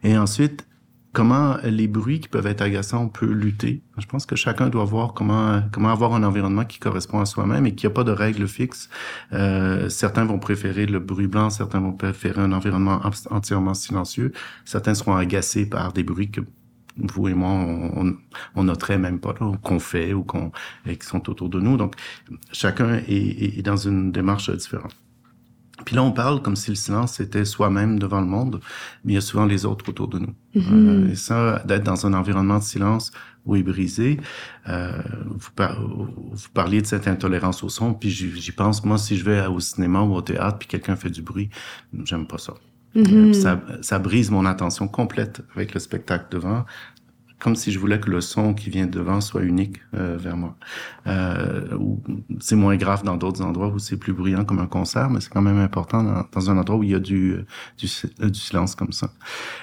Et 0.02 0.16
ensuite, 0.16 0.66
comment 1.12 1.56
les 1.62 1.88
bruits 1.88 2.20
qui 2.20 2.28
peuvent 2.28 2.46
être 2.46 2.62
agaçants, 2.62 3.02
on 3.02 3.08
peut 3.08 3.30
lutter. 3.30 3.82
Je 3.98 4.06
pense 4.06 4.26
que 4.26 4.34
chacun 4.34 4.68
doit 4.68 4.84
voir 4.84 5.12
comment 5.12 5.62
comment 5.70 5.90
avoir 5.90 6.14
un 6.14 6.22
environnement 6.22 6.64
qui 6.64 6.78
correspond 6.78 7.20
à 7.20 7.26
soi-même 7.26 7.66
et 7.66 7.74
qu'il 7.74 7.88
n'y 7.88 7.92
a 7.92 7.94
pas 7.94 8.04
de 8.04 8.12
règles 8.12 8.48
fixes. 8.48 8.88
Euh, 9.32 9.88
certains 9.88 10.24
vont 10.24 10.38
préférer 10.38 10.86
le 10.86 10.98
bruit 10.98 11.26
blanc, 11.26 11.50
certains 11.50 11.80
vont 11.80 11.92
préférer 11.92 12.40
un 12.40 12.52
environnement 12.52 13.00
entièrement 13.30 13.74
silencieux. 13.74 14.32
Certains 14.64 14.94
seront 14.94 15.14
agacés 15.14 15.66
par 15.66 15.92
des 15.92 16.02
bruits 16.02 16.30
que 16.30 16.40
vous 16.96 17.28
et 17.28 17.34
moi, 17.34 17.50
on, 17.50 18.16
on 18.54 18.64
noterait 18.64 18.98
même 18.98 19.18
pas, 19.20 19.34
qu'on 19.34 19.78
fait 19.78 20.12
ou 20.12 20.22
qu'on 20.24 20.52
qui 20.84 21.06
sont 21.06 21.28
autour 21.30 21.48
de 21.48 21.60
nous. 21.60 21.76
Donc, 21.76 21.94
chacun 22.52 22.94
est, 23.08 23.58
est 23.58 23.62
dans 23.62 23.76
une 23.76 24.12
démarche 24.12 24.50
différente. 24.50 24.96
Puis 25.84 25.96
là, 25.96 26.02
on 26.02 26.12
parle 26.12 26.42
comme 26.42 26.56
si 26.56 26.70
le 26.70 26.76
silence 26.76 27.18
était 27.20 27.44
soi-même 27.44 27.98
devant 27.98 28.20
le 28.20 28.26
monde, 28.26 28.60
mais 29.04 29.12
il 29.12 29.14
y 29.14 29.18
a 29.18 29.22
souvent 29.22 29.46
les 29.46 29.64
autres 29.64 29.88
autour 29.88 30.08
de 30.08 30.18
nous. 30.18 30.34
Mm 30.54 30.60
-hmm. 30.60 30.88
euh, 30.88 31.12
et 31.12 31.16
ça, 31.16 31.62
d'être 31.64 31.84
dans 31.84 32.06
un 32.06 32.14
environnement 32.14 32.58
de 32.58 32.64
silence 32.64 33.10
où 33.44 33.56
est 33.56 33.62
brisé, 33.62 34.20
euh, 34.68 35.02
vous, 35.26 35.50
par 35.56 35.80
vous, 35.80 36.48
parliez 36.54 36.80
de 36.80 36.86
cette 36.86 37.08
intolérance 37.08 37.64
au 37.64 37.68
son, 37.68 37.94
puis 37.94 38.10
j'y 38.10 38.52
pense, 38.52 38.84
moi, 38.84 38.98
si 38.98 39.16
je 39.16 39.24
vais 39.24 39.46
au 39.46 39.60
cinéma 39.60 40.00
ou 40.02 40.14
au 40.14 40.22
théâtre, 40.22 40.58
puis 40.58 40.68
quelqu'un 40.68 40.96
fait 40.96 41.10
du 41.10 41.22
bruit, 41.22 41.48
j'aime 42.04 42.26
pas 42.26 42.38
ça. 42.38 42.54
Mhm. 42.94 43.32
ça, 43.32 43.60
ça 43.80 43.98
brise 43.98 44.30
mon 44.30 44.44
attention 44.44 44.86
complète 44.86 45.42
avec 45.54 45.74
le 45.74 45.80
spectacle 45.80 46.26
devant 46.30 46.64
comme 47.42 47.56
si 47.56 47.72
je 47.72 47.78
voulais 47.80 47.98
que 47.98 48.08
le 48.08 48.20
son 48.20 48.54
qui 48.54 48.70
vient 48.70 48.86
devant 48.86 49.20
soit 49.20 49.42
unique 49.42 49.78
euh, 49.94 50.16
vers 50.16 50.36
moi. 50.36 50.56
Euh, 51.08 51.76
c'est 52.38 52.54
moins 52.54 52.76
grave 52.76 53.02
dans 53.02 53.16
d'autres 53.16 53.42
endroits 53.42 53.66
où 53.66 53.80
c'est 53.80 53.96
plus 53.96 54.12
bruyant 54.12 54.44
comme 54.44 54.60
un 54.60 54.68
concert, 54.68 55.10
mais 55.10 55.20
c'est 55.20 55.28
quand 55.28 55.42
même 55.42 55.58
important 55.58 56.04
dans, 56.04 56.24
dans, 56.30 56.50
un 56.50 56.58
endroit 56.58 56.76
où 56.76 56.84
il 56.84 56.90
y 56.90 56.94
a 56.94 57.00
du, 57.00 57.44
du, 57.78 57.88
du 58.20 58.38
silence 58.38 58.76
comme 58.76 58.92
ça. 58.92 59.10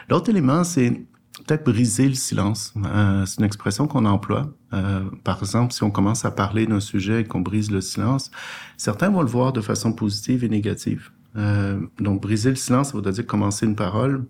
L'autre 0.09 0.29
élément, 0.29 0.65
c'est 0.65 1.05
peut-être 1.45 1.63
briser 1.63 2.07
le 2.07 2.15
silence. 2.15 2.73
Euh, 2.85 3.25
c'est 3.25 3.39
une 3.39 3.45
expression 3.45 3.87
qu'on 3.87 4.05
emploie. 4.05 4.53
Euh, 4.73 5.05
par 5.23 5.39
exemple, 5.39 5.73
si 5.73 5.83
on 5.83 5.91
commence 5.91 6.25
à 6.25 6.31
parler 6.31 6.67
d'un 6.67 6.79
sujet 6.79 7.21
et 7.21 7.23
qu'on 7.23 7.41
brise 7.41 7.71
le 7.71 7.81
silence, 7.81 8.29
certains 8.77 9.09
vont 9.09 9.21
le 9.21 9.27
voir 9.29 9.53
de 9.53 9.61
façon 9.61 9.93
positive 9.93 10.43
et 10.43 10.49
négative. 10.49 11.11
Euh, 11.35 11.79
donc, 11.99 12.21
briser 12.21 12.49
le 12.49 12.55
silence, 12.55 12.91
ça 12.91 12.97
veut 12.97 13.11
dire 13.11 13.25
commencer 13.25 13.65
une 13.65 13.75
parole 13.75 14.25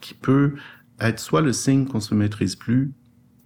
qui 0.00 0.14
peut 0.14 0.54
être 1.00 1.18
soit 1.18 1.40
le 1.40 1.52
signe 1.52 1.86
qu'on 1.86 2.00
se 2.00 2.14
maîtrise 2.14 2.56
plus 2.56 2.92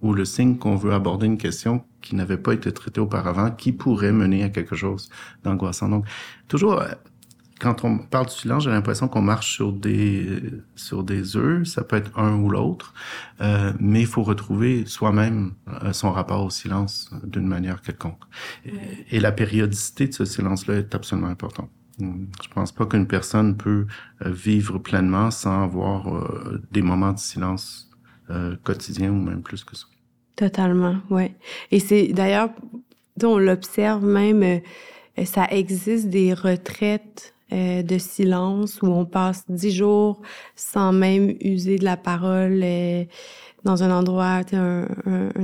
ou 0.01 0.13
le 0.13 0.25
signe 0.25 0.57
qu'on 0.57 0.75
veut 0.75 0.93
aborder 0.93 1.25
une 1.25 1.37
question 1.37 1.83
qui 2.01 2.15
n'avait 2.15 2.37
pas 2.37 2.53
été 2.53 2.71
traitée 2.71 2.99
auparavant, 2.99 3.51
qui 3.51 3.71
pourrait 3.71 4.11
mener 4.11 4.43
à 4.43 4.49
quelque 4.49 4.75
chose 4.75 5.09
d'angoissant. 5.43 5.87
Donc, 5.87 6.05
toujours, 6.47 6.81
euh, 6.81 6.89
quand 7.59 7.85
on 7.85 7.97
parle 7.97 8.25
du 8.25 8.33
silence, 8.33 8.65
j'ai 8.65 8.69
l'impression 8.69 9.07
qu'on 9.07 9.21
marche 9.21 9.55
sur 9.55 9.71
des 9.71 10.41
sur 10.75 11.03
des 11.03 11.37
œufs. 11.37 11.65
Ça 11.65 11.83
peut 11.83 11.95
être 11.95 12.11
un 12.19 12.35
ou 12.35 12.49
l'autre, 12.49 12.93
euh, 13.39 13.71
mais 13.79 14.01
il 14.01 14.07
faut 14.07 14.23
retrouver 14.23 14.85
soi-même 14.85 15.53
euh, 15.83 15.93
son 15.93 16.11
rapport 16.11 16.43
au 16.43 16.49
silence 16.49 17.09
d'une 17.23 17.47
manière 17.47 17.81
quelconque. 17.81 18.21
Et, 18.65 18.73
et 19.11 19.19
la 19.21 19.31
périodicité 19.31 20.07
de 20.07 20.13
ce 20.13 20.25
silence-là 20.25 20.75
est 20.75 20.93
absolument 20.93 21.29
importante. 21.29 21.69
Je 21.99 22.49
pense 22.53 22.71
pas 22.71 22.85
qu'une 22.85 23.07
personne 23.07 23.55
peut 23.55 23.85
euh, 24.25 24.31
vivre 24.31 24.79
pleinement 24.79 25.29
sans 25.31 25.63
avoir 25.63 26.13
euh, 26.13 26.61
des 26.71 26.81
moments 26.81 27.13
de 27.13 27.19
silence 27.19 27.89
euh, 28.29 28.55
quotidiens 28.63 29.11
ou 29.11 29.21
même 29.21 29.43
plus 29.43 29.63
que 29.63 29.75
ça. 29.75 29.85
Totalement, 30.35 30.97
ouais. 31.11 31.35
Et 31.71 31.79
c'est 31.79 32.07
d'ailleurs, 32.07 32.49
on 33.21 33.37
l'observe 33.37 34.03
même, 34.03 34.61
ça 35.25 35.45
existe 35.51 36.09
des 36.09 36.33
retraites 36.33 37.35
de 37.51 37.97
silence 37.99 38.81
où 38.81 38.87
on 38.87 39.05
passe 39.05 39.43
dix 39.47 39.69
jours 39.69 40.23
sans 40.55 40.91
même 40.91 41.35
user 41.39 41.77
de 41.77 41.83
la 41.83 41.97
parole 41.97 42.65
dans 43.63 43.83
un 43.83 43.91
endroit, 43.91 44.41
un, 44.53 44.87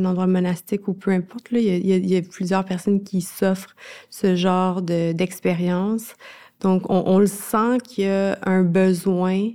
endroit 0.06 0.26
monastique 0.26 0.88
ou 0.88 0.94
peu 0.96 1.12
importe. 1.12 1.50
Il 1.52 1.86
y 1.86 2.18
a 2.18 2.22
plusieurs 2.24 2.66
personnes 2.66 3.04
qui 3.04 3.22
s'offrent 3.22 3.76
ce 4.10 4.36
genre 4.36 4.82
d'expérience. 4.82 6.16
Donc, 6.62 6.89
on, 6.89 7.04
on, 7.06 7.19
le 7.19 7.28
sent 7.28 7.78
qu'il 7.84 8.06
y 8.06 8.08
a 8.08 8.38
un 8.43 8.63
besoin 8.63 9.50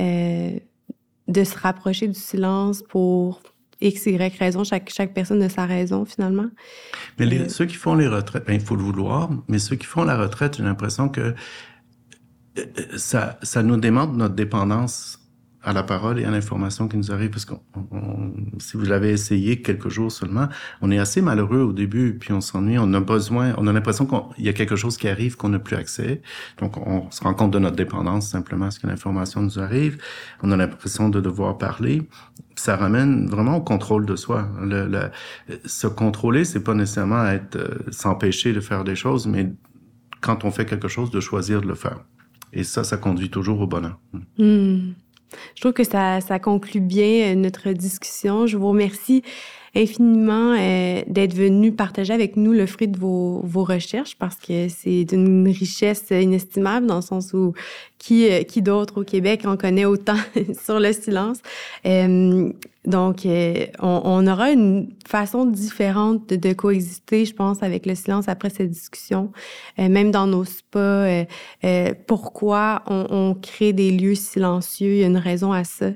euh, 0.00 0.58
de 1.28 1.44
se 1.44 1.56
rapprocher 1.56 2.08
du 2.08 2.18
silence 2.18 2.82
pour 2.82 3.40
X, 3.80 4.06
Y 4.06 4.36
raison. 4.38 4.64
Chaque, 4.64 4.90
chaque 4.90 5.14
personne 5.14 5.42
a 5.42 5.48
sa 5.48 5.66
raison, 5.66 6.04
finalement. 6.04 6.48
Mais 7.18 7.26
les, 7.26 7.40
euh, 7.40 7.48
ceux 7.48 7.66
qui 7.66 7.76
font 7.76 7.94
les 7.94 8.08
retraites, 8.08 8.46
ben, 8.46 8.54
il 8.54 8.60
faut 8.60 8.76
le 8.76 8.82
vouloir, 8.82 9.30
mais 9.48 9.58
ceux 9.58 9.76
qui 9.76 9.86
font 9.86 10.04
la 10.04 10.16
retraite, 10.16 10.56
j'ai 10.56 10.64
l'impression 10.64 11.08
que 11.08 11.34
euh, 12.58 12.64
ça, 12.96 13.38
ça 13.42 13.62
nous 13.62 13.76
demande 13.76 14.16
notre 14.16 14.34
dépendance 14.34 15.19
à 15.62 15.72
la 15.72 15.82
parole 15.82 16.18
et 16.18 16.24
à 16.24 16.30
l'information 16.30 16.88
qui 16.88 16.96
nous 16.96 17.12
arrive, 17.12 17.30
parce 17.30 17.44
que 17.44 17.54
si 18.58 18.76
vous 18.76 18.84
l'avez 18.84 19.10
essayé 19.10 19.60
quelques 19.60 19.88
jours 19.88 20.10
seulement, 20.10 20.48
on 20.80 20.90
est 20.90 20.98
assez 20.98 21.20
malheureux 21.20 21.60
au 21.60 21.72
début, 21.72 22.16
puis 22.18 22.32
on 22.32 22.40
s'ennuie, 22.40 22.78
on 22.78 22.92
a 22.94 23.00
besoin, 23.00 23.54
on 23.58 23.66
a 23.66 23.72
l'impression 23.72 24.06
qu'il 24.06 24.44
y 24.44 24.48
a 24.48 24.52
quelque 24.52 24.76
chose 24.76 24.96
qui 24.96 25.08
arrive 25.08 25.36
qu'on 25.36 25.50
n'a 25.50 25.58
plus 25.58 25.76
accès, 25.76 26.22
donc 26.58 26.76
on 26.78 27.10
se 27.10 27.22
rend 27.22 27.34
compte 27.34 27.50
de 27.50 27.58
notre 27.58 27.76
dépendance 27.76 28.28
simplement 28.28 28.66
à 28.66 28.70
ce 28.70 28.80
que 28.80 28.86
l'information 28.86 29.42
nous 29.42 29.58
arrive, 29.58 29.98
on 30.42 30.50
a 30.50 30.56
l'impression 30.56 31.08
de 31.08 31.20
devoir 31.20 31.58
parler, 31.58 32.08
ça 32.56 32.76
ramène 32.76 33.26
vraiment 33.26 33.56
au 33.56 33.62
contrôle 33.62 34.06
de 34.06 34.16
soi. 34.16 34.48
Le, 34.60 34.86
le, 34.86 35.10
se 35.64 35.86
contrôler, 35.86 36.44
c'est 36.44 36.62
pas 36.62 36.74
nécessairement 36.74 37.26
être 37.26 37.56
euh, 37.56 37.78
s'empêcher 37.90 38.52
de 38.52 38.60
faire 38.60 38.84
des 38.84 38.96
choses, 38.96 39.26
mais 39.26 39.52
quand 40.20 40.44
on 40.44 40.50
fait 40.50 40.66
quelque 40.66 40.88
chose, 40.88 41.10
de 41.10 41.20
choisir 41.20 41.62
de 41.62 41.66
le 41.66 41.74
faire. 41.74 42.00
Et 42.52 42.64
ça, 42.64 42.84
ça 42.84 42.96
conduit 42.96 43.30
toujours 43.30 43.60
au 43.60 43.66
bonheur. 43.66 43.98
Mmh. 44.38 44.92
Je 45.54 45.60
trouve 45.60 45.72
que 45.72 45.84
ça, 45.84 46.20
ça 46.20 46.38
conclut 46.38 46.80
bien 46.80 47.34
notre 47.34 47.70
discussion. 47.72 48.46
Je 48.46 48.56
vous 48.56 48.68
remercie 48.68 49.22
infiniment 49.74 50.54
euh, 50.58 51.02
d'être 51.06 51.34
venu 51.34 51.72
partager 51.72 52.12
avec 52.12 52.36
nous 52.36 52.52
le 52.52 52.66
fruit 52.66 52.88
de 52.88 52.98
vos, 52.98 53.40
vos 53.44 53.64
recherches 53.64 54.16
parce 54.16 54.36
que 54.36 54.68
c'est 54.68 55.04
d'une 55.04 55.48
richesse 55.48 56.10
inestimable 56.10 56.86
dans 56.86 56.96
le 56.96 57.02
sens 57.02 57.32
où 57.32 57.52
qui, 57.98 58.28
qui 58.46 58.62
d'autre 58.62 59.02
au 59.02 59.04
Québec 59.04 59.42
en 59.44 59.56
connaît 59.56 59.84
autant 59.84 60.16
sur 60.64 60.80
le 60.80 60.92
silence. 60.92 61.38
Euh, 61.86 62.52
donc, 62.86 63.26
euh, 63.26 63.66
on, 63.80 64.00
on, 64.04 64.26
aura 64.26 64.50
une 64.50 64.94
façon 65.06 65.44
différente 65.44 66.30
de, 66.30 66.36
de, 66.36 66.54
coexister, 66.54 67.26
je 67.26 67.34
pense, 67.34 67.62
avec 67.62 67.84
le 67.84 67.94
silence 67.94 68.26
après 68.26 68.48
cette 68.48 68.70
discussion. 68.70 69.32
Euh, 69.78 69.90
même 69.90 70.10
dans 70.10 70.26
nos 70.26 70.44
spas, 70.44 70.78
euh, 70.78 71.24
euh 71.64 71.92
pourquoi 72.06 72.82
on, 72.86 73.06
on, 73.10 73.34
crée 73.34 73.74
des 73.74 73.90
lieux 73.90 74.14
silencieux, 74.14 74.92
il 74.92 74.98
y 74.98 75.04
a 75.04 75.08
une 75.08 75.18
raison 75.18 75.52
à 75.52 75.64
ça. 75.64 75.90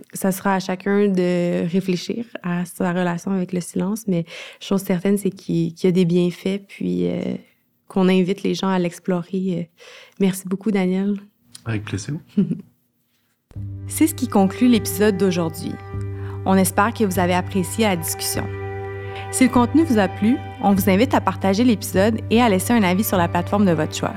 Euh, 0.00 0.02
ça 0.12 0.32
sera 0.32 0.54
à 0.54 0.60
chacun 0.60 1.08
de 1.08 1.66
réfléchir 1.70 2.24
à 2.42 2.64
sa 2.64 2.92
relation 2.92 3.30
avec 3.30 3.52
le 3.52 3.60
silence, 3.60 4.06
mais 4.06 4.24
chose 4.60 4.82
certaine, 4.82 5.18
c'est 5.18 5.30
qu'il 5.30 5.74
y 5.82 5.86
a 5.86 5.92
des 5.92 6.04
bienfaits, 6.04 6.66
puis 6.68 7.08
euh, 7.08 7.36
qu'on 7.88 8.08
invite 8.08 8.42
les 8.42 8.54
gens 8.54 8.68
à 8.68 8.78
l'explorer. 8.78 9.70
Merci 10.20 10.48
beaucoup, 10.48 10.70
Daniel. 10.70 11.16
Avec 11.64 11.84
plaisir. 11.84 12.14
C'est 13.86 14.08
ce 14.08 14.14
qui 14.14 14.26
conclut 14.26 14.68
l'épisode 14.68 15.16
d'aujourd'hui. 15.16 15.72
On 16.44 16.56
espère 16.56 16.92
que 16.92 17.04
vous 17.04 17.18
avez 17.18 17.34
apprécié 17.34 17.84
la 17.84 17.96
discussion. 17.96 18.44
Si 19.30 19.44
le 19.44 19.50
contenu 19.50 19.84
vous 19.84 19.98
a 19.98 20.08
plu, 20.08 20.36
on 20.62 20.74
vous 20.74 20.90
invite 20.90 21.14
à 21.14 21.20
partager 21.20 21.64
l'épisode 21.64 22.20
et 22.30 22.42
à 22.42 22.48
laisser 22.48 22.72
un 22.72 22.82
avis 22.82 23.04
sur 23.04 23.16
la 23.16 23.28
plateforme 23.28 23.66
de 23.66 23.72
votre 23.72 23.94
choix. 23.94 24.14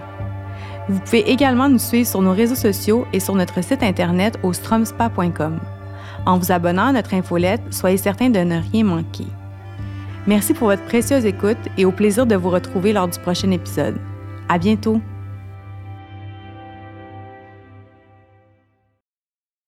Vous 0.90 1.00
pouvez 1.00 1.30
également 1.30 1.68
nous 1.68 1.80
suivre 1.80 2.08
sur 2.08 2.22
nos 2.22 2.34
réseaux 2.34 2.56
sociaux 2.56 3.06
et 3.12 3.20
sur 3.20 3.36
notre 3.36 3.62
site 3.64 3.84
internet 3.84 4.40
au 4.44 4.54
stromspa.com. 4.54 5.60
En 6.26 6.38
vous 6.38 6.52
abonnant 6.52 6.88
à 6.88 6.92
notre 6.94 7.14
infolette, 7.14 7.62
soyez 7.72 7.98
certain 7.98 8.30
de 8.30 8.40
ne 8.40 8.60
rien 8.72 8.84
manquer. 8.84 9.28
Merci 10.28 10.54
pour 10.54 10.68
votre 10.68 10.84
précieuse 10.84 11.26
écoute 11.26 11.58
et 11.78 11.86
au 11.86 11.92
plaisir 11.92 12.26
de 12.26 12.36
vous 12.36 12.50
retrouver 12.50 12.94
lors 12.94 13.08
du 13.08 13.20
prochain 13.20 13.52
épisode. 13.52 13.98
À 14.50 14.58
bientôt! 14.58 15.02